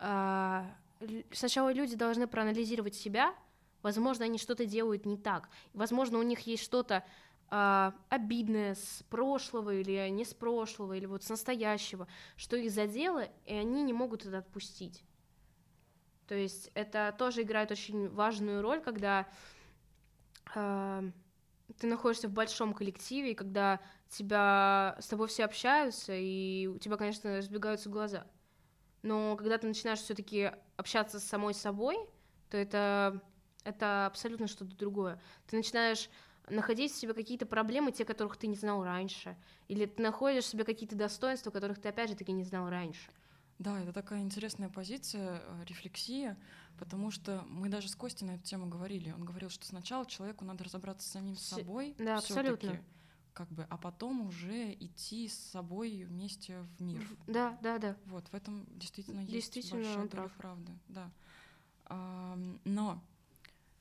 uh-huh. 0.00 1.24
сначала 1.32 1.72
люди 1.72 1.96
должны 1.96 2.26
проанализировать 2.26 2.94
себя. 2.94 3.34
Возможно, 3.82 4.24
они 4.24 4.38
что-то 4.38 4.64
делают 4.64 5.06
не 5.06 5.16
так. 5.16 5.48
Возможно, 5.74 6.18
у 6.18 6.22
них 6.22 6.40
есть 6.40 6.62
что-то 6.62 7.04
э, 7.50 7.92
обидное 8.08 8.74
с 8.74 9.04
прошлого 9.08 9.74
или 9.74 10.08
не 10.08 10.24
с 10.24 10.34
прошлого, 10.34 10.94
или 10.94 11.06
вот 11.06 11.22
с 11.24 11.28
настоящего, 11.28 12.06
что 12.36 12.56
их 12.56 12.70
задело, 12.70 13.28
и 13.46 13.54
они 13.54 13.82
не 13.82 13.92
могут 13.92 14.24
это 14.26 14.38
отпустить. 14.38 15.02
То 16.26 16.34
есть 16.34 16.70
это 16.74 17.14
тоже 17.18 17.42
играет 17.42 17.70
очень 17.70 18.08
важную 18.08 18.62
роль, 18.62 18.80
когда 18.80 19.26
э, 20.54 21.10
ты 21.78 21.86
находишься 21.86 22.28
в 22.28 22.32
большом 22.32 22.72
коллективе, 22.72 23.32
и 23.32 23.34
когда 23.34 23.80
тебя 24.08 24.96
с 25.00 25.08
тобой 25.08 25.28
все 25.28 25.44
общаются, 25.44 26.14
и 26.14 26.66
у 26.66 26.78
тебя, 26.78 26.96
конечно, 26.96 27.36
разбегаются 27.36 27.88
глаза. 27.88 28.26
Но 29.02 29.36
когда 29.36 29.58
ты 29.58 29.66
начинаешь 29.66 29.98
все-таки 29.98 30.52
общаться 30.76 31.20
с 31.20 31.24
самой 31.24 31.52
собой, 31.52 31.96
то 32.48 32.56
это, 32.56 33.20
это 33.64 34.06
абсолютно 34.06 34.46
что-то 34.46 34.74
другое. 34.76 35.20
Ты 35.46 35.56
начинаешь 35.56 36.08
находить 36.48 36.92
в 36.92 36.96
себе 36.96 37.14
какие-то 37.14 37.46
проблемы, 37.46 37.92
те, 37.92 38.04
которых 38.04 38.36
ты 38.36 38.46
не 38.46 38.56
знал 38.56 38.84
раньше, 38.84 39.36
или 39.68 39.86
ты 39.86 40.02
находишь 40.02 40.44
в 40.44 40.48
себе 40.48 40.64
какие-то 40.64 40.96
достоинства, 40.96 41.50
которых 41.50 41.80
ты 41.80 41.88
опять 41.88 42.10
же 42.10 42.16
таки 42.16 42.32
не 42.32 42.44
знал 42.44 42.68
раньше. 42.68 43.10
Да, 43.58 43.80
это 43.80 43.92
такая 43.92 44.20
интересная 44.20 44.68
позиция, 44.68 45.40
э, 45.44 45.64
рефлексия, 45.66 46.36
потому 46.78 47.10
что 47.10 47.44
мы 47.48 47.68
даже 47.68 47.88
с 47.88 47.94
Костей 47.94 48.26
на 48.26 48.32
эту 48.32 48.42
тему 48.42 48.66
говорили. 48.66 49.12
Он 49.12 49.24
говорил, 49.24 49.48
что 49.48 49.64
сначала 49.64 50.04
человеку 50.06 50.44
надо 50.44 50.64
разобраться 50.64 51.08
с 51.08 51.12
самим 51.12 51.36
собой, 51.36 51.94
да, 51.98 52.18
абсолютно. 52.18 52.82
как 53.32 53.48
бы, 53.52 53.64
а 53.70 53.78
потом 53.78 54.26
уже 54.26 54.72
идти 54.72 55.28
с 55.28 55.38
собой 55.38 56.02
вместе 56.02 56.58
в 56.62 56.82
мир. 56.82 57.06
Да, 57.26 57.56
да, 57.62 57.78
да. 57.78 57.96
Вот 58.06 58.26
в 58.28 58.34
этом 58.34 58.66
действительно, 58.76 59.24
действительно 59.24 59.78
есть 59.78 59.94
большая 59.94 60.08
доля 60.08 60.28
правды, 60.36 60.72
да. 60.88 61.10
Но 62.64 63.02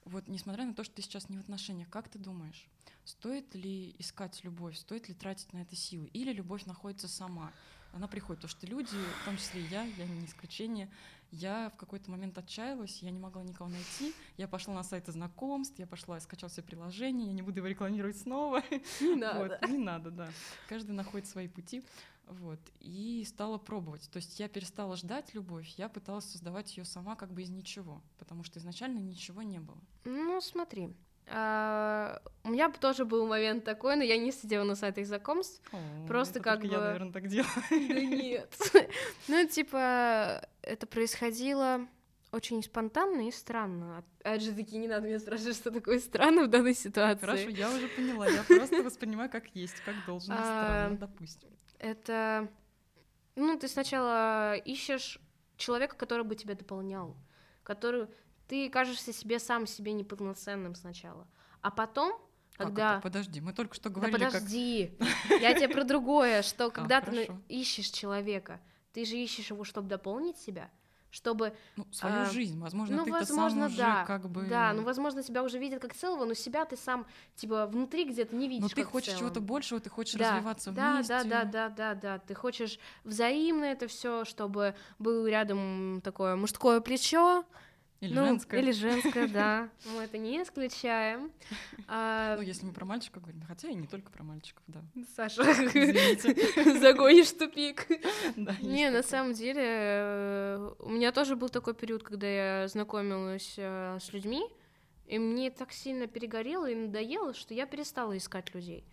вот 0.06 0.28
несмотря 0.28 0.66
на 0.66 0.74
то, 0.74 0.84
что 0.84 0.96
ты 0.96 1.02
сейчас 1.02 1.30
не 1.30 1.38
в 1.38 1.42
отношениях, 1.42 1.90
как 1.90 2.10
ты 2.10 2.20
думаешь, 2.20 2.68
стоит 3.06 3.54
ли 3.56 3.96
искать 4.00 4.44
любовь, 4.44 4.78
стоит 4.78 5.08
ли 5.10 5.14
тратить 5.14 5.52
на 5.54 5.60
это 5.60 5.76
силы, 5.76 6.08
или 6.14 6.32
любовь 6.32 6.66
находится 6.66 7.08
сама? 7.08 7.52
Она 7.94 8.08
приходит, 8.08 8.42
потому 8.42 8.58
что 8.58 8.66
люди, 8.66 8.96
в 9.22 9.26
том 9.26 9.38
числе 9.38 9.62
и 9.62 9.68
я, 9.68 9.84
я 9.84 10.06
не 10.08 10.26
исключение, 10.26 10.90
я 11.30 11.72
в 11.72 11.78
какой-то 11.78 12.10
момент 12.12 12.38
отчаялась, 12.38 13.00
я 13.02 13.12
не 13.12 13.20
могла 13.20 13.44
никого 13.44 13.70
найти, 13.70 14.14
я 14.38 14.48
пошла 14.48 14.74
на 14.74 14.84
сайты 14.84 15.12
знакомств, 15.12 15.78
я 15.80 15.88
пошла, 15.88 16.20
скачала 16.20 16.50
все 16.50 16.62
приложения, 16.62 17.28
я 17.28 17.34
не 17.34 17.42
буду 17.42 17.58
его 17.58 17.68
рекламировать 17.68 18.18
снова. 18.18 18.64
Не 19.00 19.16
надо. 19.16 19.40
Вот, 19.40 19.70
не 19.70 19.78
надо, 19.78 20.12
да. 20.12 20.30
Каждый 20.70 20.92
находит 20.92 21.28
свои 21.28 21.48
пути. 21.48 21.84
Вот, 22.28 22.60
и 22.80 23.24
стала 23.28 23.58
пробовать. 23.58 24.10
То 24.12 24.18
есть 24.18 24.40
я 24.40 24.48
перестала 24.48 24.96
ждать 24.96 25.34
любовь, 25.34 25.68
я 25.78 25.90
пыталась 25.90 26.26
создавать 26.26 26.76
ее 26.78 26.86
сама 26.86 27.16
как 27.16 27.32
бы 27.32 27.42
из 27.42 27.50
ничего, 27.50 28.02
потому 28.18 28.44
что 28.44 28.60
изначально 28.60 29.00
ничего 29.00 29.42
не 29.42 29.60
было. 29.60 29.78
Ну, 30.06 30.40
смотри, 30.42 30.90
а, 31.28 32.22
у 32.44 32.50
меня 32.50 32.70
тоже 32.72 33.06
был 33.06 33.28
момент 33.28 33.64
такой, 33.64 33.96
но 33.96 34.04
я 34.04 34.18
не 34.18 34.32
сидела 34.32 34.64
на 34.64 34.76
сайтах 34.76 35.06
знакомств. 35.06 35.62
Просто 36.08 36.40
как 36.40 36.62
бы. 36.62 36.68
Я, 36.68 36.80
наверное, 36.80 37.14
так 37.14 37.28
делаю. 37.28 37.50
Да 37.70 38.02
нет. 38.02 38.54
Ну, 39.28 39.48
типа, 39.48 40.48
это 40.62 40.86
происходило 40.86 41.88
очень 42.32 42.62
спонтанно 42.64 43.28
и 43.28 43.32
странно. 43.32 44.04
Опять 44.20 44.42
же 44.42 44.54
таки, 44.54 44.78
не 44.78 44.88
надо 44.88 45.08
меня 45.08 45.20
спрашивать, 45.20 45.56
что 45.56 45.72
такое 45.72 46.00
странно 46.00 46.44
в 46.44 46.50
данной 46.50 46.74
ситуации. 46.74 47.26
Хорошо, 47.26 47.50
я 47.50 47.70
уже 47.70 47.88
поняла. 47.88 48.28
Я 48.28 48.44
просто 48.44 48.82
воспринимаю 48.84 49.30
как 49.30 49.48
есть, 49.56 49.76
как 49.86 49.96
должно 50.06 50.36
странно, 50.36 50.98
допустим 50.98 51.50
это... 51.84 52.50
Ну, 53.36 53.58
ты 53.60 53.68
сначала 53.68 54.56
ищешь 54.56 55.20
человека, 55.58 55.96
который 55.96 56.24
бы 56.24 56.36
тебя 56.36 56.56
дополнял, 56.56 57.16
который... 57.64 58.08
Ты 58.48 58.70
кажешься 58.70 59.14
себе 59.14 59.40
сам 59.40 59.66
себе 59.66 59.94
неполноценным 59.94 60.76
сначала, 60.76 61.28
а 61.62 61.72
потом 61.72 62.12
как 62.56 62.68
когда... 62.68 62.94
Это? 62.94 63.02
Подожди, 63.02 63.42
мы 63.42 63.54
только 63.54 63.74
что 63.74 63.90
говорили, 63.90 64.18
да 64.18 64.26
подожди, 64.28 64.98
как... 65.00 65.42
я 65.42 65.54
тебе 65.54 65.70
про 65.70 65.84
другое, 65.84 66.42
что 66.42 66.70
когда 66.70 66.98
а, 66.98 67.02
ты 67.02 67.32
ищешь 67.48 67.88
человека, 67.88 68.62
ты 68.92 69.06
же 69.06 69.16
ищешь 69.16 69.50
его, 69.50 69.64
чтобы 69.64 69.88
дополнить 69.88 70.38
себя, 70.38 70.70
чтобы 71.14 71.54
ну, 71.76 71.86
свою 71.92 72.22
а, 72.22 72.26
жизнь, 72.26 72.60
возможно, 72.60 72.98
ну, 72.98 73.06
ты 73.06 73.12
возможно, 73.12 73.70
сам 73.70 73.78
да, 73.78 73.96
уже 73.98 74.08
как 74.08 74.30
бы 74.30 74.46
да, 74.46 74.74
ну 74.74 74.82
возможно 74.82 75.22
тебя 75.22 75.44
уже 75.44 75.60
видят 75.60 75.80
как 75.80 75.94
целого, 75.94 76.26
но 76.26 76.34
себя 76.34 76.66
ты 76.66 76.76
сам 76.76 77.06
типа 77.36 77.68
внутри 77.68 78.06
где-то 78.06 78.36
не 78.36 78.48
видишь. 78.48 78.64
Но 78.64 78.70
ты 78.70 78.84
хочешь 78.84 79.20
чего-то 79.20 79.40
большего, 79.40 79.80
ты 79.80 79.92
хочешь 79.92 80.16
да, 80.16 80.32
развиваться 80.32 80.72
да, 80.72 80.96
вместе. 80.96 81.14
Да, 81.14 81.24
да, 81.24 81.44
да, 81.44 81.70
да, 81.70 81.94
да, 81.94 82.18
ты 82.18 82.34
хочешь 82.34 82.80
взаимно 83.04 83.66
это 83.66 83.88
все, 83.88 84.26
чтобы 84.26 84.74
был 84.98 85.28
рядом 85.28 86.02
такое 86.04 86.36
мужское 86.36 86.82
плечо, 86.82 87.46
Или 88.04 88.14
ну, 88.14 88.26
женское. 88.26 88.60
Или 88.60 88.72
женское, 88.72 89.28
да. 89.30 89.70
Мы 89.86 90.02
это 90.04 90.18
не 90.18 90.44
исключаем. 90.44 91.32
А, 91.88 92.36
Ну, 92.36 92.42
если 92.42 92.66
мы 92.66 92.74
про 92.74 92.84
мальчиков 92.84 93.24
говорим, 93.24 93.44
хотя 93.48 93.70
и 93.70 93.76
не 93.76 93.88
только 93.88 94.12
про 94.12 94.24
мальчиков, 94.24 94.62
да. 94.68 94.84
Саша, 95.16 95.44
загонишь 96.82 97.32
тупик. 97.32 97.88
Не, 98.62 98.90
на 98.90 99.04
самом 99.04 99.34
деле, 99.34 99.64
э, 99.64 100.74
у 100.80 100.90
меня 100.90 101.14
тоже 101.14 101.38
был 101.38 101.48
такой 101.48 101.74
период, 101.74 102.04
когда 102.04 102.28
я 102.28 102.68
знакомилась 102.68 103.56
э, 103.56 103.98
с 104.02 104.12
людьми, 104.12 104.44
и 105.08 105.18
мне 105.18 105.50
так 105.50 105.72
сильно 105.72 106.08
перегорело 106.08 106.70
и 106.70 106.76
надоело, 106.76 107.34
что 107.34 107.54
я 107.54 107.66
перестала 107.66 108.18
искать 108.18 108.54
людей. 108.54 108.84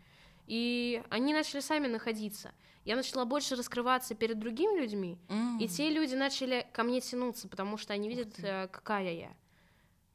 И 0.51 1.01
они 1.11 1.33
начали 1.33 1.61
сами 1.61 1.87
находиться. 1.87 2.51
Я 2.85 2.97
начала 2.97 3.25
больше 3.25 3.55
раскрываться 3.55 4.17
перед 4.17 4.41
другими 4.41 4.81
людьми, 4.81 5.17
и 5.29 5.33
М. 5.33 5.69
те 5.69 5.89
люди 5.91 6.17
начали 6.17 6.67
ко 6.73 6.83
мне 6.83 7.01
тянуться, 7.01 7.47
потому 7.49 7.77
что 7.77 7.93
они 7.93 8.09
видят, 8.09 8.35
э, 8.43 8.67
какая 8.67 9.13
я. 9.13 9.29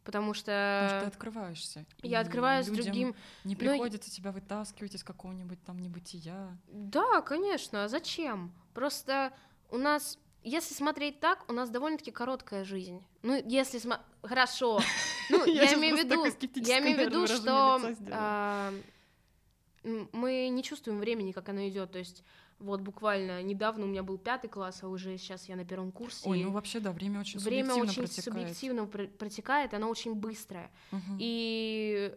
Потому 0.04 0.34
Потому 0.34 0.34
что 0.34 0.88
что 0.90 1.00
ты 1.04 1.06
открываешься. 1.08 1.86
я 2.04 2.20
и 2.20 2.22
открываюсь 2.22 2.68
людям 2.68 2.84
другим. 2.84 3.16
Не 3.46 3.54
Ну, 3.56 3.62
и- 3.62 3.64
приходится 3.70 4.12
тебя 4.12 4.34
вытаскивать 4.34 4.94
из 4.96 5.06
какого-нибудь 5.06 5.64
там 5.64 5.80
небытия. 5.80 6.58
Да, 6.68 7.22
конечно, 7.22 7.86
а 7.86 7.88
зачем? 7.88 8.52
Просто 8.74 9.32
у 9.72 9.78
нас, 9.78 10.20
если 10.44 10.74
смотреть 10.74 11.22
так, 11.22 11.50
у 11.50 11.54
нас 11.54 11.70
довольно-таки 11.70 12.12
короткая 12.12 12.66
жизнь. 12.66 13.02
Ну, 13.24 13.42
если 13.48 13.80
смо... 13.80 14.00
Хорошо. 14.22 14.82
Ну, 15.30 15.46
Я 15.46 15.74
имею 15.76 15.96
в 15.96 16.00
виду, 16.00 16.24
я 16.68 16.80
имею 16.82 16.98
в 16.98 17.00
виду, 17.00 17.26
что 17.26 17.38
выражение 17.42 17.90
лица 17.90 17.94
сделала. 17.94 18.22
а, 18.22 18.68
м, 18.70 18.84
мы 20.12 20.48
не 20.50 20.64
чувствуем 20.64 21.00
времени, 21.00 21.32
как 21.32 21.50
оно 21.50 21.68
идет. 21.68 21.92
То 21.92 22.00
есть, 22.00 22.24
вот 22.60 22.82
буквально 22.82 23.42
недавно 23.44 23.86
у 23.86 23.88
меня 23.88 24.02
был 24.04 24.18
пятый 24.18 24.48
класс, 24.48 24.80
а 24.84 24.88
уже 24.88 25.18
сейчас 25.18 25.48
я 25.50 25.56
на 25.56 25.66
первом 25.66 25.92
курсе. 25.92 26.28
Ой, 26.30 26.44
ну 26.44 26.52
вообще, 26.52 26.80
да, 26.80 26.92
время 26.92 27.20
очень 27.20 27.40
Время 27.40 27.66
субъективно 27.74 27.92
очень 27.92 28.04
протекает. 28.04 28.24
субъективно 28.24 28.86
пр- 28.88 29.08
протекает, 29.18 29.74
оно 29.74 29.90
очень 29.90 30.16
быстрое. 30.16 30.72
Мгм. 30.92 31.18
И 31.20 32.12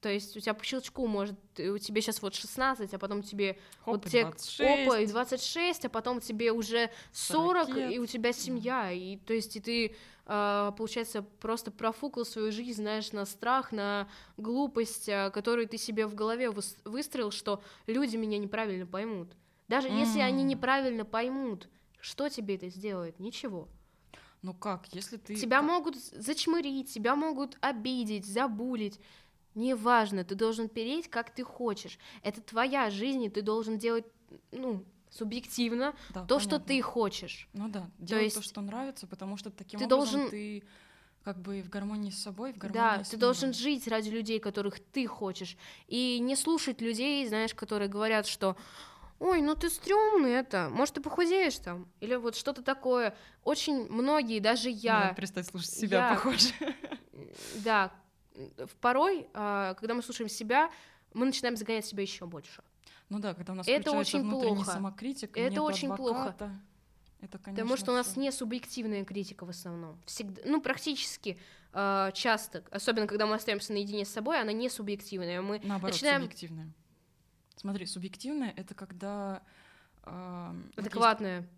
то 0.00 0.08
есть 0.08 0.36
у 0.36 0.40
тебя 0.40 0.54
по 0.54 0.64
щелчку 0.64 1.06
может, 1.06 1.36
э, 1.56 1.68
у 1.68 1.78
тебя 1.78 2.00
сейчас 2.00 2.22
вот 2.22 2.34
16, 2.34 2.92
а 2.92 2.98
потом 2.98 3.22
тебе 3.22 3.58
Хоп, 3.84 3.94
вот 3.94 4.04
тебе 4.04 4.22
26. 4.22 4.88
опа, 4.88 4.98
и 5.00 5.06
26, 5.06 5.84
а 5.84 5.88
потом 5.88 6.20
тебе 6.20 6.52
уже 6.52 6.90
40, 7.12 7.68
лет. 7.70 7.92
и 7.92 7.98
у 7.98 8.06
тебя 8.06 8.32
семья, 8.32 8.92
и 8.92 9.16
то 9.16 9.32
есть 9.32 9.56
и 9.56 9.60
ты, 9.60 9.96
а, 10.26 10.72
получается, 10.72 11.22
просто 11.22 11.70
профукал 11.70 12.24
свою 12.24 12.52
жизнь, 12.52 12.82
знаешь, 12.82 13.12
на 13.12 13.24
страх, 13.24 13.72
на 13.72 14.08
глупость, 14.36 15.08
а, 15.08 15.30
которую 15.30 15.68
ты 15.68 15.78
себе 15.78 16.06
в 16.06 16.14
голове 16.14 16.46
выс- 16.46 16.76
выстроил, 16.84 17.30
что 17.30 17.62
люди 17.86 18.16
меня 18.16 18.38
неправильно 18.38 18.86
поймут. 18.86 19.32
Даже 19.68 19.88
если 19.88 20.20
они 20.20 20.44
неправильно 20.44 21.04
поймут, 21.04 21.68
что 22.00 22.28
тебе 22.28 22.54
это 22.54 22.68
сделает? 22.68 23.18
Ничего. 23.18 23.68
Ну 24.42 24.54
как, 24.54 24.86
если 24.92 25.16
ты... 25.16 25.34
Тебя 25.34 25.60
могут 25.60 25.96
зачмырить, 25.96 26.92
тебя 26.92 27.16
могут 27.16 27.58
обидеть, 27.60 28.26
забулить. 28.26 29.00
Неважно, 29.56 30.22
ты 30.22 30.34
должен 30.36 30.68
переть, 30.68 31.08
как 31.08 31.34
ты 31.34 31.42
хочешь. 31.42 31.98
Это 32.22 32.40
твоя 32.40 32.90
жизнь, 32.90 33.24
и 33.24 33.28
ты 33.30 33.42
должен 33.42 33.78
делать, 33.78 34.04
ну, 34.52 34.84
субъективно 35.10 35.94
Да, 36.10 36.24
то, 36.26 36.38
что 36.38 36.50
понятно. 36.50 36.66
ты 36.68 36.82
хочешь. 36.82 37.48
Ну 37.54 37.68
да, 37.68 37.88
делать 37.98 38.34
то, 38.34 38.38
есть 38.40 38.44
что 38.50 38.60
нравится, 38.60 39.06
потому 39.06 39.36
что 39.38 39.50
таким 39.50 39.80
ты 39.80 39.86
образом 39.86 40.12
должен- 40.20 40.30
ты 40.30 40.62
как 41.24 41.38
бы 41.40 41.62
в 41.62 41.68
гармонии 41.70 42.10
с 42.10 42.22
собой, 42.22 42.52
в 42.52 42.58
гармонии 42.58 42.98
Да, 42.98 43.02
с 43.04 43.08
ты 43.08 43.16
должен 43.16 43.48
миром. 43.48 43.58
жить 43.60 43.88
ради 43.88 44.10
людей, 44.10 44.38
которых 44.38 44.78
ты 44.78 45.06
хочешь. 45.06 45.56
И 45.88 46.18
не 46.20 46.36
слушать 46.36 46.80
людей, 46.80 47.26
знаешь, 47.26 47.54
которые 47.54 47.88
говорят, 47.88 48.26
что 48.26 48.56
ой, 49.18 49.40
ну 49.40 49.54
ты 49.54 49.70
стрёмный 49.70 50.32
это, 50.32 50.68
может, 50.70 50.96
ты 50.96 51.00
похудеешь 51.00 51.56
там? 51.58 51.88
Или 52.00 52.16
вот 52.16 52.36
что-то 52.36 52.62
такое. 52.62 53.16
Очень 53.42 53.88
многие, 53.90 54.38
даже 54.40 54.68
Надо 54.68 54.78
я, 54.82 55.14
перестать 55.14 55.46
слушать 55.46 55.70
себя, 55.70 56.10
я- 56.10 56.14
похоже. 56.14 56.52
да, 57.64 57.90
порой, 58.80 59.28
а, 59.34 59.74
когда 59.74 59.94
мы 59.94 60.02
слушаем 60.02 60.28
себя, 60.28 60.70
мы 61.14 61.26
начинаем 61.26 61.56
загонять 61.56 61.86
себя 61.86 62.02
еще 62.02 62.26
больше. 62.26 62.62
Ну 63.08 63.18
да, 63.20 63.34
когда 63.34 63.52
у 63.52 63.56
нас 63.56 63.68
Это 63.68 63.92
очень 63.92 64.28
плохо. 64.28 64.64
самокритик, 64.72 65.36
Это 65.36 65.62
очень 65.62 65.94
плохо. 65.94 66.20
адвоката, 66.22 66.50
Это, 67.20 67.38
конечно, 67.38 67.62
Потому 67.64 67.76
что 67.76 67.92
у 67.92 67.94
нас 67.94 68.08
всё. 68.08 68.20
не 68.20 68.32
субъективная 68.32 69.04
критика 69.04 69.46
в 69.46 69.50
основном. 69.50 69.98
Всегда, 70.06 70.42
ну, 70.44 70.60
практически 70.60 71.38
а, 71.72 72.10
часто, 72.12 72.64
особенно 72.70 73.06
когда 73.06 73.26
мы 73.26 73.34
остаемся 73.34 73.72
наедине 73.72 74.04
с 74.04 74.08
собой, 74.10 74.40
она 74.40 74.52
не 74.52 74.68
субъективная. 74.70 75.40
Мы 75.42 75.60
Наоборот, 75.62 75.92
начинаем- 75.94 76.22
субъективное. 76.22 76.72
Смотри, 77.56 77.86
субъективное— 77.86 78.52
это 78.56 78.74
когда... 78.74 79.42
а, 80.02 80.52
вот 80.52 80.64
есть- 80.66 80.78
адекватная. 80.78 81.48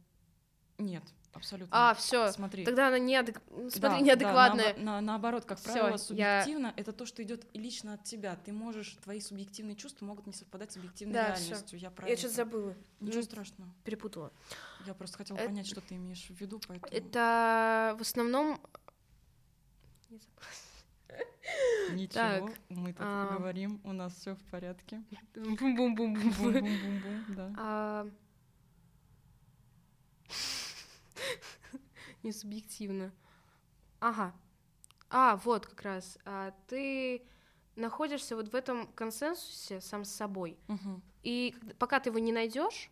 Нет, 0.78 1.02
абсолютно. 1.38 1.68
А, 1.90 1.94
все. 1.94 2.30
Смотри. 2.32 2.64
Тогда 2.64 2.88
она 2.88 2.98
неадек... 2.98 3.40
Да, 3.50 3.70
Смотри, 3.70 3.80
да, 3.80 4.00
неадекватная. 4.00 4.74
наобо- 4.74 4.80
на- 4.82 5.00
наоборот, 5.00 5.44
как 5.46 5.58
Всё, 5.58 5.72
правило, 5.72 5.88
я- 5.92 5.98
субъективно 5.98 6.74
это 6.76 6.92
то, 6.92 7.06
что 7.06 7.22
идет 7.22 7.46
лично 7.54 7.94
от 7.94 8.04
тебя. 8.04 8.36
Ты 8.44 8.52
можешь, 8.52 8.96
твои 9.02 9.20
субъективные 9.20 9.76
чувства 9.76 10.04
могут 10.04 10.26
не 10.26 10.32
совпадать 10.34 10.72
с 10.72 10.76
объективной 10.76 11.14
Да, 11.14 11.32
всё. 11.34 11.44
реальностью. 11.50 11.78
Я, 11.78 11.90
про 11.90 12.06
Я 12.06 12.12
это. 12.12 12.20
что-то 12.20 12.34
забыла. 12.36 12.74
Ничего 13.00 13.16
Ну, 13.18 13.22
страшного. 13.24 13.74
Перепутала. 13.84 14.32
Я 14.86 14.94
просто 14.94 15.16
хотела 15.18 15.38
Это- 15.38 15.46
понять, 15.48 15.66
что 15.66 15.80
ты 15.80 15.94
имеешь 15.96 16.26
в 16.26 16.30
виду, 16.40 16.60
поэтому 16.68 16.92
Это 16.92 17.96
в 17.98 18.02
основном... 18.02 18.60
Я 21.88 21.94
ничего. 21.94 22.12
так, 22.14 22.42
Мы 22.68 22.92
тут 22.92 23.00
а. 23.00 23.36
говорим, 23.38 23.80
у 23.84 23.92
нас 23.92 24.14
все 24.14 24.34
в 24.34 24.42
порядке. 24.50 25.02
Бум-бум-бум-бум. 25.34 26.14
Бум-бум-бум-бум, 26.38 27.24
да. 27.34 27.54
А, 27.56 28.06
Не 32.22 32.32
субъективно. 32.32 33.12
Ага. 34.00 34.32
А, 35.10 35.36
вот 35.44 35.66
как 35.66 35.82
раз. 35.82 36.18
А, 36.24 36.52
ты 36.66 37.22
находишься 37.76 38.36
вот 38.36 38.48
в 38.48 38.54
этом 38.54 38.86
консенсусе 38.88 39.80
сам 39.80 40.04
с 40.04 40.10
собой. 40.10 40.58
Мгм. 40.68 41.02
И 41.22 41.54
пока 41.78 42.00
ты 42.00 42.10
его 42.10 42.18
не 42.18 42.32
найдешь, 42.32 42.90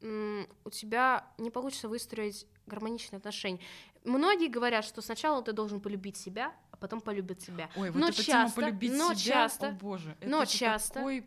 у 0.00 0.70
тебя 0.70 1.26
не 1.38 1.50
получится 1.50 1.88
выстроить 1.88 2.46
гармоничные 2.66 3.18
отношения. 3.18 3.60
Многие 4.04 4.48
говорят, 4.48 4.84
что 4.84 5.02
сначала 5.02 5.42
ты 5.42 5.52
должен 5.52 5.80
полюбить 5.80 6.16
себя, 6.16 6.54
а 6.70 6.76
потом 6.76 7.00
полюбит 7.00 7.42
себя. 7.42 7.68
Ой, 7.76 7.90
вот 7.90 7.98
Но 7.98 8.08
эта 8.08 8.16
часто- 8.22 8.32
тема 8.32 8.50
полюбить 8.68 8.92
но 8.92 9.14
себя, 9.14 9.32
часто- 9.34 9.68
о 9.68 9.72
боже, 9.72 10.16
это 10.20 10.28
но 10.30 10.44
же 10.44 10.50
часто- 10.52 10.94
такой, 10.94 11.26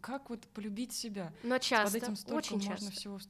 как 0.00 0.30
вот 0.30 0.46
полюбить 0.48 0.92
себя? 0.94 1.32
Но 1.42 1.58
часто, 1.58 1.92
Под 1.98 2.02
этим 2.04 2.16
столько 2.16 2.38
очень 2.38 2.56
можно 2.56 2.76
часто. 2.76 2.90
всего, 2.92 3.16
вс- 3.16 3.28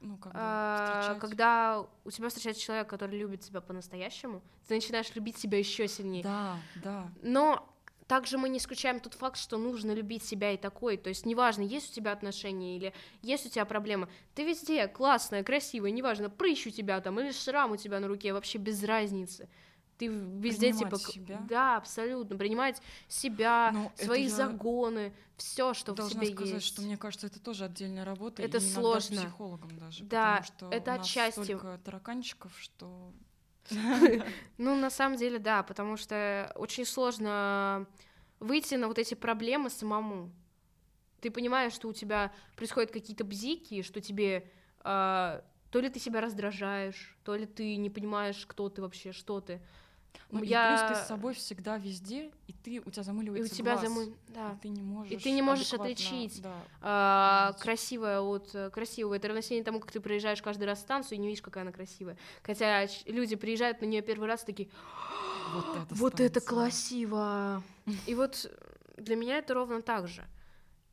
ну, 0.00 0.16
как 0.16 0.32
бы, 0.32 0.38
А, 0.40 1.16
когда 1.20 1.84
у 2.04 2.10
тебя 2.10 2.28
встречается 2.28 2.62
человек, 2.62 2.88
который 2.88 3.18
любит 3.18 3.40
тебя 3.40 3.60
по-настоящему, 3.60 4.42
ты 4.66 4.74
начинаешь 4.74 5.14
любить 5.14 5.38
себя 5.38 5.58
еще 5.58 5.88
сильнее. 5.88 6.22
Да, 6.22 6.56
да. 6.76 7.10
Но 7.22 7.68
также 8.06 8.38
мы 8.38 8.48
не 8.48 8.58
исключаем 8.58 9.00
тот 9.00 9.14
факт, 9.14 9.36
что 9.36 9.58
нужно 9.58 9.92
любить 9.92 10.24
себя 10.24 10.52
и 10.52 10.56
такой. 10.56 10.96
То 10.96 11.10
есть 11.10 11.26
неважно, 11.26 11.62
есть 11.62 11.90
у 11.92 11.94
тебя 11.94 12.12
отношения 12.12 12.76
или 12.76 12.94
есть 13.22 13.46
у 13.46 13.50
тебя 13.50 13.64
проблемы. 13.66 14.08
Ты 14.34 14.44
везде 14.44 14.88
классная, 14.88 15.44
красивая, 15.44 15.90
неважно, 15.90 16.30
прыщ 16.30 16.66
у 16.66 16.70
тебя 16.70 17.00
там 17.00 17.20
или 17.20 17.32
шрам 17.32 17.70
у 17.70 17.76
тебя 17.76 18.00
на 18.00 18.08
руке, 18.08 18.32
вообще 18.32 18.58
без 18.58 18.82
разницы. 18.82 19.48
Ты 19.98 20.06
везде 20.06 20.70
Принимать 20.70 21.00
типа... 21.00 21.12
себя. 21.12 21.46
Да, 21.48 21.76
абсолютно. 21.76 22.36
Принимать 22.36 22.80
себя, 23.08 23.70
Ну, 23.72 23.92
свои 23.96 24.28
загоны, 24.28 25.12
все, 25.36 25.74
что 25.74 25.92
в 25.92 26.10
тебе 26.10 26.26
сказать, 26.26 26.54
есть. 26.54 26.66
что 26.66 26.82
мне 26.82 26.96
кажется, 26.96 27.26
это 27.26 27.40
тоже 27.40 27.64
отдельная 27.64 28.04
работа. 28.04 28.42
Это 28.42 28.58
и 28.58 28.60
сложно. 28.60 29.16
психологом 29.16 29.76
даже. 29.78 30.04
Да, 30.04 30.36
потому 30.40 30.44
что 30.44 30.70
это 30.70 30.92
у 30.92 30.96
нас 30.96 31.06
отчасти. 31.06 31.40
столько 31.42 31.80
тараканчиков, 31.84 32.52
что... 32.58 33.12
Ну, 34.58 34.76
на 34.76 34.90
самом 34.90 35.18
деле, 35.18 35.38
да, 35.38 35.62
потому 35.62 35.96
что 35.96 36.52
очень 36.54 36.86
сложно 36.86 37.86
выйти 38.40 38.76
на 38.76 38.86
вот 38.86 38.98
эти 38.98 39.14
проблемы 39.14 39.68
самому. 39.68 40.30
Ты 41.20 41.30
понимаешь, 41.30 41.72
что 41.72 41.88
у 41.88 41.92
тебя 41.92 42.32
происходят 42.56 42.92
какие-то 42.92 43.24
бзики, 43.24 43.82
что 43.82 44.00
тебе 44.00 44.48
а, 44.80 45.44
то 45.70 45.80
ли 45.80 45.88
ты 45.88 45.98
себя 45.98 46.20
раздражаешь, 46.20 47.16
то 47.24 47.34
ли 47.34 47.46
ты 47.46 47.76
не 47.76 47.90
понимаешь, 47.90 48.44
кто 48.46 48.68
ты 48.68 48.80
вообще, 48.80 49.12
что 49.12 49.40
ты. 49.40 49.60
Ну, 50.30 50.42
Я- 50.42 50.74
и 50.74 50.78
плюс 50.88 50.98
ты 50.98 51.04
с 51.04 51.08
собой 51.08 51.32
всегда 51.34 51.78
везде, 51.78 52.30
и 52.46 52.52
ты, 52.52 52.80
у 52.84 52.90
тебя 52.90 53.02
И 53.02 53.04
замыливается 53.04 53.52
у 53.52 53.56
тебя 53.56 53.72
глаз, 53.76 53.88
замы... 53.88 54.04
и 54.04 54.32
Да. 54.34 54.58
ты 54.60 54.68
не 54.68 54.82
можешь 54.82 55.22
ты 55.22 55.30
не 55.30 55.40
можешь 55.42 55.72
отличить. 55.72 56.42
да. 56.42 56.54
А, 56.82 57.46
понимать. 57.46 57.62
красивая 57.62 58.20
от 58.20 58.54
э, 58.54 58.70
красивого. 58.70 59.14
Это 59.14 59.28
равносильно 59.28 59.64
тому, 59.64 59.80
как 59.80 59.90
ты 59.90 60.00
проезжаешь 60.00 60.42
каждый 60.42 60.64
раз 60.64 60.80
станцию 60.80 61.16
и 61.16 61.20
не 61.20 61.28
видишь, 61.28 61.42
какая 61.42 61.62
она 61.62 61.72
красивая. 61.72 62.18
Хотя 62.42 62.86
люди 63.06 63.36
приезжают 63.36 63.80
на 63.80 63.86
нее 63.86 64.02
первый 64.02 64.28
раз 64.28 64.44
такие, 64.44 64.68
Вот 65.54 65.76
это 65.76 65.94
вот 65.94 66.20
это 66.20 66.40
красиво. 66.40 67.62
И 68.06 68.14
вот 68.14 68.50
для 68.98 69.16
меня 69.16 69.38
это 69.38 69.54
ровно 69.54 69.80
так 69.80 70.08
же. 70.08 70.26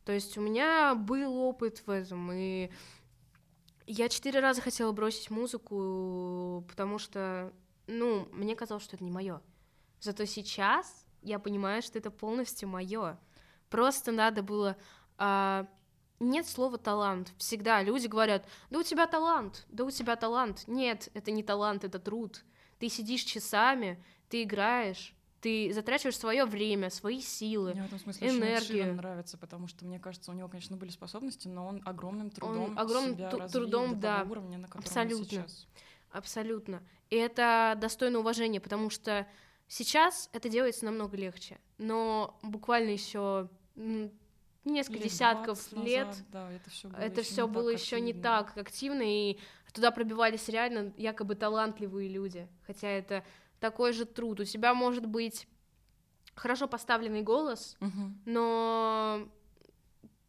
То 0.05 0.11
есть 0.13 0.37
у 0.37 0.41
меня 0.41 0.95
был 0.95 1.35
опыт 1.35 1.81
в 1.85 1.89
этом, 1.89 2.31
и 2.31 2.69
я 3.87 4.07
четыре 4.07 4.39
раза 4.39 4.61
хотела 4.61 4.91
бросить 4.91 5.29
музыку, 5.31 6.63
потому 6.69 6.99
что, 6.99 7.51
ну, 7.87 8.27
мне 8.31 8.55
казалось, 8.55 8.83
что 8.83 8.95
это 8.95 9.03
не 9.03 9.11
мое. 9.11 9.41
Зато 9.99 10.25
сейчас 10.25 11.05
я 11.21 11.39
понимаю, 11.39 11.81
что 11.81 11.97
это 11.97 12.11
полностью 12.11 12.69
мое. 12.69 13.17
Просто 13.69 14.11
надо 14.11 14.43
было. 14.43 14.77
а, 15.17 15.67
нет 16.19 16.47
слова 16.47 16.77
талант. 16.77 17.33
Всегда 17.37 17.81
люди 17.81 18.07
говорят: 18.07 18.47
да 18.69 18.79
у 18.79 18.83
тебя 18.83 19.07
талант, 19.07 19.65
да 19.69 19.83
у 19.83 19.91
тебя 19.91 20.15
талант. 20.15 20.63
Нет, 20.67 21.09
это 21.13 21.31
не 21.31 21.43
талант, 21.43 21.83
это 21.83 21.99
труд. 21.99 22.43
Ты 22.79 22.89
сидишь 22.89 23.21
часами, 23.21 24.03
ты 24.29 24.43
играешь, 24.43 25.13
ты 25.41 25.71
затрачиваешь 25.73 26.17
свое 26.17 26.45
время, 26.45 26.89
свои 26.89 27.21
силы, 27.21 27.73
Мне 27.73 27.83
в 27.83 27.85
этом 27.85 27.99
смысле 27.99 28.27
очень 28.27 28.39
энергию. 28.39 28.83
Ширан 28.83 28.95
нравится, 28.95 29.37
потому 29.37 29.67
что, 29.67 29.85
мне 29.85 29.99
кажется, 29.99 30.31
у 30.31 30.33
него, 30.33 30.47
конечно, 30.47 30.75
были 30.75 30.89
способности, 30.89 31.47
но 31.47 31.67
он 31.67 31.81
огромным 31.85 32.29
трудом 32.29 32.77
огромным 32.77 33.15
себя 33.15 33.29
трудом, 33.47 33.95
до 33.95 34.01
да, 34.01 34.27
уровня, 34.29 34.57
на 34.57 34.67
котором 34.67 34.83
он 34.83 34.87
абсолютно. 34.87 35.25
сейчас. 35.25 35.67
Абсолютно. 36.11 36.81
И 37.09 37.15
это 37.15 37.75
достойно 37.79 38.19
уважения, 38.19 38.59
потому 38.59 38.89
что 38.89 39.27
сейчас 39.67 40.29
это 40.33 40.49
делается 40.49 40.85
намного 40.85 41.15
легче. 41.17 41.57
Но 41.77 42.37
буквально 42.41 42.89
еще 42.91 43.49
несколько 44.63 44.99
Лет 44.99 45.03
десятков 45.03 45.59
20 45.69 45.73
лет 45.85 46.07
назад, 46.07 46.25
да, 46.31 46.51
это 46.51 46.69
все 46.69 46.87
было 46.89 46.99
это 46.99 47.21
ещё 47.21 47.31
все 47.31 47.45
не 47.45 47.51
было 47.51 47.71
так 47.71 47.81
еще 47.81 48.01
не 48.01 48.11
активно. 48.11 48.21
так 48.23 48.57
активно, 48.57 49.01
и 49.05 49.37
туда 49.73 49.91
пробивались 49.91 50.47
реально 50.49 50.93
якобы 50.97 51.35
талантливые 51.35 52.09
люди. 52.09 52.47
Хотя 52.65 52.87
это 52.87 53.23
такой 53.59 53.93
же 53.93 54.05
труд. 54.05 54.39
У 54.39 54.43
тебя 54.45 54.73
может 54.73 55.05
быть 55.05 55.47
хорошо 56.33 56.67
поставленный 56.67 57.21
голос, 57.21 57.77
Мгм. 57.79 58.19
но 58.25 59.27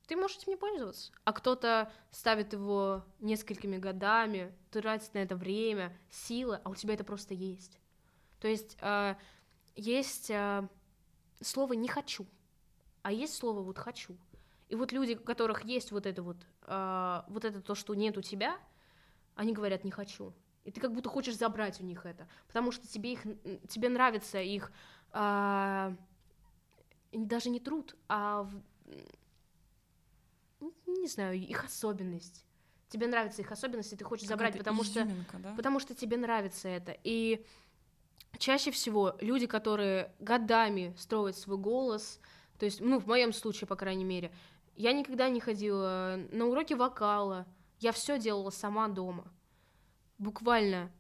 ты 0.07 0.17
можешь 0.17 0.39
этим 0.39 0.53
не 0.53 0.57
пользоваться. 0.57 1.13
А 1.25 1.33
кто-то 1.33 1.93
ставит 2.11 2.53
его 2.53 3.05
несколькими 3.21 3.77
годами, 3.77 4.55
тратит 4.71 5.15
на 5.15 5.19
это 5.19 5.37
время, 5.37 5.97
силы, 6.11 6.61
а 6.63 6.71
у 6.71 6.75
тебя 6.75 6.95
это 6.95 7.05
просто 7.05 7.35
есть. 7.35 7.81
То 8.41 8.49
есть 8.49 8.77
а, 8.81 9.17
есть 9.75 10.31
а, 10.31 10.69
слово 11.41 11.73
«не 11.75 11.89
хочу», 11.89 12.27
а 13.03 13.13
есть 13.13 13.35
слово 13.35 13.63
вот 13.63 13.79
«хочу». 13.79 14.17
И 14.69 14.75
вот 14.75 14.93
люди, 14.93 15.15
у 15.15 15.25
которых 15.25 15.65
есть 15.65 15.93
вот 15.93 16.07
это 16.07 16.23
вот, 16.23 16.39
а, 16.63 17.25
вот 17.29 17.45
это 17.45 17.61
то, 17.61 17.75
что 17.75 17.95
нет 17.95 18.17
у 18.19 18.23
тебя, 18.23 18.59
они 19.35 19.53
говорят 19.53 19.85
«не 19.85 19.91
хочу». 19.91 20.33
И 20.65 20.73
ты 20.73 20.81
как 20.81 20.93
будто 20.93 21.09
хочешь 21.09 21.37
забрать 21.37 21.81
у 21.81 21.85
них 21.85 22.05
это, 22.07 22.29
потому 22.49 22.73
что 22.73 22.89
тебе, 22.89 23.13
их, 23.13 23.23
тебе 23.69 23.89
нравится 23.89 24.41
их 24.41 24.73
а, 25.13 25.95
даже 27.13 27.51
не 27.51 27.61
труд, 27.61 27.97
а 28.09 28.51
не 30.87 31.09
знаю, 31.09 31.39
их 31.39 31.65
особенность. 31.65 32.45
Тебе 32.89 33.07
нравится 33.09 33.43
их 33.43 33.51
особенность, 33.51 33.93
и 33.93 33.97
ты 33.97 34.05
хочешь 34.05 34.29
забрать, 34.29 34.57
потому 34.57 34.85
что 34.85 35.01
изюминка, 35.03 35.39
да? 35.39 35.55
потому 35.55 35.81
что 35.81 35.95
тебе 35.95 36.17
нравится 36.17 36.69
это. 36.69 36.97
И 37.05 37.45
чаще 38.39 38.71
всего 38.71 39.17
люди, 39.21 39.47
которые 39.47 40.15
годами 40.21 40.95
строят 40.97 41.37
свой 41.37 41.59
голос, 41.59 42.21
то 42.59 42.65
есть, 42.65 42.81
ну, 42.81 42.99
в 42.99 43.07
моем 43.07 43.33
случае, 43.33 43.67
по 43.67 43.77
крайней 43.77 44.05
мере, 44.05 44.33
я 44.77 44.93
никогда 44.93 45.29
не 45.29 45.41
ходила 45.41 46.19
на 46.31 46.47
уроки 46.47 46.75
вокала, 46.75 47.47
я 47.81 47.93
все 47.93 48.19
делала 48.19 48.51
сама 48.51 48.89
дома. 48.89 49.33
Буквально 50.19 50.91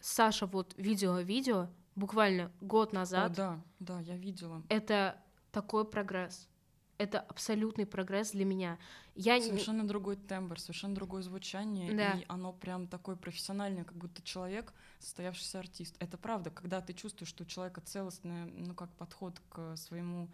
Саша 0.00 0.46
вот 0.46 0.74
видела 0.76 1.22
видео, 1.22 1.68
буквально 1.96 2.52
год 2.60 2.92
О, 2.92 2.96
назад. 2.96 3.32
да, 3.32 3.60
да, 3.78 4.00
я 4.00 4.16
видела. 4.16 4.62
Это 4.68 5.20
такой 5.50 5.84
прогресс. 5.84 6.48
Это 6.96 7.18
абсолютный 7.20 7.86
прогресс 7.86 8.30
для 8.30 8.44
меня. 8.44 8.78
Я 9.16 9.38
не- 9.38 9.46
Совершенно 9.46 9.86
другой 9.86 10.16
тембр, 10.16 10.60
совершенно 10.60 10.94
другое 10.94 11.22
звучание, 11.22 11.92
Да. 11.92 12.12
и 12.12 12.24
оно 12.28 12.52
прям 12.52 12.86
такое 12.86 13.16
профессиональное, 13.16 13.84
как 13.84 13.96
будто 13.96 14.22
человек, 14.22 14.72
состоявшийся 15.00 15.58
артист. 15.58 15.96
Это 15.98 16.16
правда, 16.16 16.50
когда 16.50 16.80
ты 16.80 16.92
чувствуешь, 16.92 17.28
что 17.30 17.42
у 17.42 17.46
человека 17.46 17.80
целостный, 17.80 18.44
ну, 18.46 18.74
как 18.74 18.90
подход 18.92 19.40
к 19.48 19.76
своему 19.76 20.28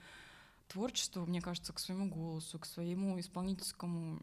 творчеству, 0.68 1.24
мне 1.26 1.40
кажется, 1.40 1.72
к 1.72 1.78
своему 1.78 2.08
голосу, 2.10 2.58
к 2.58 2.66
своему 2.66 3.18
исполнительскому, 3.18 4.20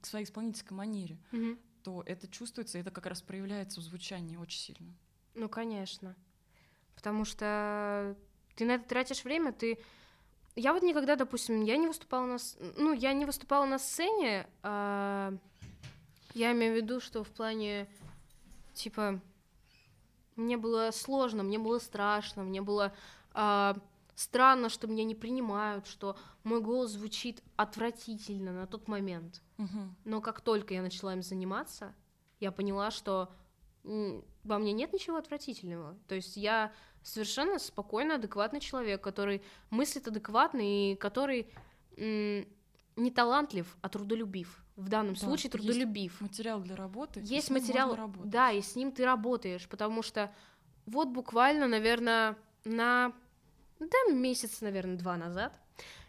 к 0.00 0.06
своей 0.06 0.24
исполнительской 0.24 0.76
манере, 0.76 1.18
Мгм. 1.32 1.58
то 1.82 2.02
это 2.06 2.28
чувствуется, 2.28 2.78
и 2.78 2.80
это 2.82 2.90
как 2.92 3.06
раз 3.06 3.20
проявляется 3.20 3.80
в 3.80 3.82
звучании 3.82 4.36
очень 4.36 4.60
сильно. 4.60 4.94
Ну, 5.34 5.48
конечно. 5.48 6.14
Потому 6.94 7.24
что 7.24 8.16
ты 8.54 8.64
на 8.64 8.72
это 8.76 8.88
тратишь 8.88 9.24
время, 9.24 9.52
ты... 9.52 9.78
Я 10.58 10.72
вот 10.72 10.82
никогда, 10.82 11.14
допустим, 11.14 11.62
я 11.62 11.76
не 11.76 11.86
выступала 11.86 12.26
на... 12.26 12.38
Ну, 12.76 12.92
я 12.92 13.12
не 13.12 13.24
выступала 13.24 13.64
на 13.64 13.78
сцене, 13.78 14.48
а, 14.64 15.32
я 16.34 16.50
имею 16.50 16.74
в 16.74 16.76
виду, 16.76 17.00
что 17.00 17.22
в 17.22 17.28
плане, 17.28 17.86
типа, 18.74 19.20
мне 20.34 20.56
было 20.56 20.90
сложно, 20.90 21.44
мне 21.44 21.60
было 21.60 21.78
страшно, 21.78 22.42
мне 22.42 22.60
было 22.60 22.92
а, 23.34 23.76
странно, 24.16 24.68
что 24.68 24.88
меня 24.88 25.04
не 25.04 25.14
принимают, 25.14 25.86
что 25.86 26.16
мой 26.42 26.60
голос 26.60 26.90
звучит 26.90 27.40
отвратительно 27.54 28.52
на 28.52 28.66
тот 28.66 28.88
момент. 28.88 29.42
Мгм. 29.58 29.94
Но 30.04 30.20
как 30.20 30.40
только 30.40 30.74
я 30.74 30.82
начала 30.82 31.12
им 31.12 31.22
заниматься, 31.22 31.94
я 32.40 32.50
поняла, 32.50 32.90
что 32.90 33.30
во 33.84 34.58
мне 34.58 34.72
нет 34.72 34.92
ничего 34.92 35.18
отвратительного. 35.18 35.96
То 36.08 36.16
есть 36.16 36.36
я 36.36 36.72
совершенно 37.08 37.58
спокойно, 37.58 38.16
адекватный 38.16 38.60
человек, 38.60 39.02
который 39.02 39.42
мыслит 39.70 40.06
адекватно 40.08 40.60
и 40.62 40.94
который 40.96 41.48
не 41.96 43.10
талантлив, 43.10 43.76
а 43.80 43.88
трудолюбив. 43.88 44.64
В 44.76 44.88
данном 44.88 45.14
Да, 45.14 45.20
случае 45.20 45.50
есть 45.52 45.52
трудолюбив. 45.52 46.20
Материал 46.20 46.60
для 46.60 46.76
работы. 46.76 47.20
Есть 47.24 47.50
материал, 47.50 47.96
да, 48.24 48.52
и 48.52 48.60
с 48.60 48.76
ним 48.76 48.92
ты 48.92 49.04
работаешь, 49.04 49.68
потому 49.68 50.02
что 50.02 50.32
вот 50.86 51.08
буквально, 51.08 51.66
наверное, 51.66 52.36
на 52.64 53.12
да, 53.80 54.12
месяц, 54.12 54.60
наверное, 54.60 54.96
два 54.96 55.16
назад 55.16 55.58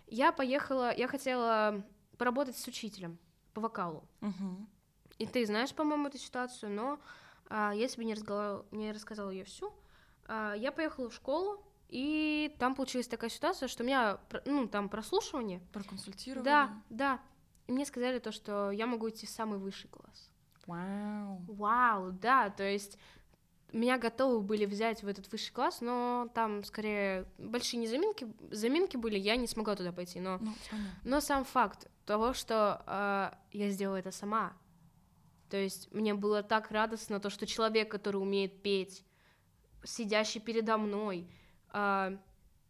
я 0.07 0.31
поехала, 0.31 0.95
я 0.95 1.07
хотела 1.07 1.83
поработать 2.17 2.57
с 2.57 2.67
учителем 2.67 3.17
по 3.53 3.61
вокалу. 3.61 4.03
Мгм. 4.21 4.67
И 5.17 5.25
ты 5.25 5.45
знаешь, 5.45 5.73
по-моему, 5.73 6.07
эту 6.07 6.17
ситуацию, 6.17 6.71
но 6.71 6.99
а, 7.49 7.73
я 7.73 7.87
тебе 7.87 8.05
не, 8.05 8.13
разгала- 8.13 8.65
не 8.71 8.91
рассказала 8.91 9.29
ее 9.29 9.43
всю. 9.43 9.73
А, 10.29 10.53
я 10.53 10.71
поехала 10.71 11.09
в 11.09 11.13
школу, 11.13 11.61
и 11.89 12.55
там 12.59 12.75
получилась 12.75 13.07
такая 13.07 13.31
ситуация, 13.31 13.67
что 13.67 13.83
у 13.83 13.85
меня, 13.87 14.19
ну, 14.45 14.67
там 14.67 14.89
прослушивание. 14.89 15.59
Проконсультировали. 15.73 16.45
Да, 16.45 16.69
да. 16.89 17.19
И 17.67 17.71
мне 17.71 17.83
сказали 17.85 18.19
то, 18.19 18.31
что 18.31 18.69
я 18.69 18.85
могу 18.85 19.09
идти 19.09 19.25
в 19.25 19.29
самый 19.29 19.57
высший 19.57 19.89
класс. 19.89 20.29
Вау. 20.67 21.41
Вау, 21.47 22.11
да, 22.11 22.51
то 22.51 22.63
есть 22.63 22.99
меня 23.71 23.97
готовы 23.97 24.41
были 24.41 24.65
взять 24.65 25.01
в 25.01 25.07
этот 25.07 25.31
высший 25.31 25.51
класс, 25.51 25.81
но 25.81 26.29
там 26.35 26.63
скорее 26.63 27.25
большие 27.39 27.79
не 27.79 27.87
заминки, 27.87 28.27
заминки 28.51 28.97
были, 28.97 29.17
я 29.17 29.35
не 29.35 29.47
смогла 29.47 29.75
туда 29.75 29.91
пойти, 29.91 30.19
но, 30.19 30.37
Ну, 30.39 30.53
понятно. 30.69 30.99
но 31.03 31.21
сам 31.21 31.43
факт 31.43 31.87
того, 32.05 32.33
что 32.33 32.83
э, 32.85 33.31
я 33.57 33.69
сделала 33.69 33.95
это 33.97 34.11
сама, 34.11 34.53
то 35.49 35.57
есть 35.57 35.91
мне 35.91 36.13
было 36.13 36.43
так 36.43 36.69
радостно 36.71 37.19
то, 37.19 37.29
что 37.31 37.45
человек, 37.47 37.89
который 37.91 38.17
умеет 38.17 38.61
петь, 38.61 39.03
сидящий 39.83 40.41
передо 40.41 40.77
мной 40.77 41.27
э, 41.73 42.17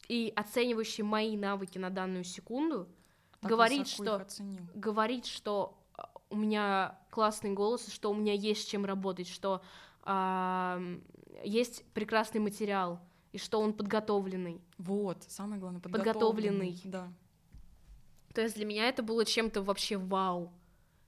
и 0.08 0.34
оценивающий 0.36 1.04
мои 1.04 1.38
навыки 1.38 1.78
на 1.78 1.90
данную 1.90 2.24
секунду, 2.24 2.88
Так 3.40 3.52
говорит, 3.52 3.88
что 3.88 4.26
говорит, 4.74 5.26
что 5.26 5.78
а, 5.96 6.10
у 6.30 6.36
меня 6.36 7.00
классный 7.12 7.52
голос, 7.52 7.88
что 7.88 8.12
у 8.12 8.16
меня 8.16 8.34
есть 8.34 8.64
с 8.64 8.66
чем 8.66 8.86
работать, 8.86 9.28
что 9.28 9.62
а, 10.02 10.82
есть 11.44 11.86
прекрасный 11.94 12.42
материал, 12.42 13.00
и 13.32 13.38
что 13.38 13.62
он 13.62 13.74
подготовленный. 13.74 14.62
Вот, 14.78 15.24
самое 15.28 15.60
главное, 15.60 15.80
Подготовленный. 15.80 16.72
подготовленный. 16.72 16.82
Да. 16.86 17.14
То 18.34 18.42
есть 18.42 18.56
для 18.56 18.66
меня 18.66 18.88
это 18.90 19.04
было 19.04 19.26
чем-то 19.26 19.62
вообще 19.62 19.98
вау. 19.98 20.52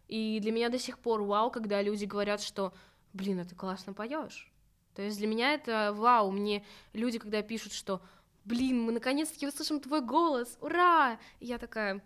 И 0.08 0.40
для 0.42 0.52
меня 0.52 0.70
до 0.70 0.78
сих 0.78 1.00
пор 1.00 1.22
вау, 1.24 1.50
когда 1.50 1.82
люди 1.82 2.06
говорят, 2.06 2.42
что, 2.42 2.74
блин, 3.14 3.40
а 3.40 3.46
ты 3.46 3.56
классно 3.56 3.94
поешь. 3.94 4.51
То 4.96 5.02
есть 5.02 5.18
для 5.18 5.28
меня 5.28 5.54
это 5.54 5.94
вау. 5.96 6.32
Мне 6.32 6.66
люди, 6.94 7.20
когда 7.20 7.42
пишут, 7.42 7.74
что, 7.74 8.02
блин, 8.46 8.82
мы 8.84 8.92
наконец-таки 8.92 9.48
услышим 9.48 9.80
твой 9.80 10.02
голос, 10.02 10.58
ура! 10.62 11.20
Я 11.40 11.58
такая, 11.58 12.02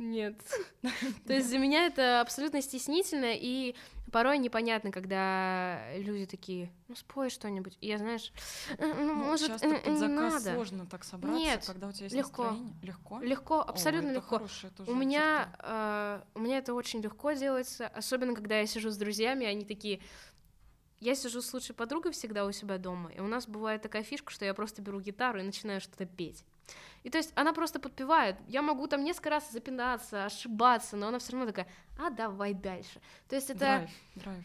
нет. 0.00 0.34
То 1.26 1.34
есть 1.34 1.50
для 1.50 1.58
меня 1.58 1.84
это 1.84 2.22
абсолютно 2.22 2.62
стеснительно, 2.62 3.34
и 3.34 3.74
порой 4.10 4.38
непонятно, 4.38 4.90
когда 4.90 5.94
люди 5.94 6.24
такие, 6.24 6.72
ну 6.88 6.94
спой 6.96 7.28
что-нибудь. 7.28 7.76
И 7.82 7.88
я, 7.88 7.98
знаешь, 7.98 8.32
«Э, 8.78 8.94
ну, 8.94 9.14
может, 9.14 9.48
часто 9.48 9.68
под 9.68 9.98
заказ 9.98 10.32
надо. 10.32 10.54
сложно 10.54 10.86
так 10.86 11.04
собраться, 11.04 11.38
Нет, 11.38 11.64
когда 11.66 11.88
у 11.88 11.92
тебя 11.92 12.04
есть 12.04 12.16
легко. 12.16 12.44
настроение. 12.44 12.74
Легко? 12.82 13.20
Легко, 13.20 13.60
абсолютно 13.60 14.10
легко. 14.12 14.42
У 14.86 14.94
меня, 14.94 15.54
э, 15.58 16.22
у 16.34 16.40
меня 16.40 16.56
это 16.58 16.72
очень 16.72 17.02
легко 17.02 17.32
делается, 17.32 17.86
особенно 17.88 18.34
когда 18.34 18.58
я 18.58 18.66
сижу 18.66 18.90
с 18.90 18.96
друзьями, 18.96 19.44
они 19.44 19.66
такие. 19.66 20.00
Я 21.00 21.14
сижу 21.14 21.40
с 21.40 21.52
лучшей 21.54 21.74
подругой 21.74 22.12
всегда 22.12 22.44
у 22.44 22.52
себя 22.52 22.76
дома, 22.76 23.10
и 23.10 23.20
у 23.20 23.26
нас 23.26 23.48
бывает 23.48 23.80
такая 23.82 24.02
фишка, 24.02 24.30
что 24.30 24.44
я 24.44 24.52
просто 24.52 24.82
беру 24.82 25.00
гитару 25.00 25.40
и 25.40 25.42
начинаю 25.42 25.80
что-то 25.80 26.04
петь. 26.04 26.44
И 27.02 27.10
то 27.10 27.16
есть 27.18 27.32
она 27.34 27.52
просто 27.54 27.80
подпевает. 27.80 28.36
Я 28.46 28.60
могу 28.62 28.86
там 28.86 29.02
несколько 29.02 29.30
раз 29.30 29.50
запинаться, 29.50 30.26
ошибаться, 30.26 30.96
но 30.96 31.08
она 31.08 31.18
все 31.18 31.32
равно 31.32 31.46
такая, 31.46 31.66
а 31.98 32.10
давай 32.10 32.52
дальше. 32.52 33.00
То 33.28 33.34
есть 33.36 33.48
это 33.48 33.58
Драйв, 33.58 33.90
драйв. 34.14 34.44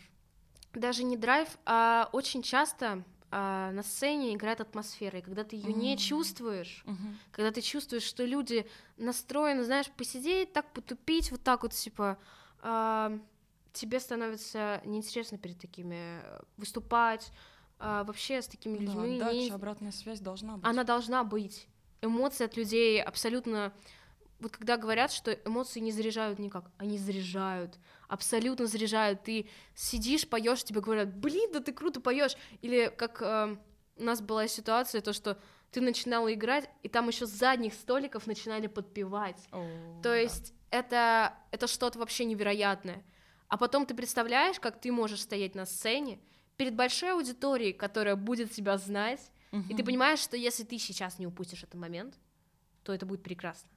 даже 0.73 1.03
не 1.03 1.17
драйв, 1.17 1.49
а 1.65 2.09
очень 2.13 2.41
часто 2.41 3.03
а, 3.31 3.71
на 3.73 3.83
сцене 3.83 4.33
играет 4.33 4.61
атмосфера, 4.61 5.19
и 5.19 5.21
когда 5.21 5.43
ты 5.43 5.57
ее 5.57 5.73
не 5.73 5.91
М. 5.93 5.97
чувствуешь, 5.97 6.83
Мгм. 6.85 7.19
когда 7.31 7.51
ты 7.51 7.59
чувствуешь, 7.61 8.03
что 8.03 8.23
люди 8.23 8.65
настроены, 8.95 9.65
знаешь, 9.65 9.91
посидеть, 9.91 10.53
так 10.53 10.71
потупить, 10.71 11.31
вот 11.31 11.43
так 11.43 11.63
вот, 11.63 11.73
типа, 11.73 12.17
а, 12.61 13.19
тебе 13.75 13.99
становится 13.99 14.81
неинтересно 14.85 15.37
перед 15.37 15.59
такими 15.59 16.21
выступать, 16.57 17.31
а, 17.77 18.03
вообще 18.03 18.41
с 18.41 18.47
такими 18.47 18.77
Да, 18.77 18.83
людьми 18.83 19.15
отдача, 19.17 19.33
не... 19.35 19.49
обратная 19.51 19.91
связь 19.91 20.19
должна 20.19 20.57
быть. 20.57 20.65
она 20.65 20.83
должна 20.83 21.23
быть. 21.23 21.67
Эмоции 22.01 22.45
от 22.45 22.57
людей 22.57 23.01
абсолютно... 23.01 23.73
Вот 24.39 24.51
когда 24.51 24.75
говорят, 24.77 25.11
что 25.11 25.31
эмоции 25.31 25.79
не 25.79 25.91
заряжают 25.91 26.39
никак, 26.39 26.65
они 26.77 26.97
заряжают, 26.97 27.79
абсолютно 28.09 28.67
заряжают. 28.67 29.23
Ты 29.23 29.47
сидишь, 29.75 30.27
поешь, 30.27 30.63
тебе 30.63 30.81
говорят, 30.81 31.15
блин, 31.15 31.51
да 31.53 31.61
ты 31.61 31.71
круто 31.71 32.01
поешь. 32.01 32.35
Или 32.61 32.93
как 32.97 33.21
э, 33.21 33.55
у 33.95 34.03
нас 34.03 34.21
была 34.21 34.47
ситуация, 34.47 35.01
то, 35.01 35.13
что 35.13 35.37
ты 35.71 35.79
начинала 35.81 36.33
играть, 36.33 36.69
и 36.83 36.89
там 36.89 37.07
еще 37.07 37.25
с 37.25 37.29
задних 37.29 37.73
столиков 37.73 38.27
начинали 38.27 38.67
подпевать. 38.67 39.41
О, 39.51 39.65
То 40.03 40.09
да. 40.09 40.15
есть 40.17 40.53
это, 40.69 41.33
это 41.51 41.67
что-то 41.67 41.99
вообще 41.99 42.25
невероятное. 42.25 43.03
А 43.47 43.57
потом 43.57 43.85
ты 43.85 43.93
представляешь, 43.93 44.59
как 44.59 44.79
ты 44.81 44.91
можешь 44.91 45.21
стоять 45.21 45.55
на 45.55 45.65
сцене 45.65 46.19
перед 46.57 46.75
большой 46.75 47.13
аудиторией, 47.13 47.73
которая 47.73 48.15
будет 48.15 48.51
тебя 48.51 48.77
знать, 48.77 49.31
и 49.69 49.73
ты 49.73 49.83
понимаешь, 49.83 50.19
что 50.19 50.35
если 50.35 50.63
ты 50.63 50.77
сейчас 50.77 51.17
не 51.19 51.27
упустишь 51.27 51.63
этот 51.63 51.75
момент, 51.75 52.19
то 52.83 52.93
это 52.93 53.05
будет 53.05 53.23
прекрасно. 53.23 53.69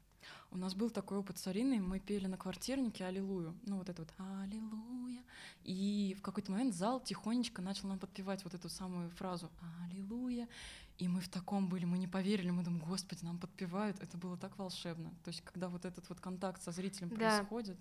У 0.51 0.59
нас 0.59 0.75
был 0.75 0.91
такой 0.91 1.19
опыт 1.19 1.39
с 1.39 1.47
Ариной, 1.47 1.79
мы 1.79 2.01
пели 2.01 2.27
на 2.27 2.37
квартирнике 2.37 3.05
«Аллилуйю», 3.05 3.55
ну 3.67 3.77
вот 3.77 3.89
это 3.89 4.03
вот 4.03 4.13
«Аллилуйя», 4.43 5.23
и 5.63 6.17
в 6.19 6.23
какой-то 6.23 6.51
момент 6.51 6.75
зал 6.75 7.01
тихонечко 7.01 7.63
начал 7.63 7.89
нам 7.89 7.99
подпевать 7.99 8.43
вот 8.45 8.55
эту 8.55 8.69
самую 8.69 9.11
фразу 9.11 9.51
«Аллилуйя», 9.85 10.49
и 10.97 11.07
мы 11.07 11.21
в 11.21 11.29
таком 11.29 11.69
были, 11.69 11.85
мы 11.85 11.99
не 11.99 12.09
поверили, 12.09 12.51
мы 12.51 12.65
думаем, 12.65 12.83
господи, 12.85 13.25
нам 13.25 13.39
подпевают, 13.39 14.01
это 14.01 14.17
было 14.17 14.37
так 14.37 14.59
волшебно. 14.59 15.11
То 15.23 15.29
есть 15.29 15.43
когда 15.43 15.69
вот 15.69 15.85
этот 15.85 16.09
вот 16.09 16.19
контакт 16.19 16.63
со 16.63 16.73
зрителем 16.73 17.11
Да. 17.11 17.17
происходит, 17.17 17.79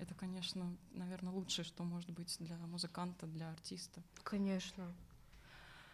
это, 0.00 0.14
конечно, 0.14 0.74
наверное, 0.92 1.32
лучшее, 1.32 1.64
что 1.64 1.82
может 1.84 2.10
быть 2.10 2.36
для 2.40 2.56
музыканта, 2.56 3.26
для 3.26 3.50
артиста. 3.50 4.02
Конечно. 4.22 4.92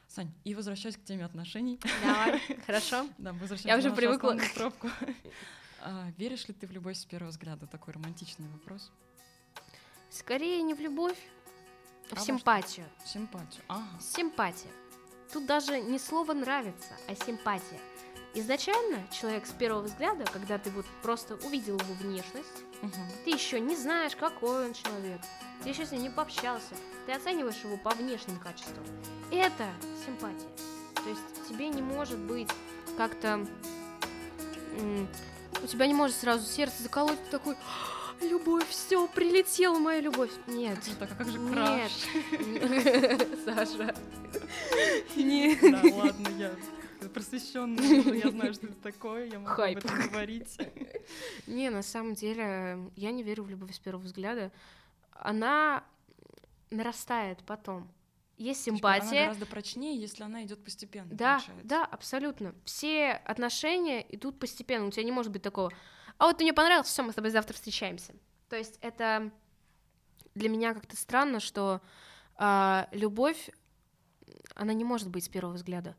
Сань, 0.08 0.32
и 0.44 0.54
возвращаясь 0.54 0.96
к 0.96 1.02
теме 1.04 1.24
отношений, 1.24 1.80
Давай, 2.02 2.40
хорошо? 2.66 3.08
да, 3.18 3.32
мы 3.32 3.40
возвращаемся 3.40 3.68
Я 3.68 3.76
уже 3.78 3.96
привыкла. 3.96 4.36
тропку. 4.54 4.88
А, 5.82 6.10
Веришь 6.16 6.46
ли 6.48 6.54
ты 6.54 6.66
в 6.66 6.70
любовь 6.72 6.96
с 6.96 7.04
первого 7.04 7.30
взгляда? 7.30 7.66
Такой 7.66 7.94
романтичный 7.94 8.48
вопрос. 8.48 8.92
Скорее 10.10 10.62
не 10.62 10.74
в 10.74 10.80
любовь, 10.80 11.18
а 12.10 12.12
А 12.12 12.14
в 12.14 12.18
во 12.18 12.24
симпатию. 12.24 12.86
Симпатию. 13.04 13.62
Ага. 13.68 14.00
Симпатия. 14.00 14.70
Тут 15.32 15.46
даже 15.46 15.80
не 15.80 15.98
слово 15.98 16.34
нравится, 16.34 16.96
а 17.08 17.14
симпатия. 17.16 17.80
Изначально 18.38 19.02
человек 19.18 19.46
с 19.46 19.50
первого 19.52 19.80
взгляда, 19.82 20.24
когда 20.30 20.58
ты 20.58 20.68
вот 20.70 20.84
просто 21.02 21.36
увидел 21.36 21.78
его 21.78 21.94
внешность, 21.94 22.64
Мгм. 22.82 22.92
ты 23.24 23.30
еще 23.30 23.58
не 23.60 23.74
знаешь, 23.74 24.14
какой 24.14 24.66
он 24.66 24.74
человек, 24.74 25.20
ты 25.62 25.70
еще 25.70 25.86
с 25.86 25.90
ним 25.92 26.02
не 26.02 26.10
пообщался, 26.10 26.74
ты 27.06 27.12
оцениваешь 27.12 27.56
его 27.64 27.78
по 27.78 27.90
внешним 27.90 28.38
качествам. 28.38 28.84
Это 29.30 29.66
симпатия. 30.04 30.48
То 31.02 31.08
есть 31.08 31.48
тебе 31.48 31.68
не 31.70 31.80
может 31.80 32.18
быть 32.18 32.50
как-то... 32.98 33.46
У 35.62 35.66
тебя 35.66 35.86
не 35.86 35.94
может 35.94 36.14
сразу 36.16 36.46
сердце 36.46 36.82
заколоть, 36.82 37.18
ты 37.24 37.30
такой, 37.30 37.54
«А, 37.54 38.22
любовь, 38.22 38.68
все, 38.68 39.08
прилетела 39.08 39.78
моя 39.78 40.00
любовь. 40.00 40.30
Нет. 40.46 40.84
Же 40.84 40.94
так, 40.96 41.10
а 41.12 41.14
как 41.14 41.30
же 41.30 41.38
Нет. 41.38 41.54
краш? 41.54 41.92
Саша. 43.46 43.94
Нет. 45.16 45.58
Да, 45.62 45.80
ладно, 45.94 46.28
я 46.36 46.50
просвещенная, 47.08 48.02
я 48.24 48.30
знаю, 48.30 48.54
что 48.54 48.66
это 48.66 48.76
такое, 48.82 49.26
я 49.26 49.38
могу 49.38 49.54
Хайп. 49.54 49.78
об 49.78 49.84
этом 49.84 50.08
говорить. 50.10 50.58
Не, 51.46 51.70
на 51.70 51.82
самом 51.82 52.14
деле, 52.14 52.90
я 52.96 53.10
не 53.12 53.22
верю 53.22 53.44
в 53.44 53.50
любовь 53.50 53.74
с 53.74 53.78
первого 53.78 54.02
взгляда. 54.02 54.52
Она 55.12 55.84
нарастает 56.70 57.42
потом. 57.44 57.88
Есть 58.36 58.68
Она 58.68 58.76
симпатия. 58.76 59.22
гораздо 59.22 59.46
прочнее, 59.46 59.96
если 59.98 60.22
она 60.22 60.42
идет 60.44 60.62
постепенно, 60.62 61.08
Да, 61.10 61.36
получается. 61.38 61.66
да, 61.66 61.84
абсолютно. 61.86 62.54
Все 62.64 63.12
отношения 63.12 64.04
идут 64.14 64.38
постепенно. 64.38 64.86
У 64.86 64.90
тебя 64.90 65.04
не 65.04 65.12
может 65.12 65.32
быть 65.32 65.42
такого. 65.42 65.72
А 66.18 66.26
вот 66.26 66.36
ты 66.38 66.44
мне 66.44 66.52
понравился, 66.52 66.90
все, 66.90 67.02
мы 67.02 67.12
с 67.12 67.14
тобой 67.14 67.30
завтра 67.30 67.54
встречаемся. 67.54 68.14
То 68.50 68.56
есть 68.56 68.78
это 68.82 69.30
для 70.34 70.48
меня 70.50 70.74
как-то 70.74 70.96
странно, 70.96 71.40
что 71.40 71.80
а, 72.36 72.88
любовь, 72.92 73.48
она 74.54 74.74
не 74.74 74.84
может 74.84 75.08
быть 75.08 75.24
с 75.24 75.28
первого 75.28 75.54
взгляда. 75.54 75.96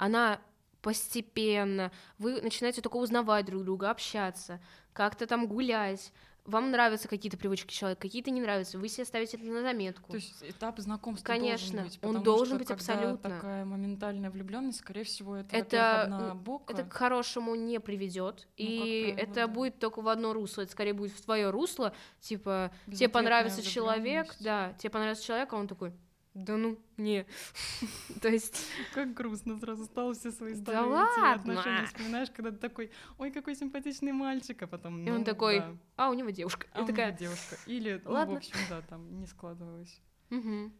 Она 0.00 0.40
постепенно. 0.80 1.92
Вы 2.16 2.40
начинаете 2.40 2.80
только 2.80 2.96
узнавать 2.96 3.44
друг 3.44 3.64
друга, 3.64 3.90
общаться, 3.90 4.60
как-то 4.94 5.26
там 5.26 5.46
гулять. 5.46 6.10
Вам 6.46 6.70
нравятся 6.70 7.06
какие-то 7.06 7.36
привычки 7.36 7.70
человека, 7.70 8.00
какие-то 8.00 8.30
не 8.30 8.40
нравятся. 8.40 8.78
Вы 8.78 8.88
себе 8.88 9.04
ставите 9.04 9.36
это 9.36 9.44
на 9.44 9.60
заметку. 9.60 10.10
То 10.10 10.16
есть 10.16 10.42
этап 10.42 10.78
знакомства 10.78 11.26
Конечно, 11.26 11.82
должен 11.82 11.84
быть, 11.84 11.98
он 12.02 12.22
должен 12.22 12.58
быть 12.58 12.70
абсолютно. 12.70 13.18
такая 13.30 13.66
моментальная 13.66 14.30
влюбленность, 14.30 14.78
скорее 14.78 15.04
всего, 15.04 15.36
это, 15.36 15.54
Это, 15.54 16.02
однобоко. 16.04 16.72
это 16.72 16.84
к 16.84 16.94
хорошему 16.94 17.54
не 17.54 17.78
приведет, 17.78 18.48
Ну, 18.58 18.64
и 18.64 19.02
правило, 19.12 19.20
это 19.22 19.34
да. 19.34 19.48
будет 19.48 19.78
только 19.78 20.00
в 20.00 20.08
одно 20.08 20.32
русло, 20.32 20.62
это 20.62 20.72
скорее 20.72 20.94
будет 20.94 21.12
в 21.12 21.20
твое 21.20 21.50
русло, 21.50 21.92
типа 22.20 22.72
тебе 22.86 23.10
понравится 23.10 23.60
человек, 23.60 24.34
да, 24.40 24.72
тебе 24.78 24.88
понравится 24.88 25.24
человек, 25.26 25.52
а 25.52 25.56
он 25.56 25.68
такой, 25.68 25.92
да 26.34 26.56
ну, 26.56 26.78
не, 26.96 27.26
то 28.20 28.28
есть, 28.28 28.64
Как 28.92 29.14
грустно 29.14 29.58
сразу 29.58 29.84
стало 29.84 30.14
все 30.14 30.30
свои 30.30 30.54
Да 30.54 30.62
старые 30.62 30.90
ладно. 30.90 31.32
отношения. 31.32 31.86
Вспоминаешь, 31.86 32.30
когда 32.30 32.50
ты 32.52 32.58
такой, 32.58 32.90
ой, 33.18 33.30
какой 33.32 33.56
симпатичный 33.56 34.12
мальчик, 34.12 34.62
а 34.62 34.66
потом, 34.66 35.04
И 35.04 35.10
он 35.10 35.18
ну, 35.18 35.24
такой, 35.24 35.58
да, 35.58 35.76
а 35.96 36.10
у 36.10 36.14
него 36.14 36.30
девушка, 36.30 36.68
а 36.72 36.78
и 36.78 36.82
у 36.82 36.84
него 36.84 36.96
такая, 36.96 37.12
девушка. 37.12 37.56
Или, 37.66 38.00
ну, 38.04 38.12
Ладно. 38.12 38.34
в 38.34 38.36
общем, 38.38 38.58
да, 38.68 38.80
там 38.82 39.18
не 39.18 39.26
складывалось. 39.26 40.00
«Мгм». 40.30 40.72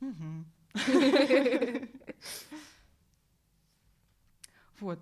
Мгм. 0.00 0.46
Вот. 4.80 4.98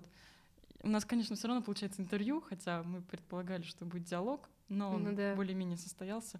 У 0.83 0.87
нас, 0.87 1.03
конечно, 1.03 1.35
все 1.35 1.47
равно 1.47 1.63
получается 1.63 2.01
интервью, 2.01 2.41
хотя 2.41 2.83
мы 2.83 3.01
предполагали, 3.01 3.63
что 3.63 3.85
будет 3.85 4.03
диалог, 4.03 4.47
но 4.69 4.91
он 4.91 5.03
Ну 5.03 5.15
да. 5.15 5.35
более-менее 5.35 5.77
состоялся. 5.77 6.39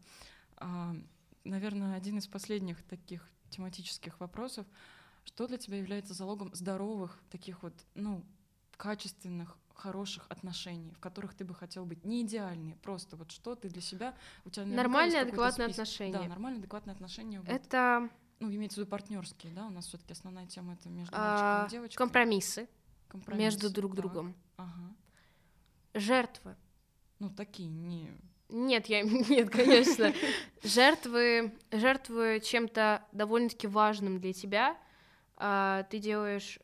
Наверное, 1.43 1.95
один 1.95 2.17
из 2.17 2.27
последних 2.27 2.81
таких 2.83 3.27
тематических 3.49 4.19
вопросов. 4.19 4.65
Что 5.25 5.47
для 5.47 5.57
тебя 5.57 5.77
является 5.77 6.13
залогом 6.13 6.53
здоровых, 6.53 7.17
таких 7.29 7.63
вот, 7.63 7.73
ну, 7.95 8.23
качественных, 8.75 9.57
хороших 9.73 10.25
отношений, 10.29 10.91
в 10.91 10.99
которых 10.99 11.33
ты 11.33 11.45
бы 11.45 11.55
хотел 11.55 11.85
быть? 11.85 12.03
Не 12.05 12.23
идеальные, 12.23 12.75
просто 12.77 13.15
вот 13.15 13.31
что 13.31 13.55
ты 13.55 13.69
для 13.69 13.81
себя... 13.81 14.15
У 14.45 14.49
тебя 14.49 14.65
Нормальные, 14.65 15.21
адекватные 15.21 15.69
список. 15.69 15.83
отношения. 15.83 16.13
Да, 16.13 16.27
нормальные, 16.27 16.59
адекватные 16.59 16.93
отношения. 16.93 17.39
вот. 17.39 17.49
это 17.49 18.09
Ну, 18.39 18.51
имеется 18.51 18.75
в 18.75 18.77
виду 18.81 18.89
партнерские, 18.91 19.53
да? 19.53 19.65
У 19.67 19.69
нас 19.69 19.87
все-таки 19.87 20.11
основная 20.13 20.45
тема 20.47 20.73
это 20.73 20.89
между 20.89 21.13
а, 21.15 21.19
мальчиком 21.21 21.67
и 21.67 21.69
девочкой. 21.71 21.97
компромиссы 21.97 22.69
Компромисс, 23.07 23.43
между 23.43 23.69
друг 23.69 23.91
так, 23.91 24.01
другом, 24.01 24.35
Ага. 24.57 24.95
жертвы. 25.93 26.55
Ну, 27.19 27.29
такие, 27.29 27.69
не... 27.69 28.11
Нет, 28.53 28.85
я 28.85 29.01
нет, 29.29 29.49
конечно. 29.49 30.13
Жертвы, 30.61 31.51
жертвы 31.71 32.39
чем-то 32.39 33.03
довольно-таки 33.11 33.65
важным 33.67 34.19
для 34.19 34.31
тебя. 34.31 34.77
а, 35.37 35.83
ты 35.89 35.97
делаешь 35.97 36.59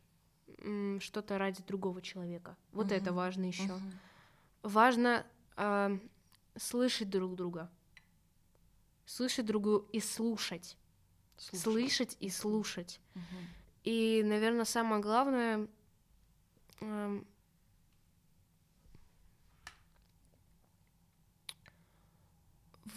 м, 0.60 1.00
что-то 1.02 1.38
ради 1.40 1.64
другого 1.64 2.02
человека. 2.02 2.56
Вот 2.72 2.92
это 2.92 3.10
Мгм, 3.12 3.16
важно 3.16 3.46
еще. 3.46 3.64
Мгм. 3.64 4.00
Важно 4.62 5.26
а, 5.56 5.98
слышать 6.56 7.10
друг 7.10 7.36
друга, 7.36 7.72
слышать 9.06 9.48
другу 9.48 9.88
и 9.92 10.00
слушать, 10.00 10.78
Слушай. 11.38 11.64
слышать 11.64 12.18
и 12.20 12.30
слушать. 12.30 13.02
Мгм. 13.16 13.48
И, 13.84 14.22
наверное, 14.24 14.66
самое 14.66 15.02
главное 15.02 15.68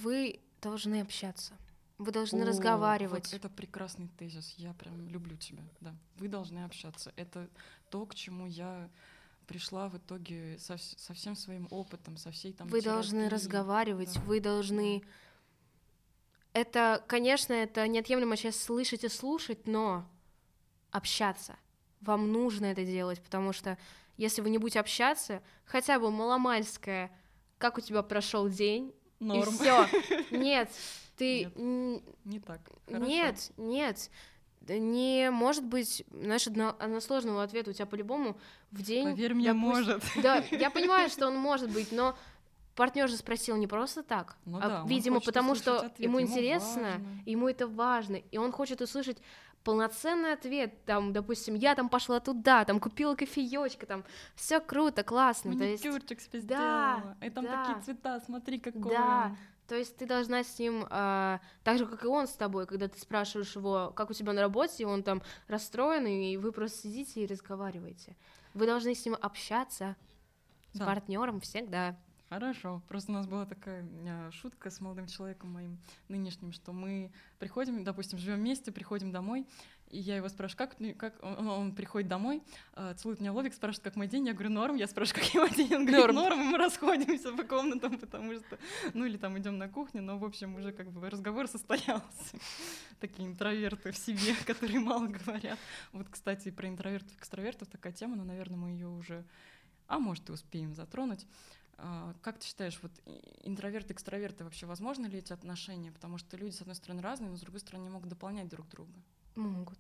вы 0.03 0.41
должны 0.61 1.01
общаться. 1.01 1.55
Вы 1.99 2.11
должны 2.11 2.43
О, 2.43 2.47
разговаривать. 2.47 3.27
Вот 3.27 3.35
это 3.35 3.49
прекрасный 3.49 4.09
тезис. 4.19 4.55
Я 4.57 4.73
прям 4.75 5.09
люблю 5.09 5.37
тебя. 5.37 5.63
Да. 5.81 5.95
Вы 6.17 6.29
должны 6.29 6.65
общаться. 6.65 7.13
Это 7.17 7.49
то, 7.91 8.07
к 8.07 8.15
чему 8.15 8.47
я 8.47 8.91
пришла 9.47 9.89
в 9.89 9.97
итоге 9.97 10.59
со, 10.59 10.79
со 10.79 11.15
всем 11.15 11.37
своим 11.37 11.69
опытом, 11.71 12.17
со 12.17 12.31
всей 12.31 12.53
там 12.53 12.69
вы 12.69 12.81
должны 12.81 13.21
терапией. 13.21 13.29
разговаривать, 13.31 14.15
Да, 14.15 14.21
вы 14.23 14.41
должны. 14.41 15.03
Это, 16.53 17.03
конечно, 17.07 17.53
это 17.53 17.87
неотъемлемая 17.87 18.37
часть 18.37 18.63
слышать 18.63 19.05
и 19.05 19.09
слушать, 19.09 19.67
но 19.67 20.07
общаться. 20.91 21.57
Вам 22.01 22.33
нужно 22.33 22.67
это 22.67 22.85
делать, 22.85 23.23
потому 23.23 23.53
что 23.53 23.79
если 24.17 24.43
вы 24.43 24.51
не 24.51 24.59
будете 24.59 24.81
общаться, 24.81 25.43
хотя 25.65 25.99
бы 25.99 26.11
маломальское, 26.11 27.11
как 27.59 27.79
у 27.79 27.81
тебя 27.81 28.03
прошел 28.03 28.49
день, 28.49 28.93
Норм. 29.23 29.49
и 29.55 29.57
все. 29.57 29.87
Нет, 30.31 30.71
ты 31.17 31.51
Нет. 31.57 32.03
Не 32.25 32.41
так. 32.41 32.61
Хорошо. 32.87 33.07
Нет, 33.07 33.51
нет. 33.57 34.11
Не 34.69 35.31
может 35.31 35.65
быть, 35.65 36.05
знаешь, 36.11 36.47
одно- 36.47 36.77
односложного 36.79 37.43
ответа 37.43 37.71
у 37.71 37.73
тебя 37.73 37.87
по-любому 37.87 38.37
в 38.71 38.83
день. 38.83 39.05
Поверь 39.11 39.35
мне, 39.35 39.53
допустим- 39.53 39.69
может. 39.69 40.05
Да, 40.23 40.37
я 40.51 40.71
понимаю, 40.71 41.09
что 41.11 41.27
он 41.27 41.37
может 41.37 41.71
быть, 41.71 41.91
но 41.93 42.17
партнер 42.77 43.09
же 43.09 43.17
спросил 43.17 43.57
не 43.57 43.67
просто 43.67 44.03
так, 44.03 44.37
Ну 44.45 44.59
а, 44.59 44.69
да, 44.69 44.85
видимо, 44.87 45.21
потому 45.21 45.55
что 45.55 45.79
ответ, 45.79 45.99
ему 45.99 46.19
ему 46.21 46.29
интересно, 46.31 46.83
важно. 46.83 47.23
ему 47.27 47.49
это 47.49 47.67
важно, 47.67 48.17
и 48.17 48.39
он 48.39 48.53
хочет 48.53 48.81
услышать 48.81 49.19
полноценный 49.65 50.33
ответ, 50.33 50.85
там, 50.85 51.13
допустим, 51.13 51.55
я 51.55 51.75
там 51.75 51.89
пошла 51.89 52.21
туда, 52.21 52.65
там 52.65 52.81
купила 52.81 53.15
кофеечка, 53.15 53.87
там, 53.87 54.05
все 54.35 54.61
круто, 54.61 55.03
классно. 55.03 55.53
Маникюрчик 55.53 56.19
есть... 56.19 56.33
себе 56.33 56.43
да, 56.43 57.17
и 57.21 57.31
там 57.31 57.45
да, 57.45 57.65
такие 57.65 57.83
цвета, 57.83 58.21
смотри, 58.21 58.59
какой 58.59 58.91
Да, 58.93 59.27
он. 59.27 59.37
то 59.69 59.77
есть 59.77 59.97
ты 59.97 60.07
должна 60.07 60.43
с 60.45 60.59
ним, 60.59 60.87
э, 60.89 61.39
так 61.65 61.79
же, 61.79 61.87
как 61.87 62.05
и 62.05 62.07
он 62.07 62.27
с 62.27 62.33
тобой, 62.33 62.67
когда 62.67 62.89
ты 62.89 62.99
спрашиваешь 62.99 63.55
его, 63.55 63.93
как 63.95 64.11
у 64.11 64.15
тебя 64.15 64.33
на 64.33 64.41
работе, 64.41 64.83
и 64.83 64.87
он 64.87 65.03
там 65.03 65.23
расстроен, 65.49 66.07
и 66.07 66.37
вы 66.37 66.53
просто 66.53 66.79
сидите 66.83 67.23
и 67.23 67.27
разговариваете. 67.27 68.17
Вы 68.55 68.67
должны 68.67 68.95
с 68.95 69.05
ним 69.05 69.17
общаться, 69.21 69.97
да. 70.75 70.85
с 70.85 70.87
партнером 70.87 71.41
всегда. 71.41 71.97
Хорошо. 72.33 72.83
Просто 72.89 73.13
у 73.13 73.15
нас 73.15 73.27
была 73.27 73.45
такая 73.45 73.85
шутка 74.31 74.71
с 74.71 74.81
молодым 74.81 75.07
человеком 75.07 75.53
моим 75.53 75.79
нынешним, 76.09 76.53
что 76.53 76.73
мы 76.73 77.13
приходим, 77.39 77.85
допустим, 77.85 78.19
живем 78.19 78.39
вместе, 78.39 78.73
приходим 78.73 79.13
домой, 79.13 79.47
и 79.91 79.99
я 79.99 80.17
его 80.17 80.31
спрашиваю, 80.31 80.71
как, 80.71 80.97
как 80.97 81.23
он, 81.23 81.47
он 81.47 81.75
приходит 81.75 82.09
домой, 82.09 82.43
э, 82.75 82.95
целует 82.97 83.21
меня 83.21 83.35
лобик, 83.35 83.53
спрашивает, 83.53 83.85
как 83.85 83.97
мой 83.97 84.07
день, 84.07 84.27
я 84.29 84.33
говорю, 84.33 84.49
норм, 84.49 84.77
я 84.77 84.87
спрашиваю, 84.87 85.23
как 85.23 85.35
его 85.35 85.47
день, 85.49 85.75
он 85.75 85.85
говорит, 85.85 86.15
норм, 86.15 86.41
и 86.41 86.45
мы 86.45 86.57
расходимся 86.57 87.33
по 87.33 87.43
комнатам, 87.43 87.99
потому 87.99 88.33
что, 88.33 88.59
ну 88.95 89.05
или 89.05 89.19
там 89.19 89.39
идем 89.39 89.59
на 89.59 89.69
кухню, 89.69 90.01
но, 90.01 90.17
в 90.17 90.25
общем, 90.25 90.55
уже 90.55 90.73
как 90.73 90.91
бы 90.91 91.11
разговор 91.11 91.49
состоялся. 91.49 92.39
Такие 92.99 93.29
интроверты 93.29 93.93
в 93.93 93.99
себе, 93.99 94.35
которые 94.47 94.81
мало 94.81 95.07
говорят. 95.07 95.59
Вот, 95.93 96.07
кстати, 96.09 96.51
про 96.51 96.67
интровертов 96.67 97.13
и 97.13 97.19
экстравертов 97.19 97.69
такая 97.69 97.93
тема, 97.93 98.17
но, 98.17 98.25
наверное, 98.25 98.57
мы 98.57 98.71
ее 98.71 98.89
уже, 98.89 99.23
а 99.87 99.99
может, 99.99 100.31
и 100.31 100.33
успеем 100.33 100.75
затронуть. 100.75 101.27
А, 101.85 102.15
как 102.23 102.39
ты 102.39 102.47
считаешь, 102.47 102.79
вот 102.81 102.93
интроверты, 103.43 103.93
экстраверты, 103.93 104.45
вообще 104.45 104.67
возможно 104.67 105.07
ли 105.07 105.19
эти 105.19 105.33
отношения? 105.33 105.91
Потому 105.91 106.17
что 106.17 106.37
люди, 106.37 106.55
с 106.55 106.61
одной 106.61 106.77
стороны, 106.77 107.03
разные, 107.03 107.31
но 107.31 107.37
с 107.37 107.41
другой 107.41 107.59
стороны, 107.59 107.91
могут 107.91 108.09
дополнять 108.09 108.49
друг 108.49 108.69
друга. 108.69 108.93
Могут. 109.35 109.79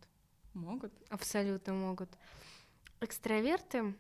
Могут? 0.53 0.93
Абсолютно 1.11 1.75
могут. 1.75 2.11
Экстраверты, 3.01 3.95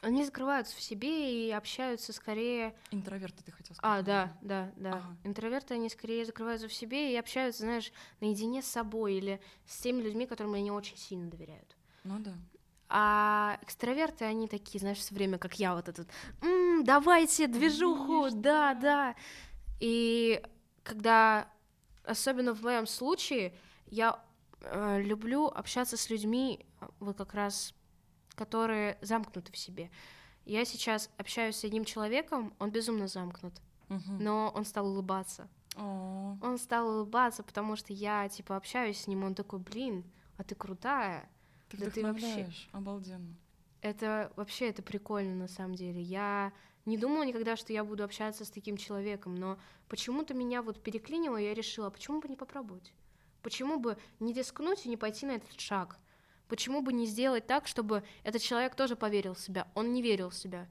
они 0.00 0.24
закрываются 0.24 0.76
в 0.76 0.80
себе 0.80 1.46
и 1.46 1.52
общаются 1.52 2.12
скорее... 2.12 2.74
Интроверты, 2.90 3.44
ты 3.44 3.52
хотел 3.52 3.76
сказать. 3.76 4.00
А, 4.00 4.02
да, 4.02 4.36
да, 4.42 4.72
да. 4.76 4.94
Ага. 4.94 5.16
Интроверты, 5.22 5.74
они 5.74 5.88
скорее 5.88 6.26
закрываются 6.26 6.66
в 6.66 6.72
себе 6.72 7.12
и 7.12 7.16
общаются, 7.16 7.62
знаешь, 7.62 7.92
наедине 8.20 8.62
с 8.62 8.66
собой 8.66 9.14
или 9.14 9.40
с 9.64 9.78
теми 9.78 10.02
людьми, 10.02 10.26
которым 10.26 10.54
они 10.54 10.72
очень 10.72 10.96
сильно 10.96 11.30
доверяют. 11.30 11.76
Ну 12.02 12.18
да. 12.18 12.34
А 12.88 13.58
экстраверты, 13.62 14.26
они 14.26 14.48
такие, 14.48 14.78
знаешь, 14.78 14.98
все 14.98 15.14
время, 15.14 15.38
как 15.38 15.58
я, 15.58 15.74
вот 15.74 15.88
этот, 15.88 16.08
давайте 16.82 17.46
движуху, 17.46 18.22
Конечно. 18.22 18.40
да, 18.40 18.74
да. 18.74 19.16
И 19.80 20.42
когда, 20.82 21.48
особенно 22.04 22.54
в 22.54 22.62
моем 22.62 22.86
случае, 22.86 23.54
я 23.86 24.22
э, 24.60 25.02
люблю 25.02 25.46
общаться 25.46 25.96
с 25.96 26.10
людьми, 26.10 26.64
вот 27.00 27.16
как 27.16 27.34
раз, 27.34 27.74
которые 28.34 28.98
замкнуты 29.00 29.52
в 29.52 29.56
себе. 29.56 29.90
Я 30.44 30.64
сейчас 30.64 31.10
общаюсь 31.18 31.56
с 31.56 31.64
одним 31.64 31.84
человеком, 31.84 32.54
он 32.58 32.70
безумно 32.70 33.06
замкнут, 33.06 33.54
угу. 33.88 34.12
но 34.18 34.52
он 34.54 34.64
стал 34.64 34.88
улыбаться. 34.88 35.48
О. 35.76 36.36
Он 36.42 36.58
стал 36.58 36.88
улыбаться, 36.88 37.42
потому 37.42 37.76
что 37.76 37.92
я, 37.92 38.28
типа, 38.28 38.56
общаюсь 38.56 39.00
с 39.00 39.06
ним, 39.06 39.24
он 39.24 39.34
такой, 39.34 39.58
блин, 39.58 40.04
а 40.36 40.44
ты 40.44 40.54
крутая. 40.54 41.28
Ты 41.68 41.78
да 41.78 41.90
ты 41.90 42.02
вообще... 42.02 42.48
обалденно. 42.72 43.36
Это 43.80 44.32
вообще 44.36 44.68
это 44.68 44.82
прикольно 44.82 45.34
на 45.34 45.48
самом 45.48 45.74
деле. 45.74 46.00
Я 46.00 46.52
не 46.84 46.98
думала 46.98 47.24
никогда, 47.24 47.56
что 47.56 47.72
я 47.72 47.84
буду 47.84 48.04
общаться 48.04 48.44
с 48.44 48.50
таким 48.50 48.76
человеком, 48.76 49.34
но 49.34 49.58
почему-то 49.88 50.34
меня 50.34 50.62
вот 50.62 50.82
переклинило, 50.82 51.36
и 51.36 51.44
я 51.44 51.54
решила, 51.54 51.90
почему 51.90 52.20
бы 52.20 52.28
не 52.28 52.36
попробовать? 52.36 52.92
Почему 53.42 53.78
бы 53.78 53.96
не 54.20 54.32
рискнуть 54.32 54.86
и 54.86 54.88
не 54.88 54.96
пойти 54.96 55.26
на 55.26 55.32
этот 55.32 55.60
шаг? 55.60 55.98
Почему 56.48 56.82
бы 56.82 56.92
не 56.92 57.06
сделать 57.06 57.46
так, 57.46 57.66
чтобы 57.66 58.04
этот 58.24 58.42
человек 58.42 58.74
тоже 58.74 58.96
поверил 58.96 59.34
в 59.34 59.40
себя? 59.40 59.68
Он 59.74 59.92
не 59.92 60.02
верил 60.02 60.30
в 60.30 60.34
себя. 60.34 60.68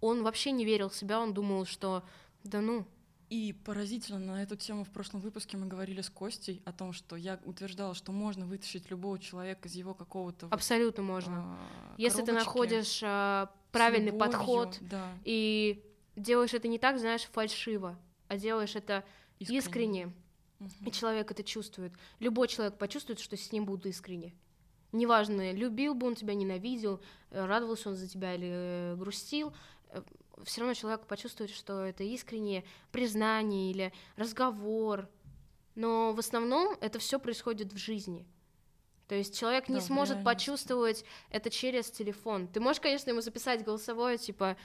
Он 0.00 0.22
вообще 0.22 0.52
не 0.52 0.64
верил 0.64 0.88
в 0.88 0.94
себя, 0.94 1.20
он 1.20 1.34
думал, 1.34 1.64
что 1.64 2.04
да 2.44 2.60
ну, 2.60 2.86
и 3.28 3.52
поразительно, 3.52 4.20
на 4.20 4.42
эту 4.42 4.54
тему 4.54 4.84
в 4.84 4.90
прошлом 4.90 5.20
выпуске 5.20 5.56
мы 5.56 5.66
говорили 5.66 6.00
с 6.00 6.08
Костей 6.08 6.62
о 6.64 6.72
том, 6.72 6.92
что 6.92 7.16
я 7.16 7.40
утверждала, 7.44 7.94
что 7.94 8.12
можно 8.12 8.46
вытащить 8.46 8.88
любого 8.88 9.18
человека 9.18 9.66
из 9.66 9.74
его 9.74 9.94
какого-то... 9.94 10.46
Абсолютно 10.50 11.02
вот, 11.02 11.08
можно. 11.08 11.34
А, 11.38 11.94
Если 11.98 12.22
ты 12.22 12.32
находишь 12.32 13.00
а, 13.02 13.50
правильный 13.76 14.12
любовью, 14.12 14.32
подход 14.32 14.78
да. 14.80 15.12
и 15.24 15.82
делаешь 16.16 16.54
это 16.54 16.68
не 16.68 16.78
так, 16.78 16.98
знаешь, 16.98 17.22
фальшиво, 17.24 17.98
а 18.28 18.36
делаешь 18.36 18.76
это 18.76 19.04
искренне. 19.38 19.58
искренне. 19.58 20.12
Угу. 20.60 20.70
И 20.86 20.92
человек 20.92 21.30
это 21.30 21.44
чувствует. 21.44 21.92
Любой 22.18 22.48
человек 22.48 22.78
почувствует, 22.78 23.20
что 23.20 23.36
с 23.36 23.52
ним 23.52 23.66
будут 23.66 23.86
искренне. 23.86 24.34
Неважно, 24.92 25.52
любил 25.52 25.94
бы 25.94 26.06
он 26.06 26.14
тебя, 26.14 26.34
ненавидел, 26.34 27.00
радовался 27.30 27.90
он 27.90 27.96
за 27.96 28.08
тебя 28.08 28.34
или 28.34 28.48
э, 28.50 28.96
грустил, 28.96 29.52
э, 29.90 30.02
все 30.44 30.60
равно 30.60 30.74
человек 30.74 31.06
почувствует, 31.06 31.50
что 31.50 31.84
это 31.84 32.04
искреннее 32.04 32.64
признание 32.92 33.70
или 33.70 33.92
разговор. 34.16 35.08
Но 35.74 36.12
в 36.12 36.18
основном 36.18 36.76
это 36.80 36.98
все 36.98 37.18
происходит 37.18 37.72
в 37.72 37.76
жизни. 37.76 38.26
То 39.08 39.14
есть 39.14 39.38
человек 39.38 39.68
не 39.68 39.76
да, 39.76 39.80
сможет 39.80 40.24
почувствовать 40.24 41.04
это 41.30 41.50
через 41.50 41.90
телефон. 41.90 42.48
Ты 42.48 42.60
можешь, 42.60 42.80
конечно, 42.80 43.10
ему 43.10 43.20
записать 43.20 43.64
голосовое, 43.64 44.18
типа... 44.18 44.56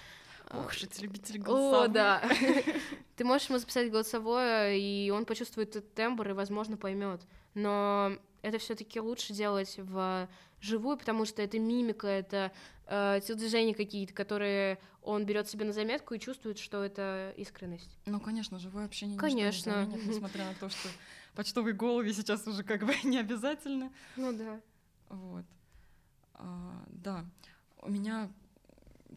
Ох, 0.50 0.74
же 0.74 0.88
любитель 1.00 1.39
голосовых. 1.39 1.86
О, 1.86 1.88
да. 1.88 2.24
Ты 3.16 3.24
можешь 3.24 3.48
ему 3.48 3.60
записать 3.60 3.89
голосовое, 3.89 4.80
и 4.80 5.10
он 5.12 5.26
почувствует 5.26 5.70
этот 5.76 5.94
тембр 5.94 6.32
и, 6.32 6.34
возможно, 6.34 6.76
поймет. 6.76 7.22
Но 7.54 8.18
это 8.42 8.58
все-таки 8.58 9.00
лучше 9.00 9.34
делать 9.34 9.76
в 9.78 10.28
живую, 10.60 10.98
потому 10.98 11.26
что 11.26 11.42
это 11.42 11.60
мимика, 11.60 12.08
это 12.08 12.52
э, 12.88 13.20
телодвижения 13.26 13.74
какие-то, 13.74 14.14
которые 14.14 14.80
он 15.02 15.26
берет 15.26 15.50
себе 15.50 15.66
на 15.66 15.74
заметку 15.74 16.14
и 16.14 16.20
чувствует, 16.20 16.60
что 16.60 16.84
это 16.84 17.34
искренность. 17.38 17.98
Ну, 18.06 18.20
конечно, 18.20 18.60
живое 18.60 18.86
общение 18.86 19.18
конечно. 19.18 19.70
не 19.70 19.86
заменит, 19.86 20.06
несмотря 20.06 20.46
на 20.46 20.54
то, 20.56 20.70
что 20.70 20.89
почтовые 21.36 21.74
головы 21.74 22.14
сейчас 22.14 22.46
уже 22.48 22.64
как 22.64 22.86
бы 22.86 22.94
не 23.04 23.18
обязательно. 23.18 23.92
Ну 24.16 24.34
да. 24.34 24.62
Вот. 25.10 25.46
А, 26.34 26.84
да. 26.90 27.26
У 27.80 27.90
меня 27.90 28.32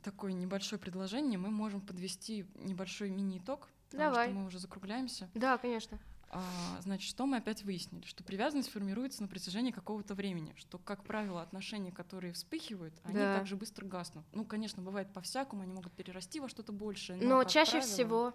такое 0.03 0.33
небольшое 0.33 0.81
предложение. 0.81 1.39
Мы 1.39 1.51
можем 1.51 1.81
подвести 1.81 2.47
небольшой 2.57 3.11
мини-итог, 3.11 3.69
потому 3.91 4.11
Давай. 4.11 4.29
что 4.29 4.37
мы 4.37 4.47
уже 4.47 4.59
закругляемся. 4.59 5.31
Да, 5.35 5.59
конечно. 5.59 5.99
А, 6.31 6.43
значит, 6.81 7.09
что 7.09 7.27
мы 7.27 7.37
опять 7.37 7.63
выяснили? 7.63 8.05
Что 8.07 8.25
привязанность 8.25 8.69
формируется 8.69 9.23
на 9.23 9.29
протяжении 9.29 9.71
какого-то 9.71 10.15
времени, 10.15 10.53
что, 10.57 10.79
как 10.79 11.05
правило, 11.05 11.41
отношения, 11.41 11.93
которые 11.93 12.33
вспыхивают, 12.33 12.93
они 13.05 13.15
да. 13.15 13.39
также 13.39 13.55
быстро 13.55 13.87
гаснут. 13.87 14.25
Ну, 14.33 14.45
конечно, 14.45 14.83
бывает 14.83 15.13
по-всякому, 15.13 15.63
они 15.63 15.73
могут 15.73 15.93
перерасти 15.93 16.41
во 16.41 16.49
что-то 16.49 16.73
большее. 16.73 17.21
Но, 17.23 17.37
но 17.37 17.45
чаще 17.45 17.73
правило, 17.73 17.89
всего 17.89 18.35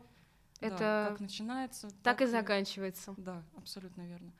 да, 0.61 0.67
это 0.67 1.07
как 1.09 1.19
начинается, 1.19 1.89
так, 1.89 2.01
так 2.03 2.21
и 2.21 2.25
заканчивается. 2.25 3.13
Да, 3.17 3.43
абсолютно 3.55 4.01
верно. 4.03 4.33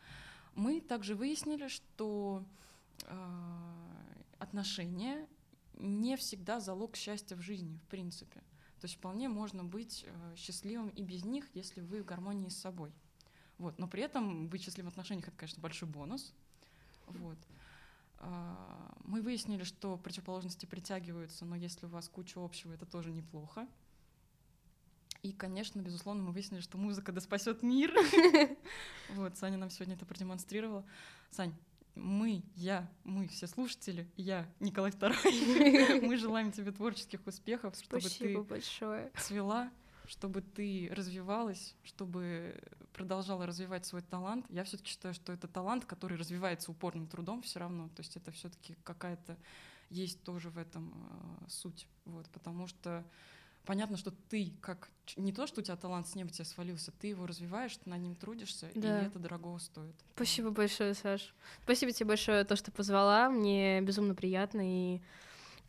Мы 0.56 0.82
также 0.82 1.16
выяснили, 1.16 1.68
что 1.68 2.44
э, 3.06 3.90
отношения 4.40 5.28
не 5.74 6.18
всегда 6.18 6.60
залог 6.60 6.96
счастья 6.96 7.36
в 7.36 7.42
жизни, 7.42 7.78
в 7.78 7.88
принципе. 7.88 8.42
То 8.80 8.86
есть 8.86 8.96
вполне 8.96 9.28
можно 9.30 9.64
быть 9.64 10.06
э, 10.06 10.36
счастливым 10.36 10.90
и 10.90 11.04
без 11.04 11.26
них, 11.26 11.46
если 11.54 11.82
вы 11.82 12.02
в 12.02 12.06
гармонии 12.06 12.50
с 12.50 12.58
собой. 12.58 12.92
Вот. 13.58 13.78
Но 13.78 13.88
при 13.88 14.04
этом 14.04 14.48
быть 14.48 14.64
счастливым 14.64 14.90
в 14.90 14.94
отношениях— 14.94 15.28
это, 15.30 15.38
конечно, 15.38 15.62
большой 15.62 15.90
бонус. 15.90 16.34
Вот. 17.08 17.38
А, 18.20 18.96
мы 19.04 19.22
выяснили, 19.22 19.64
что 19.64 19.98
противоположности 19.98 20.66
притягиваются, 20.66 21.46
но 21.46 21.56
если 21.56 21.86
у 21.86 21.90
вас 21.90 22.08
куча 22.10 22.44
общего, 22.44 22.74
это 22.74 22.86
тоже 22.86 23.12
неплохо. 23.12 23.68
И, 25.22 25.34
конечно, 25.34 25.82
безусловно, 25.82 26.24
мы 26.24 26.32
выяснили, 26.32 26.62
что 26.62 26.78
музыка 26.78 27.12
да 27.12 27.22
спасет 27.22 27.64
мир. 27.64 27.94
Вот, 29.16 29.38
Саня 29.38 29.58
нам 29.58 29.72
сегодня 29.72 29.96
это 29.96 30.06
продемонстрировала. 30.06 30.86
Сань, 31.32 31.54
мы, 31.96 32.44
я, 32.56 32.88
мы, 33.04 33.28
все 33.28 33.48
слушатели, 33.48 34.08
я, 34.16 34.48
Николай 34.60 34.92
II, 34.92 36.02
мы 36.06 36.16
желаем 36.16 36.52
тебе 36.52 36.72
творческих 36.72 37.26
успехов, 37.26 37.76
чтобы 37.76 38.08
ты 38.08 38.38
большое. 38.38 39.12
цвела, 39.18 39.72
чтобы 40.08 40.42
ты 40.42 40.90
развивалась, 40.92 41.76
чтобы 41.84 42.56
продолжала 42.94 43.46
развивать 43.46 43.86
свой 43.86 44.02
талант. 44.02 44.46
Я 44.50 44.64
все-таки 44.64 44.90
считаю, 44.90 45.14
что 45.14 45.34
это 45.34 45.48
талант, 45.48 45.86
который 45.86 46.18
развивается 46.18 46.72
упорным 46.72 47.08
трудом 47.08 47.42
все 47.42 47.60
равно. 47.60 47.90
То 47.90 48.02
есть 48.02 48.16
это 48.16 48.32
все-таки 48.32 48.76
какая-то 48.84 49.38
есть 49.90 50.24
тоже 50.24 50.50
в 50.50 50.58
этом 50.58 50.94
э, 50.94 51.50
суть. 51.50 51.88
Вот, 52.06 52.28
потому 52.30 52.68
что 52.68 53.04
понятно, 53.66 53.98
что 53.98 54.12
ты 54.30 54.54
как 54.62 54.90
не 55.16 55.32
то, 55.32 55.48
что 55.48 55.62
у 55.62 55.64
тебя 55.64 55.76
талант 55.76 56.08
с 56.08 56.16
неба 56.16 56.30
тебе 56.30 56.46
свалился, 56.46 56.92
ты 56.92 57.08
его 57.08 57.26
развиваешь, 57.26 57.78
ты 57.78 57.90
над 57.90 58.00
ним 58.00 58.16
трудишься, 58.16 58.70
да. 58.76 59.02
и 59.02 59.06
это 59.06 59.20
дорого 59.20 59.58
стоит. 59.60 59.96
Спасибо 60.16 60.52
большое, 60.52 60.94
Саш. 60.94 61.34
Спасибо 61.64 61.92
тебе 61.92 62.08
большое 62.08 62.44
то, 62.44 62.56
что 62.56 62.72
позвала. 62.72 63.30
Мне 63.30 63.82
безумно 63.82 64.16
приятно 64.16 64.62
и 64.64 65.02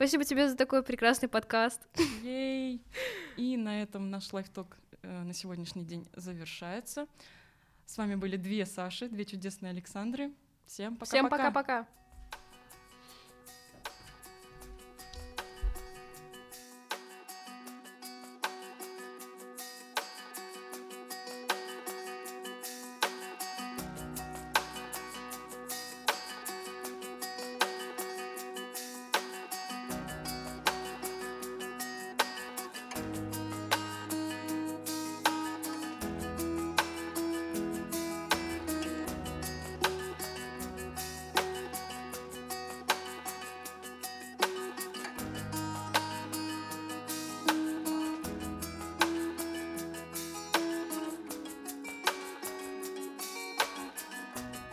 Спасибо 0.01 0.24
тебе 0.24 0.49
за 0.49 0.57
такой 0.57 0.82
прекрасный 0.82 1.28
подкаст. 1.28 1.86
Ей! 2.22 2.82
И 3.36 3.59
на 3.59 3.82
этом 3.82 4.09
наш 4.09 4.32
лайфток 4.32 4.78
э, 5.03 5.22
на 5.24 5.34
сегодняшний 5.34 5.84
день 5.84 6.09
завершается. 6.16 7.07
С 7.84 7.99
вами 7.99 8.14
были 8.14 8.38
две 8.38 8.64
Саши, 8.64 9.11
две 9.11 9.26
чудесные 9.26 9.68
Александры. 9.68 10.32
Всем 10.64 10.97
пока-пока. 10.97 11.18
Всем 11.18 11.28
пока-пока. 11.28 11.99